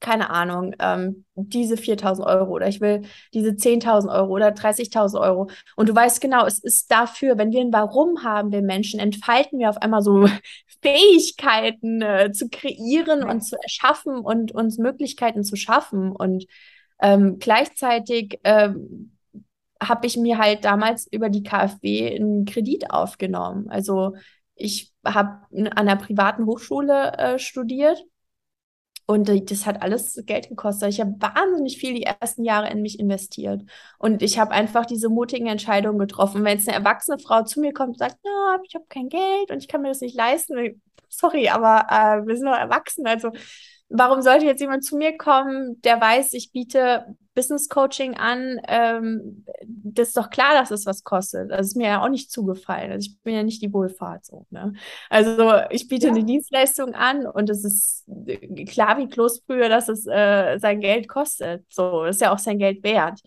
keine 0.00 0.30
Ahnung, 0.30 0.74
ähm, 0.78 1.24
diese 1.34 1.76
4.000 1.76 2.24
Euro 2.26 2.52
oder 2.52 2.68
ich 2.68 2.80
will 2.80 3.02
diese 3.32 3.56
10.000 3.56 4.12
Euro 4.12 4.32
oder 4.32 4.52
30.000 4.52 5.20
Euro 5.20 5.48
und 5.76 5.88
du 5.88 5.94
weißt 5.94 6.20
genau, 6.20 6.46
es 6.46 6.58
ist 6.58 6.90
dafür, 6.90 7.38
wenn 7.38 7.52
wir 7.52 7.60
ein 7.60 7.72
Warum 7.72 8.22
haben, 8.22 8.52
wir 8.52 8.62
Menschen, 8.62 9.00
entfalten 9.00 9.58
wir 9.58 9.70
auf 9.70 9.78
einmal 9.78 10.02
so 10.02 10.28
Fähigkeiten 10.82 12.02
äh, 12.02 12.32
zu 12.32 12.48
kreieren 12.50 13.20
Ja. 13.22 13.30
und 13.30 13.40
zu 13.40 13.56
erschaffen 13.60 14.18
und 14.18 14.52
uns 14.52 14.78
Möglichkeiten 14.78 15.44
zu 15.44 15.56
schaffen 15.56 16.12
und 16.12 16.46
ähm, 17.00 17.38
gleichzeitig 17.38 18.38
ähm, 18.44 19.12
habe 19.82 20.06
ich 20.06 20.16
mir 20.16 20.38
halt 20.38 20.64
damals 20.64 21.06
über 21.10 21.28
die 21.28 21.42
KfW 21.42 22.14
einen 22.14 22.44
Kredit 22.44 22.90
aufgenommen. 22.90 23.68
Also 23.68 24.14
ich 24.54 24.92
habe 25.04 25.40
an 25.54 25.68
einer 25.68 25.96
privaten 25.96 26.46
Hochschule 26.46 27.12
äh, 27.18 27.38
studiert 27.38 28.04
und 29.06 29.28
äh, 29.28 29.42
das 29.42 29.66
hat 29.66 29.82
alles 29.82 30.20
Geld 30.26 30.48
gekostet. 30.48 30.88
Ich 30.90 31.00
habe 31.00 31.14
wahnsinnig 31.18 31.78
viel 31.78 31.94
die 31.94 32.04
ersten 32.04 32.44
Jahre 32.44 32.70
in 32.70 32.82
mich 32.82 32.98
investiert. 32.98 33.62
Und 33.98 34.22
ich 34.22 34.38
habe 34.38 34.52
einfach 34.52 34.86
diese 34.86 35.08
mutigen 35.08 35.46
Entscheidungen 35.46 35.98
getroffen. 35.98 36.44
Wenn 36.44 36.58
jetzt 36.58 36.68
eine 36.68 36.78
erwachsene 36.78 37.18
Frau 37.18 37.42
zu 37.42 37.60
mir 37.60 37.72
kommt 37.72 37.90
und 37.90 37.98
sagt, 37.98 38.16
ja, 38.24 38.58
ich 38.66 38.74
habe 38.74 38.86
kein 38.88 39.08
Geld 39.08 39.50
und 39.50 39.58
ich 39.58 39.68
kann 39.68 39.82
mir 39.82 39.88
das 39.88 40.00
nicht 40.00 40.16
leisten, 40.16 40.80
sorry, 41.08 41.48
aber 41.48 41.86
äh, 41.90 42.26
wir 42.26 42.36
sind 42.36 42.46
doch 42.46 42.56
erwachsen. 42.56 43.06
Also 43.06 43.30
warum 43.88 44.22
sollte 44.22 44.46
jetzt 44.46 44.60
jemand 44.60 44.84
zu 44.84 44.96
mir 44.96 45.16
kommen, 45.16 45.80
der 45.82 46.00
weiß, 46.00 46.32
ich 46.32 46.52
biete 46.52 47.16
Business 47.34 47.68
Coaching 47.68 48.16
an? 48.16 48.60
Ähm, 48.68 49.44
das 49.66 50.08
ist 50.08 50.16
doch 50.16 50.30
klar, 50.30 50.54
dass 50.54 50.70
es 50.70 50.86
was 50.86 51.04
kostet. 51.04 51.50
Das 51.50 51.66
ist 51.68 51.76
mir 51.76 51.88
ja 51.88 52.02
auch 52.02 52.08
nicht 52.08 52.30
zugefallen. 52.30 52.92
Also 52.92 53.08
ich 53.10 53.20
bin 53.22 53.34
ja 53.34 53.42
nicht 53.42 53.62
die 53.62 53.72
Wohlfahrt 53.72 54.24
so. 54.24 54.46
Ne? 54.50 54.72
Also 55.10 55.52
ich 55.70 55.88
biete 55.88 56.08
Ja. 56.08 56.12
eine 56.12 56.24
Dienstleistung 56.24 56.94
an 56.94 57.26
und 57.26 57.50
es 57.50 57.64
ist 57.64 58.04
äh, 58.26 58.64
klar 58.64 58.98
wie 58.98 59.08
Kloßbrühe, 59.08 59.68
dass 59.68 59.88
es 59.88 60.06
äh, 60.06 60.58
sein 60.58 60.80
Geld 60.80 61.08
kostet. 61.08 61.64
So, 61.72 62.04
ist 62.04 62.20
ja 62.20 62.32
auch 62.32 62.38
sein 62.38 62.58
Geld 62.58 62.82
wert. 62.84 63.20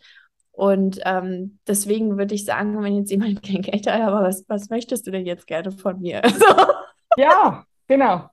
Und 0.51 0.99
ähm, 1.05 1.59
deswegen 1.67 2.17
würde 2.17 2.33
ich 2.33 2.45
sagen, 2.45 2.81
wenn 2.83 2.95
jetzt 2.97 3.11
jemand 3.11 3.43
kein 3.47 3.61
Geld 3.61 3.87
hat, 3.87 4.01
aber 4.01 4.23
was, 4.23 4.43
was 4.47 4.69
möchtest 4.69 5.05
du 5.07 5.11
denn 5.11 5.25
jetzt 5.25 5.47
gerne 5.47 5.71
von 5.71 5.99
mir? 6.01 6.21
So. 7.17 7.21
Ja, 7.21 7.65
genau. 7.87 8.29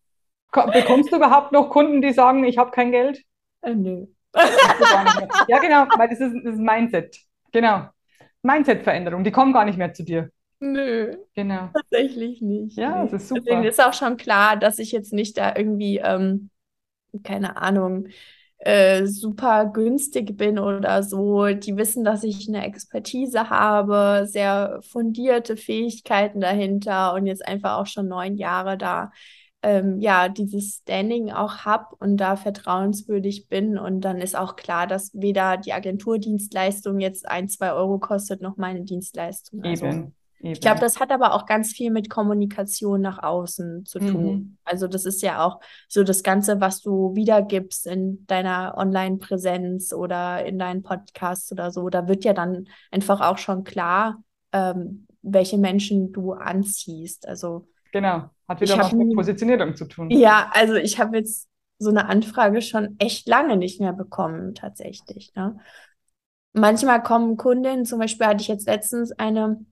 Bekommst 0.53 1.12
du 1.12 1.16
überhaupt 1.16 1.53
noch 1.53 1.70
Kunden, 1.70 2.03
die 2.03 2.12
sagen, 2.12 2.45
ich 2.45 2.59
habe 2.59 2.70
kein 2.70 2.93
Geld? 2.93 3.22
Äh, 3.62 3.75
nö. 3.75 4.07
Ja, 5.49 5.59
genau, 5.59 5.87
weil 5.97 6.09
das 6.09 6.20
ist, 6.20 6.35
das 6.45 6.55
ist 6.55 6.61
Mindset. 6.61 7.18
Genau. 7.53 7.89
Mindset-Veränderung, 8.43 9.24
die 9.24 9.32
kommen 9.32 9.53
gar 9.53 9.64
nicht 9.64 9.78
mehr 9.78 9.93
zu 9.93 10.03
dir. 10.03 10.30
Nö. 10.61 11.16
Genau. 11.35 11.70
Tatsächlich 11.74 12.41
nicht. 12.41 12.76
Ja, 12.76 13.05
nee. 13.05 13.11
das 13.11 13.22
ist 13.22 13.28
super. 13.28 13.41
Deswegen 13.45 13.64
ist 13.64 13.85
auch 13.85 13.93
schon 13.93 14.16
klar, 14.16 14.57
dass 14.57 14.78
ich 14.78 14.93
jetzt 14.93 15.12
nicht 15.12 15.39
da 15.39 15.55
irgendwie, 15.57 15.99
ähm, 15.99 16.51
keine 17.22 17.57
Ahnung, 17.57 18.09
äh, 18.59 19.07
super 19.07 19.66
günstig 19.66 20.37
bin 20.37 20.59
oder 20.59 21.03
so. 21.03 21.49
Die 21.49 21.76
wissen, 21.76 22.05
dass 22.05 22.24
ich 22.24 22.49
eine 22.49 22.64
Expertise 22.64 23.51
habe, 23.51 24.26
sehr 24.26 24.80
fundierte 24.82 25.57
Fähigkeiten 25.57 26.41
dahinter 26.41 27.14
und 27.14 27.26
jetzt 27.26 27.47
einfach 27.47 27.78
auch 27.78 27.87
schon 27.87 28.09
neun 28.09 28.37
Jahre 28.37 28.78
da 28.78 29.12
ähm, 29.65 29.99
ja, 29.99 30.29
dieses 30.29 30.81
Standing 30.83 31.33
auch 31.33 31.65
habe 31.65 31.97
und 31.99 32.19
da 32.19 32.37
vertrauenswürdig 32.37 33.49
bin. 33.49 33.79
Und 33.79 34.03
dann 34.03 34.21
ist 34.21 34.37
auch 34.37 34.57
klar, 34.57 34.87
dass 34.87 35.11
weder 35.15 35.57
die 35.57 35.73
Agenturdienstleistung 35.73 37.01
jetzt 37.01 37.27
ein, 37.27 37.49
zwei 37.49 37.73
Euro 37.73 37.99
kostet, 37.99 38.43
noch 38.43 38.59
meine 38.59 38.83
Dienstleistung. 38.83 39.65
Also, 39.65 39.87
Eben. 39.87 40.15
Ich 40.41 40.61
glaube, 40.61 40.81
das 40.81 41.01
hat 41.01 41.11
aber 41.11 41.33
auch 41.33 41.47
ganz 41.47 41.73
viel 41.73 41.91
mit 41.91 42.11
Kommunikation 42.11 43.01
nach 43.01 43.23
außen 43.23 43.87
zu 43.87 43.99
tun. 43.99 44.35
Mhm. 44.35 44.57
Also 44.65 44.87
das 44.87 45.07
ist 45.07 45.23
ja 45.23 45.43
auch 45.43 45.61
so 45.89 46.05
das 46.05 46.23
Ganze, 46.23 46.61
was 46.61 46.83
du 46.83 47.15
wiedergibst 47.15 47.87
in 47.87 48.27
deiner 48.27 48.75
Online-Präsenz 48.77 49.95
oder 49.95 50.45
in 50.45 50.59
deinen 50.59 50.83
Podcasts 50.83 51.51
oder 51.51 51.71
so. 51.71 51.89
Da 51.89 52.09
wird 52.09 52.25
ja 52.25 52.35
dann 52.35 52.67
einfach 52.91 53.23
auch 53.23 53.39
schon 53.39 53.65
klar, 53.65 54.23
ähm, 54.53 55.07
welche 55.23 55.57
Menschen 55.57 56.12
du 56.12 56.35
anziehst. 56.35 57.27
Also 57.27 57.67
Genau, 57.95 58.28
hat 58.49 58.61
wieder 58.61 58.76
was 58.76 58.90
mit 58.90 59.14
Positionierung 59.14 59.76
zu 59.76 59.84
tun. 59.84 60.11
Ja, 60.11 60.51
also 60.53 60.74
ich 60.74 60.99
habe 60.99 61.16
jetzt 61.16 61.49
so 61.78 61.90
eine 61.90 62.09
Anfrage 62.09 62.61
schon 62.61 62.97
echt 62.99 63.28
lange 63.28 63.57
nicht 63.57 63.80
mehr 63.80 63.92
bekommen, 63.92 64.57
tatsächlich. 64.57 65.32
Ne? 65.36 65.61
Manchmal 66.53 67.05
kommen 67.05 67.36
Kundinnen, 67.36 67.84
zum 67.84 68.01
Beispiel 68.01 68.26
hatte 68.26 68.42
ich 68.42 68.49
jetzt 68.49 68.66
letztens 68.66 69.12
eine 69.12 69.64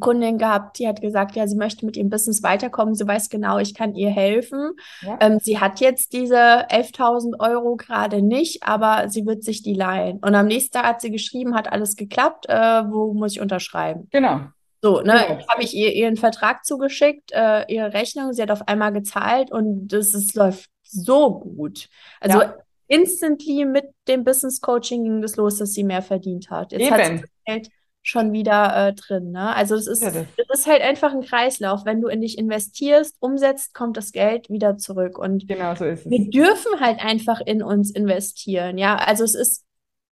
Kundin 0.00 0.38
gehabt, 0.38 0.78
die 0.78 0.88
hat 0.88 1.02
gesagt, 1.02 1.36
ja, 1.36 1.46
sie 1.46 1.56
möchte 1.56 1.84
mit 1.84 1.98
ihrem 1.98 2.08
Business 2.08 2.42
weiterkommen. 2.42 2.94
Sie 2.94 3.06
weiß 3.06 3.28
genau, 3.28 3.58
ich 3.58 3.74
kann 3.74 3.94
ihr 3.94 4.08
helfen. 4.08 4.70
Ja. 5.02 5.18
Ähm, 5.20 5.38
sie 5.42 5.60
hat 5.60 5.80
jetzt 5.80 6.14
diese 6.14 6.70
11.000 6.70 7.38
Euro 7.38 7.76
gerade 7.76 8.22
nicht, 8.22 8.62
aber 8.62 9.10
sie 9.10 9.26
wird 9.26 9.44
sich 9.44 9.62
die 9.62 9.74
leihen. 9.74 10.20
Und 10.20 10.34
am 10.34 10.46
nächsten 10.46 10.72
Tag 10.72 10.86
hat 10.86 11.02
sie 11.02 11.10
geschrieben, 11.10 11.54
hat 11.54 11.70
alles 11.70 11.96
geklappt. 11.96 12.46
Äh, 12.48 12.84
wo 12.90 13.12
muss 13.12 13.32
ich 13.32 13.42
unterschreiben? 13.42 14.08
Genau. 14.10 14.40
So, 14.84 15.00
ne, 15.00 15.24
genau. 15.26 15.48
habe 15.48 15.62
ich 15.62 15.74
ihr 15.74 15.94
ihren 15.94 16.16
Vertrag 16.16 16.66
zugeschickt, 16.66 17.32
äh, 17.32 17.64
ihre 17.72 17.94
Rechnung. 17.94 18.34
Sie 18.34 18.42
hat 18.42 18.50
auf 18.50 18.68
einmal 18.68 18.92
gezahlt 18.92 19.50
und 19.50 19.88
das 19.88 20.12
ist, 20.12 20.34
läuft 20.34 20.68
so 20.82 21.40
gut. 21.40 21.88
Also 22.20 22.42
ja. 22.42 22.54
instantly 22.86 23.64
mit 23.64 23.86
dem 24.08 24.24
Business 24.24 24.60
Coaching 24.60 25.04
ging 25.04 25.22
das 25.22 25.36
los, 25.36 25.56
dass 25.56 25.72
sie 25.72 25.84
mehr 25.84 26.02
verdient 26.02 26.50
hat. 26.50 26.72
Jetzt 26.72 26.82
Eben. 26.82 26.92
hat 26.92 27.06
sie 27.06 27.20
das 27.22 27.30
Geld 27.46 27.68
schon 28.02 28.32
wieder 28.34 28.88
äh, 28.88 28.92
drin. 28.92 29.30
Ne? 29.30 29.56
Also 29.56 29.74
es 29.74 29.86
ist, 29.86 30.02
ja, 30.02 30.10
das. 30.10 30.26
es 30.36 30.58
ist 30.60 30.66
halt 30.66 30.82
einfach 30.82 31.14
ein 31.14 31.22
Kreislauf. 31.22 31.86
Wenn 31.86 32.02
du 32.02 32.08
in 32.08 32.20
dich 32.20 32.36
investierst, 32.36 33.16
umsetzt, 33.20 33.72
kommt 33.72 33.96
das 33.96 34.12
Geld 34.12 34.50
wieder 34.50 34.76
zurück. 34.76 35.18
Und 35.18 35.48
genau 35.48 35.74
so 35.76 35.86
ist 35.86 36.04
es. 36.04 36.10
wir 36.10 36.28
dürfen 36.28 36.78
halt 36.80 37.02
einfach 37.02 37.40
in 37.40 37.62
uns 37.62 37.90
investieren. 37.90 38.76
Ja, 38.76 38.96
also 38.96 39.24
es 39.24 39.34
ist, 39.34 39.63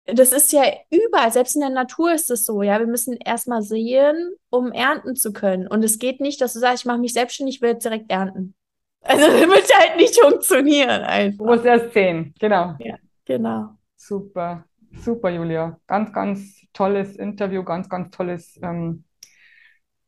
das 0.07 0.33
ist 0.33 0.53
ja 0.53 0.65
überall, 0.91 1.31
selbst 1.33 1.55
in 1.55 1.61
der 1.61 1.71
Natur 1.71 2.13
ist 2.13 2.31
es 2.31 2.45
so, 2.45 2.63
ja. 2.63 2.79
Wir 2.79 2.87
müssen 2.87 3.17
erstmal 3.17 3.63
sehen, 3.63 4.35
um 4.51 4.73
ernten 4.73 5.15
zu 5.15 5.33
können. 5.33 5.69
Und 5.69 5.85
es 5.85 5.99
geht 5.99 6.21
nicht, 6.21 6.41
dass 6.41 6.55
du 6.55 6.59
sagst, 6.59 6.83
ich 6.83 6.87
mache 6.87 6.99
mich 6.99 7.13
selbstständig, 7.13 7.57
ich 7.57 7.63
will 7.63 7.71
jetzt 7.71 7.85
direkt 7.85 8.11
ernten. 8.11 8.55
Also 9.03 9.27
das 9.27 9.41
wird 9.41 9.79
halt 9.79 9.97
nicht 9.97 10.21
funktionieren 10.21 11.03
einfach. 11.03 11.39
Du 11.39 11.45
musst 11.45 11.65
erst 11.65 11.93
sehen, 11.93 12.35
genau. 12.39 12.75
Ja, 12.79 12.97
genau. 13.25 13.77
Super. 13.97 14.65
Super, 14.95 15.31
Julia. 15.31 15.79
Ganz, 15.87 16.13
ganz 16.13 16.67
tolles 16.73 17.17
Interview, 17.17 17.63
ganz, 17.65 17.89
ganz 17.89 18.11
tolles, 18.11 18.59
ähm, 18.63 19.05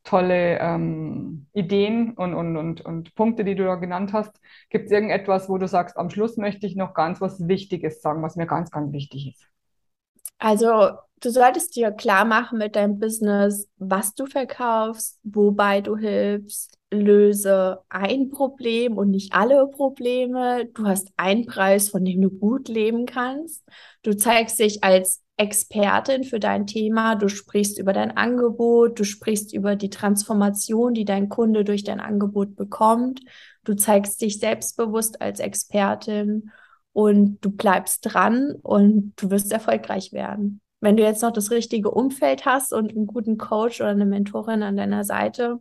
tolle 0.02 0.58
ähm, 0.58 1.46
Ideen 1.54 2.12
und, 2.12 2.34
und, 2.34 2.56
und, 2.56 2.80
und 2.82 3.14
Punkte, 3.14 3.44
die 3.44 3.54
du 3.54 3.64
da 3.64 3.76
genannt 3.76 4.12
hast. 4.12 4.38
Gibt 4.68 4.86
es 4.86 4.92
irgendetwas, 4.92 5.48
wo 5.48 5.56
du 5.56 5.66
sagst, 5.66 5.96
am 5.96 6.10
Schluss 6.10 6.36
möchte 6.36 6.66
ich 6.66 6.76
noch 6.76 6.92
ganz 6.94 7.20
was 7.20 7.48
Wichtiges 7.48 8.02
sagen, 8.02 8.22
was 8.22 8.36
mir 8.36 8.46
ganz, 8.46 8.70
ganz 8.70 8.92
wichtig 8.92 9.28
ist? 9.28 9.53
Also, 10.38 10.90
du 11.20 11.30
solltest 11.30 11.74
dir 11.76 11.90
klar 11.90 12.24
machen 12.24 12.58
mit 12.58 12.76
deinem 12.76 12.98
Business, 12.98 13.68
was 13.78 14.14
du 14.14 14.26
verkaufst, 14.26 15.18
wobei 15.22 15.80
du 15.80 15.96
hilfst, 15.96 16.78
löse 16.90 17.80
ein 17.88 18.30
Problem 18.30 18.96
und 18.96 19.10
nicht 19.10 19.32
alle 19.32 19.66
Probleme. 19.68 20.66
Du 20.66 20.86
hast 20.86 21.08
einen 21.16 21.46
Preis, 21.46 21.90
von 21.90 22.04
dem 22.04 22.22
du 22.22 22.30
gut 22.30 22.68
leben 22.68 23.06
kannst. 23.06 23.64
Du 24.02 24.16
zeigst 24.16 24.58
dich 24.58 24.84
als 24.84 25.22
Expertin 25.36 26.22
für 26.22 26.38
dein 26.38 26.66
Thema. 26.66 27.16
Du 27.16 27.28
sprichst 27.28 27.78
über 27.78 27.92
dein 27.92 28.16
Angebot. 28.16 28.98
Du 28.98 29.04
sprichst 29.04 29.52
über 29.52 29.74
die 29.76 29.90
Transformation, 29.90 30.94
die 30.94 31.04
dein 31.04 31.28
Kunde 31.28 31.64
durch 31.64 31.82
dein 31.82 32.00
Angebot 32.00 32.54
bekommt. 32.54 33.20
Du 33.64 33.74
zeigst 33.74 34.20
dich 34.20 34.38
selbstbewusst 34.38 35.20
als 35.20 35.40
Expertin 35.40 36.52
und 36.94 37.38
du 37.44 37.50
bleibst 37.50 38.00
dran 38.02 38.54
und 38.62 39.12
du 39.16 39.30
wirst 39.30 39.52
erfolgreich 39.52 40.12
werden. 40.12 40.62
Wenn 40.80 40.96
du 40.96 41.02
jetzt 41.02 41.22
noch 41.22 41.32
das 41.32 41.50
richtige 41.50 41.90
Umfeld 41.90 42.46
hast 42.46 42.72
und 42.72 42.92
einen 42.92 43.06
guten 43.06 43.36
Coach 43.36 43.80
oder 43.80 43.90
eine 43.90 44.06
Mentorin 44.06 44.62
an 44.62 44.76
deiner 44.76 45.04
Seite, 45.04 45.58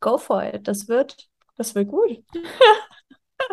go 0.00 0.18
for 0.18 0.44
it. 0.44 0.68
Das 0.68 0.86
wird, 0.88 1.28
das 1.56 1.74
wird 1.74 1.88
gut. 1.88 2.22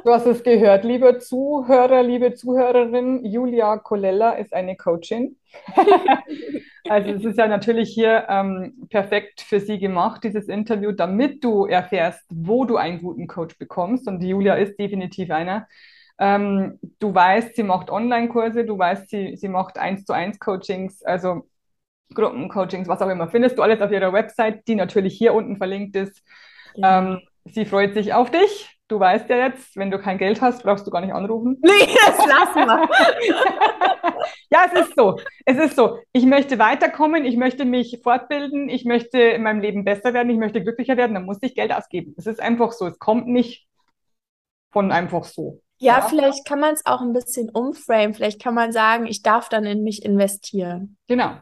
Du 0.03 0.11
hast 0.11 0.25
es 0.25 0.41
gehört, 0.41 0.83
liebe 0.83 1.19
Zuhörer, 1.19 2.01
liebe 2.01 2.33
Zuhörerin. 2.33 3.23
Julia 3.23 3.77
Colella 3.77 4.31
ist 4.31 4.51
eine 4.51 4.75
Coachin. 4.75 5.37
also 6.89 7.11
es 7.11 7.23
ist 7.23 7.37
ja 7.37 7.47
natürlich 7.47 7.93
hier 7.93 8.25
ähm, 8.27 8.87
perfekt 8.89 9.41
für 9.41 9.59
sie 9.59 9.77
gemacht, 9.77 10.23
dieses 10.23 10.47
Interview, 10.47 10.91
damit 10.91 11.43
du 11.43 11.65
erfährst, 11.67 12.23
wo 12.29 12.65
du 12.65 12.77
einen 12.77 12.99
guten 12.99 13.27
Coach 13.27 13.59
bekommst. 13.59 14.07
Und 14.07 14.23
Julia 14.23 14.55
ist 14.55 14.79
definitiv 14.79 15.29
einer. 15.29 15.67
Ähm, 16.17 16.79
du 16.99 17.13
weißt, 17.13 17.55
sie 17.55 17.63
macht 17.63 17.89
Online-Kurse, 17.89 18.65
du 18.65 18.77
weißt, 18.77 19.09
sie, 19.09 19.35
sie 19.35 19.49
macht 19.49 19.77
eins 19.77 20.05
zu 20.05 20.13
eins 20.13 20.39
Coachings, 20.39 21.03
also 21.03 21.47
Gruppencoachings, 22.13 22.87
was 22.87 23.01
auch 23.01 23.09
immer. 23.09 23.27
Findest 23.27 23.57
du 23.57 23.63
alles 23.63 23.81
auf 23.81 23.91
ihrer 23.91 24.13
Website, 24.13 24.67
die 24.67 24.75
natürlich 24.75 25.17
hier 25.17 25.33
unten 25.33 25.57
verlinkt 25.57 25.95
ist. 25.95 26.21
Ja. 26.75 26.99
Ähm, 26.99 27.21
sie 27.45 27.65
freut 27.65 27.93
sich 27.93 28.13
auf 28.13 28.31
dich. 28.31 28.71
Du 28.87 28.99
weißt 28.99 29.27
ja 29.29 29.37
jetzt, 29.37 29.75
wenn 29.77 29.89
du 29.89 29.97
kein 29.97 30.19
Geld 30.19 30.41
hast, 30.41 30.61
brauchst 30.61 30.85
du 30.85 30.91
gar 30.91 31.01
nicht 31.01 31.13
anrufen. 31.13 31.57
Nee, 31.63 31.95
das 32.05 32.17
lassen 32.17 32.67
wir. 32.67 32.89
ja, 34.51 34.65
es 34.71 34.81
ist 34.81 34.95
so. 34.95 35.19
Es 35.45 35.57
ist 35.57 35.75
so. 35.75 35.97
Ich 36.13 36.25
möchte 36.25 36.59
weiterkommen, 36.59 37.25
ich 37.25 37.35
möchte 37.35 37.65
mich 37.65 37.99
fortbilden, 38.03 38.69
ich 38.69 38.85
möchte 38.85 39.19
in 39.19 39.41
meinem 39.41 39.61
Leben 39.61 39.83
besser 39.85 40.13
werden, 40.13 40.29
ich 40.29 40.37
möchte 40.37 40.61
glücklicher 40.61 40.97
werden, 40.97 41.15
dann 41.15 41.25
muss 41.25 41.39
ich 41.41 41.55
Geld 41.55 41.73
ausgeben. 41.73 42.13
Es 42.17 42.27
ist 42.27 42.39
einfach 42.39 42.71
so. 42.71 42.85
Es 42.85 42.99
kommt 42.99 43.27
nicht 43.27 43.67
von 44.71 44.91
einfach 44.91 45.23
so. 45.23 45.61
Ja, 45.77 45.99
ja. 45.99 46.01
vielleicht 46.01 46.45
kann 46.45 46.59
man 46.59 46.73
es 46.73 46.85
auch 46.85 47.01
ein 47.01 47.13
bisschen 47.13 47.49
umframen. 47.49 48.13
Vielleicht 48.13 48.41
kann 48.41 48.53
man 48.53 48.71
sagen, 48.71 49.05
ich 49.07 49.21
darf 49.21 49.49
dann 49.49 49.65
in 49.65 49.83
mich 49.83 50.03
investieren. 50.03 50.97
Genau. 51.07 51.37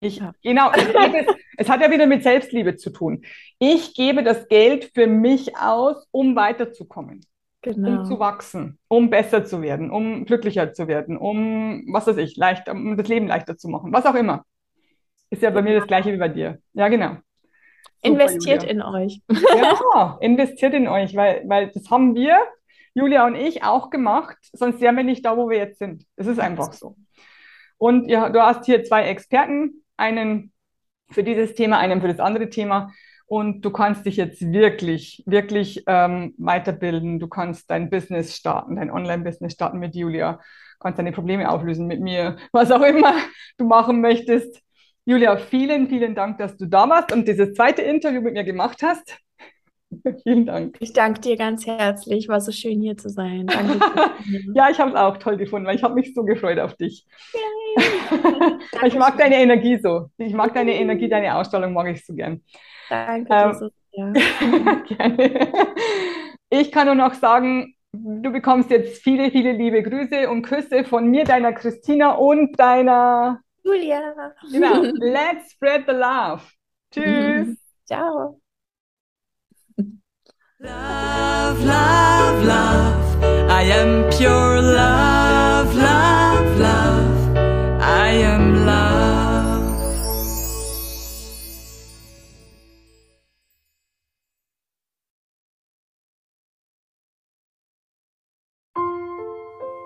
Ich, 0.00 0.18
ja. 0.18 0.32
Genau, 0.42 0.70
ich 0.76 0.84
es, 0.84 1.34
es 1.56 1.68
hat 1.68 1.80
ja 1.80 1.90
wieder 1.90 2.06
mit 2.06 2.22
Selbstliebe 2.22 2.76
zu 2.76 2.90
tun. 2.90 3.24
Ich 3.58 3.94
gebe 3.94 4.22
das 4.22 4.48
Geld 4.48 4.90
für 4.94 5.06
mich 5.06 5.56
aus, 5.56 6.06
um 6.10 6.36
weiterzukommen, 6.36 7.24
genau. 7.62 8.00
um 8.00 8.04
zu 8.04 8.18
wachsen, 8.18 8.78
um 8.88 9.08
besser 9.08 9.44
zu 9.44 9.62
werden, 9.62 9.90
um 9.90 10.26
glücklicher 10.26 10.72
zu 10.72 10.86
werden, 10.86 11.16
um, 11.16 11.84
was 11.90 12.06
weiß 12.06 12.18
ich, 12.18 12.36
leicht, 12.36 12.68
um 12.68 12.96
das 12.96 13.08
Leben 13.08 13.26
leichter 13.26 13.56
zu 13.56 13.68
machen, 13.68 13.92
was 13.92 14.04
auch 14.04 14.14
immer. 14.14 14.44
Ist 15.30 15.42
ja 15.42 15.50
bei 15.50 15.62
mir 15.62 15.78
das 15.78 15.88
gleiche 15.88 16.12
wie 16.12 16.18
bei 16.18 16.28
dir. 16.28 16.58
Ja, 16.74 16.88
genau. 16.88 17.16
Super, 18.04 18.20
investiert 18.20 18.62
Julia. 18.62 18.74
in 18.74 18.82
euch. 18.82 19.20
Ja, 19.56 20.18
investiert 20.20 20.74
in 20.74 20.88
euch, 20.88 21.16
weil, 21.16 21.42
weil 21.46 21.70
das 21.72 21.90
haben 21.90 22.14
wir, 22.14 22.38
Julia 22.96 23.26
und 23.26 23.34
ich, 23.34 23.62
auch 23.62 23.90
gemacht, 23.90 24.38
sonst 24.54 24.80
wären 24.80 24.96
wir 24.96 25.04
nicht 25.04 25.22
da, 25.26 25.36
wo 25.36 25.50
wir 25.50 25.58
jetzt 25.58 25.78
sind. 25.78 26.06
Es 26.16 26.26
ist 26.26 26.40
einfach 26.40 26.72
so. 26.72 26.96
Und 27.76 28.08
ja, 28.08 28.30
du 28.30 28.40
hast 28.40 28.64
hier 28.64 28.84
zwei 28.84 29.02
Experten 29.02 29.84
einen 29.98 30.50
für 31.10 31.22
dieses 31.22 31.54
Thema, 31.54 31.78
einen 31.78 32.00
für 32.00 32.08
das 32.08 32.20
andere 32.20 32.48
Thema. 32.48 32.90
Und 33.26 33.60
du 33.60 33.70
kannst 33.70 34.06
dich 34.06 34.16
jetzt 34.16 34.40
wirklich, 34.50 35.22
wirklich 35.26 35.84
ähm, 35.86 36.34
weiterbilden. 36.38 37.18
Du 37.18 37.28
kannst 37.28 37.70
dein 37.70 37.90
Business 37.90 38.34
starten, 38.34 38.76
dein 38.76 38.90
Online-Business 38.90 39.52
starten 39.52 39.78
mit 39.78 39.94
Julia. 39.94 40.40
kannst 40.80 40.98
deine 40.98 41.12
Probleme 41.12 41.50
auflösen 41.50 41.86
mit 41.86 42.00
mir, 42.00 42.38
was 42.50 42.70
auch 42.70 42.82
immer 42.82 43.12
du 43.58 43.66
machen 43.66 44.00
möchtest. 44.00 44.62
Julia, 45.04 45.36
vielen, 45.36 45.88
vielen 45.88 46.14
Dank, 46.14 46.38
dass 46.38 46.56
du 46.56 46.64
da 46.64 46.88
warst 46.88 47.12
und 47.12 47.28
dieses 47.28 47.52
zweite 47.52 47.82
Interview 47.82 48.22
mit 48.22 48.32
mir 48.32 48.44
gemacht 48.44 48.82
hast. 48.82 49.18
Vielen 50.22 50.46
Dank. 50.46 50.76
Ich 50.80 50.92
danke 50.92 51.20
dir 51.20 51.36
ganz 51.36 51.66
herzlich. 51.66 52.28
War 52.28 52.40
so 52.40 52.52
schön 52.52 52.80
hier 52.80 52.96
zu 52.96 53.08
sein. 53.08 53.46
Danke. 53.46 53.78
ja, 54.54 54.70
ich 54.70 54.78
habe 54.78 54.90
es 54.90 54.96
auch 54.96 55.16
toll 55.18 55.36
gefunden, 55.36 55.66
weil 55.66 55.76
ich 55.76 55.82
habe 55.82 55.94
mich 55.94 56.14
so 56.14 56.24
gefreut 56.24 56.58
auf 56.58 56.74
dich. 56.74 57.06
Ich 58.84 58.94
mag 58.94 59.18
deine 59.18 59.36
Energie 59.36 59.78
so. 59.78 60.10
Ich 60.18 60.32
mag 60.32 60.54
deine 60.54 60.74
Energie, 60.74 61.08
deine 61.08 61.34
Ausstrahlung 61.34 61.72
mag 61.72 61.88
ich 61.88 62.04
so 62.04 62.14
gern. 62.14 62.42
Danke, 62.88 63.28
ähm, 63.30 63.70
ja. 63.92 64.12
gerne. 64.86 65.52
Ich 66.48 66.70
kann 66.72 66.86
nur 66.86 66.94
noch 66.94 67.14
sagen, 67.14 67.74
du 67.92 68.30
bekommst 68.30 68.70
jetzt 68.70 69.02
viele, 69.02 69.30
viele 69.30 69.52
liebe 69.52 69.82
Grüße 69.82 70.28
und 70.28 70.42
Küsse 70.42 70.84
von 70.84 71.08
mir, 71.10 71.24
deiner 71.24 71.52
Christina 71.52 72.12
und 72.12 72.58
deiner 72.58 73.40
Julia. 73.64 74.32
Genau. 74.50 74.82
Let's 74.98 75.52
spread 75.52 75.84
the 75.86 75.94
love. 75.94 76.42
Tschüss. 76.92 77.58
Ciao. 77.84 78.40
Love, 80.66 81.64
love, 81.64 82.44
love. 82.44 83.22
I 83.48 83.62
am 83.70 84.10
pure 84.10 84.60
love, 84.60 85.72
love, 85.76 86.58
love. 86.58 87.36
I 87.80 88.08
am 88.24 88.66
love. 88.66 89.06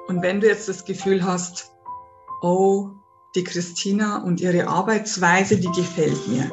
Und 0.09 0.23
wenn 0.23 0.41
du 0.41 0.47
jetzt 0.47 0.67
das 0.67 0.87
Gefühl 0.87 1.23
hast, 1.23 1.73
oh, 2.41 2.89
die 3.35 3.45
Christina 3.45 4.23
und 4.23 4.41
ihre 4.41 4.67
Arbeitsweise, 4.67 5.59
die 5.59 5.71
gefällt 5.73 6.27
mir. 6.27 6.51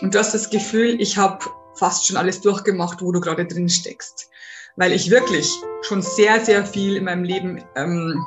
Und 0.00 0.14
du 0.14 0.20
hast 0.20 0.32
das 0.32 0.48
Gefühl, 0.48 1.00
ich 1.00 1.18
habe 1.18 1.44
fast 1.78 2.06
schon 2.06 2.16
alles 2.16 2.40
durchgemacht, 2.40 3.00
wo 3.02 3.12
du 3.12 3.20
gerade 3.20 3.46
drin 3.46 3.68
steckst. 3.68 4.28
Weil 4.76 4.92
ich 4.92 5.10
wirklich 5.10 5.50
schon 5.82 6.02
sehr, 6.02 6.44
sehr 6.44 6.64
viel 6.64 6.96
in 6.96 7.04
meinem 7.04 7.24
Leben 7.24 7.64
ähm, 7.76 8.24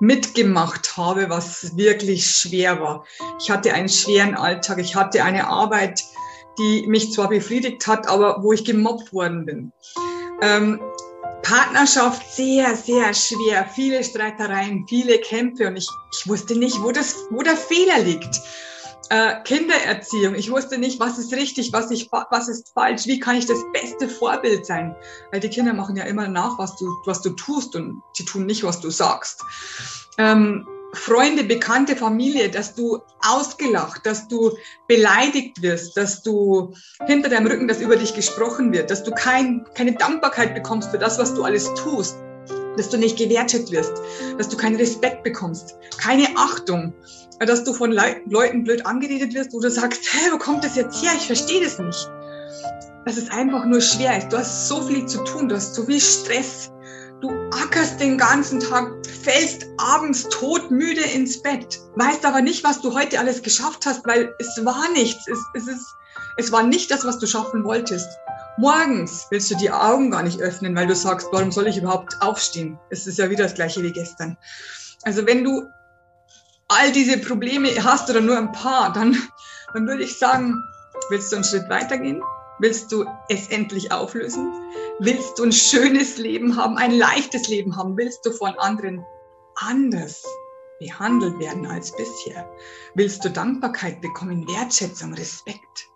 mitgemacht 0.00 0.96
habe, 0.96 1.30
was 1.30 1.76
wirklich 1.76 2.26
schwer 2.26 2.80
war. 2.80 3.04
Ich 3.40 3.50
hatte 3.50 3.72
einen 3.72 3.88
schweren 3.88 4.34
Alltag, 4.34 4.78
ich 4.78 4.96
hatte 4.96 5.22
eine 5.22 5.46
Arbeit, 5.46 6.02
die 6.58 6.86
mich 6.88 7.12
zwar 7.12 7.28
befriedigt 7.28 7.86
hat, 7.86 8.08
aber 8.08 8.42
wo 8.42 8.52
ich 8.52 8.64
gemobbt 8.64 9.12
worden 9.12 9.46
bin. 9.46 9.72
Ähm, 10.42 10.80
Partnerschaft 11.42 12.22
sehr, 12.34 12.74
sehr 12.76 13.14
schwer, 13.14 13.68
viele 13.74 14.02
Streitereien, 14.02 14.86
viele 14.88 15.18
Kämpfe 15.18 15.68
und 15.68 15.76
ich, 15.76 15.88
ich 16.12 16.28
wusste 16.28 16.56
nicht, 16.56 16.82
wo, 16.82 16.92
das, 16.92 17.16
wo 17.30 17.42
der 17.42 17.56
Fehler 17.56 17.98
liegt. 18.00 18.40
Äh, 19.12 19.42
Kindererziehung, 19.44 20.34
ich 20.34 20.50
wusste 20.50 20.78
nicht, 20.78 20.98
was 20.98 21.18
ist 21.18 21.34
richtig, 21.34 21.70
was, 21.74 21.90
ich, 21.90 22.08
was 22.10 22.48
ist 22.48 22.72
falsch, 22.72 23.04
wie 23.04 23.20
kann 23.20 23.36
ich 23.36 23.44
das 23.44 23.58
beste 23.74 24.08
Vorbild 24.08 24.64
sein? 24.64 24.96
Weil 25.30 25.40
die 25.40 25.50
Kinder 25.50 25.74
machen 25.74 25.96
ja 25.96 26.04
immer 26.04 26.28
nach, 26.28 26.58
was 26.58 26.76
du, 26.76 26.86
was 27.04 27.20
du 27.20 27.28
tust 27.28 27.76
und 27.76 28.02
sie 28.14 28.24
tun 28.24 28.46
nicht, 28.46 28.64
was 28.64 28.80
du 28.80 28.88
sagst. 28.88 29.42
Ähm, 30.16 30.66
Freunde, 30.94 31.44
Bekannte, 31.44 31.94
Familie, 31.94 32.48
dass 32.48 32.74
du 32.74 33.00
ausgelacht, 33.20 34.06
dass 34.06 34.28
du 34.28 34.56
beleidigt 34.88 35.60
wirst, 35.60 35.94
dass 35.94 36.22
du 36.22 36.72
hinter 37.06 37.28
deinem 37.28 37.48
Rücken, 37.48 37.68
dass 37.68 37.82
über 37.82 37.96
dich 37.96 38.14
gesprochen 38.14 38.72
wird, 38.72 38.90
dass 38.90 39.04
du 39.04 39.10
kein, 39.10 39.66
keine 39.74 39.92
Dankbarkeit 39.92 40.54
bekommst 40.54 40.90
für 40.90 40.98
das, 40.98 41.18
was 41.18 41.34
du 41.34 41.44
alles 41.44 41.68
tust, 41.74 42.16
dass 42.76 42.88
du 42.88 42.98
nicht 42.98 43.18
gewertschätzt 43.18 43.70
wirst, 43.70 43.92
dass 44.38 44.48
du 44.48 44.56
keinen 44.56 44.76
Respekt 44.76 45.22
bekommst, 45.22 45.76
keine 45.98 46.26
Achtung, 46.36 46.92
dass 47.40 47.64
du 47.64 47.72
von 47.72 47.92
Le 47.92 48.20
Leuten 48.28 48.64
blöd 48.64 48.84
angeredet 48.86 49.34
wirst, 49.34 49.52
wo 49.52 49.60
du 49.60 49.70
sagst, 49.70 50.00
hä, 50.12 50.30
wo 50.32 50.38
kommt 50.38 50.64
das 50.64 50.76
jetzt 50.76 51.02
her? 51.02 51.12
Ich 51.16 51.26
verstehe 51.26 51.62
das 51.62 51.78
nicht. 51.78 52.10
Dass 53.04 53.16
es 53.16 53.30
einfach 53.30 53.64
nur 53.64 53.80
schwer 53.80 54.18
ist. 54.18 54.32
Du 54.32 54.38
hast 54.38 54.68
so 54.68 54.80
viel 54.82 55.06
zu 55.06 55.22
tun, 55.24 55.48
du 55.48 55.56
hast 55.56 55.74
so 55.74 55.84
viel 55.84 56.00
Stress. 56.00 56.70
Du 57.20 57.30
ackerst 57.52 58.00
den 58.00 58.18
ganzen 58.18 58.58
Tag, 58.58 58.90
fällst 59.06 59.66
abends 59.78 60.28
todmüde 60.28 61.02
ins 61.02 61.40
Bett, 61.40 61.78
weißt 61.94 62.24
aber 62.26 62.40
nicht, 62.40 62.64
was 62.64 62.80
du 62.80 62.94
heute 62.94 63.20
alles 63.20 63.42
geschafft 63.42 63.86
hast, 63.86 64.04
weil 64.06 64.34
es 64.40 64.64
war 64.64 64.90
nichts. 64.92 65.28
Es, 65.28 65.38
es, 65.54 65.68
ist, 65.68 65.86
es 66.36 66.50
war 66.50 66.64
nicht 66.64 66.90
das, 66.90 67.04
was 67.04 67.20
du 67.20 67.26
schaffen 67.26 67.64
wolltest. 67.64 68.08
Morgens 68.58 69.26
willst 69.30 69.50
du 69.50 69.56
die 69.56 69.70
Augen 69.70 70.10
gar 70.10 70.22
nicht 70.22 70.40
öffnen, 70.40 70.76
weil 70.76 70.86
du 70.86 70.94
sagst, 70.94 71.28
warum 71.32 71.50
soll 71.50 71.68
ich 71.68 71.78
überhaupt 71.78 72.20
aufstehen? 72.20 72.78
Es 72.90 73.06
ist 73.06 73.18
ja 73.18 73.30
wieder 73.30 73.44
das 73.44 73.54
gleiche 73.54 73.82
wie 73.82 73.92
gestern. 73.92 74.36
Also 75.04 75.26
wenn 75.26 75.42
du 75.42 75.62
all 76.68 76.92
diese 76.92 77.18
Probleme 77.18 77.68
hast 77.82 78.10
oder 78.10 78.20
nur 78.20 78.36
ein 78.36 78.52
paar, 78.52 78.92
dann, 78.92 79.16
dann 79.72 79.86
würde 79.86 80.04
ich 80.04 80.18
sagen, 80.18 80.62
willst 81.08 81.32
du 81.32 81.36
einen 81.36 81.44
Schritt 81.44 81.68
weitergehen? 81.70 82.22
Willst 82.58 82.92
du 82.92 83.06
es 83.28 83.48
endlich 83.48 83.90
auflösen? 83.90 84.52
Willst 85.00 85.38
du 85.38 85.44
ein 85.44 85.52
schönes 85.52 86.18
Leben 86.18 86.56
haben, 86.56 86.76
ein 86.76 86.92
leichtes 86.92 87.48
Leben 87.48 87.76
haben? 87.76 87.96
Willst 87.96 88.24
du 88.24 88.30
von 88.32 88.56
anderen 88.58 89.04
anders 89.56 90.22
behandelt 90.78 91.38
werden 91.38 91.66
als 91.66 91.90
bisher? 91.96 92.48
Willst 92.94 93.24
du 93.24 93.30
Dankbarkeit 93.30 94.00
bekommen, 94.02 94.46
Wertschätzung, 94.46 95.14
Respekt? 95.14 95.91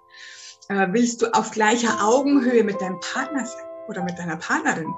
Äh, 0.69 0.89
willst 0.91 1.23
du 1.23 1.33
auf 1.33 1.51
gleicher 1.51 2.05
Augenhöhe 2.05 2.65
mit 2.65 2.81
deinem 2.81 3.01
Partner 3.01 3.47
sein 3.47 3.65
oder 3.89 4.03
mit 4.03 4.19
deiner 4.19 4.37
Partnerin? 4.37 4.95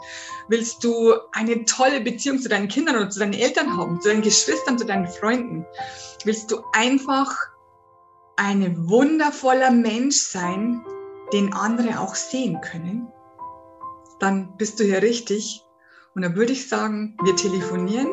Willst 0.49 0.83
du 0.83 1.15
eine 1.33 1.65
tolle 1.65 2.01
Beziehung 2.01 2.39
zu 2.39 2.49
deinen 2.49 2.69
Kindern 2.69 2.97
oder 2.97 3.11
zu 3.11 3.19
deinen 3.19 3.35
Eltern 3.35 3.77
haben, 3.77 4.01
zu 4.01 4.09
deinen 4.09 4.23
Geschwistern, 4.23 4.79
zu 4.79 4.87
deinen 4.87 5.09
Freunden? 5.09 5.67
Willst 6.25 6.51
du 6.51 6.63
einfach 6.73 7.35
ein 8.37 8.89
wundervoller 8.89 9.71
Mensch 9.71 10.17
sein, 10.17 10.85
den 11.33 11.53
andere 11.53 12.01
auch 12.01 12.15
sehen 12.15 12.61
können, 12.61 13.09
dann 14.19 14.57
bist 14.57 14.81
du 14.81 14.85
hier 14.85 15.03
richtig. 15.03 15.65
Und 16.15 16.23
dann 16.23 16.37
würde 16.37 16.53
ich 16.53 16.69
sagen, 16.69 17.17
wir 17.23 17.37
telefonieren 17.37 18.09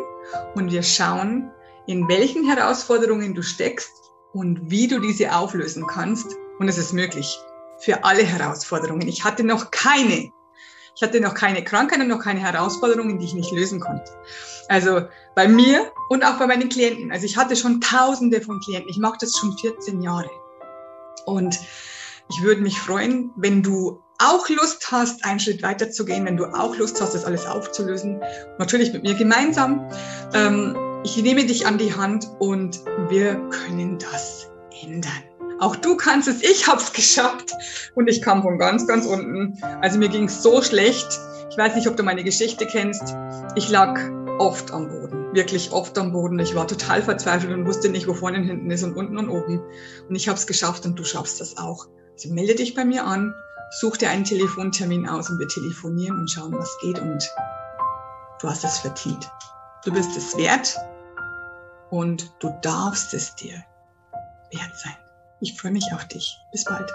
und 0.56 0.72
wir 0.72 0.84
schauen, 0.84 1.51
in 1.88 2.08
welchen 2.08 2.45
Herausforderungen 2.45 3.34
du 3.34 3.41
steckst 3.41 4.12
und 4.34 4.70
wie 4.70 4.88
du 4.88 4.99
diese 4.99 5.36
auflösen 5.36 5.88
kannst. 5.88 6.36
Und 6.60 6.68
es 6.68 6.78
ist 6.78 6.93
möglich 6.93 7.39
für 7.80 8.03
alle 8.03 8.24
Herausforderungen. 8.24 9.08
Ich 9.08 9.24
hatte 9.24 9.43
noch 9.43 9.72
keine. 9.72 10.32
Ich 10.95 11.01
hatte 11.03 11.20
noch 11.20 11.34
keine 11.34 11.64
Krankheit 11.64 11.99
und 11.99 12.08
noch 12.08 12.22
keine 12.22 12.39
Herausforderungen, 12.39 13.20
die 13.20 13.26
ich 13.26 13.34
nicht 13.34 13.51
lösen 13.51 13.82
konnte. 13.82 14.12
Also 14.70 15.01
bei 15.36 15.47
mir 15.47 15.91
und 16.10 16.24
auch 16.24 16.39
bei 16.39 16.47
meinen 16.47 16.70
Klienten. 16.70 17.12
Also 17.12 17.26
ich 17.26 17.36
hatte 17.36 17.56
schon 17.56 17.82
tausende 17.82 18.41
von 18.41 18.60
Klienten. 18.62 18.89
Ich 18.89 18.97
mache 18.97 19.18
das 19.20 19.36
schon 19.38 19.58
14 19.58 20.01
Jahre. 20.01 20.30
Und 21.26 21.60
ich 22.30 22.41
würde 22.41 22.62
mich 22.62 22.80
freuen, 22.80 23.32
wenn 23.36 23.62
du 23.62 24.01
auch 24.20 24.47
Lust 24.47 24.89
hast, 24.91 25.26
einen 25.26 25.39
Schritt 25.39 25.62
weiter 25.62 25.91
zu 25.91 26.06
gehen, 26.06 26.26
wenn 26.26 26.38
du 26.38 26.45
auch 26.45 26.76
Lust 26.78 27.01
hast, 27.01 27.14
das 27.14 27.26
alles 27.26 27.45
aufzulösen. 27.45 28.22
Natürlich 28.58 28.93
mit 28.93 29.03
mir 29.03 29.16
gemeinsam. 29.16 29.89
Ähm, 30.34 30.76
ich 31.03 31.22
nehme 31.22 31.45
dich 31.45 31.68
an 31.68 31.78
die 31.78 31.93
Hand 31.93 32.28
und 32.39 32.80
wir 33.10 33.36
können 33.49 33.99
das 33.99 34.49
ändern. 34.82 35.35
Auch 35.60 35.76
du 35.76 35.95
kannst 35.95 36.28
es, 36.28 36.41
ich 36.41 36.68
habe 36.68 36.82
es 36.82 36.91
geschafft 36.91 37.53
und 37.95 38.10
ich 38.10 38.22
kam 38.22 38.41
von 38.41 38.58
ganz, 38.58 38.88
ganz 38.88 39.06
unten. 39.06 39.58
Also 39.82 39.97
mir 39.97 40.10
ging 40.10 40.26
es 40.26 40.43
so 40.43 40.62
schlecht. 40.62 41.08
Ich 41.49 41.58
weiß 41.58 41.76
nicht, 41.76 41.88
ob 41.88 41.95
du 41.95 42.03
meine 42.03 42.24
Geschichte 42.24 42.66
kennst. 42.66 43.16
Ich 43.56 43.70
lag 43.70 43.97
oft 44.38 44.72
am 44.72 44.89
Boden, 44.89 45.34
wirklich 45.34 45.72
oft 45.72 45.97
am 45.97 46.12
Boden. 46.12 46.39
Ich 46.39 46.56
war 46.56 46.68
total 46.68 47.01
verzweifelt 47.01 47.53
und 47.53 47.66
wusste 47.66 47.89
nicht, 47.89 48.08
wo 48.08 48.14
vorne 48.14 48.39
und 48.39 48.43
hinten 48.43 48.70
ist 48.70 48.84
und 48.84 48.97
unten 48.97 49.18
und 49.18 49.30
oben. 49.30 49.62
Und 50.10 50.16
ich 50.16 50.28
habe 50.28 50.38
es 50.38 50.45
geschafft 50.45 50.86
und 50.86 50.99
du 50.99 51.06
schaffst 51.06 51.39
das 51.39 51.58
auch. 51.58 51.88
Also 52.12 52.34
melde 52.34 52.56
dich 52.56 52.76
bei 52.76 52.84
mir 52.84 53.06
an, 53.06 53.34
such 53.80 53.97
dir 53.97 54.10
einen 54.10 54.26
Telefontermin 54.26 55.08
aus 55.08 55.30
und 55.30 55.39
wir 55.39 55.47
telefonieren 55.47 56.20
und 56.20 56.30
schauen, 56.30 56.53
was 56.53 56.78
geht 56.82 56.99
und 56.99 57.30
du 58.41 58.49
hast 58.49 58.66
es 58.66 58.80
verdient. 58.80 59.30
Du 59.86 59.93
bist 59.93 60.18
es 60.18 60.36
wert 60.38 60.78
und 61.91 62.34
du 62.39 62.53
darfst 62.62 63.14
es 63.14 63.36
dir 63.36 63.64
wert 64.51 64.78
sein. 64.84 65.05
Ich 65.42 65.60
freue 65.60 65.72
mich 65.72 65.92
auf 65.94 66.08
dich. 66.08 66.40
Bis 66.52 66.64
bald. 66.64 66.90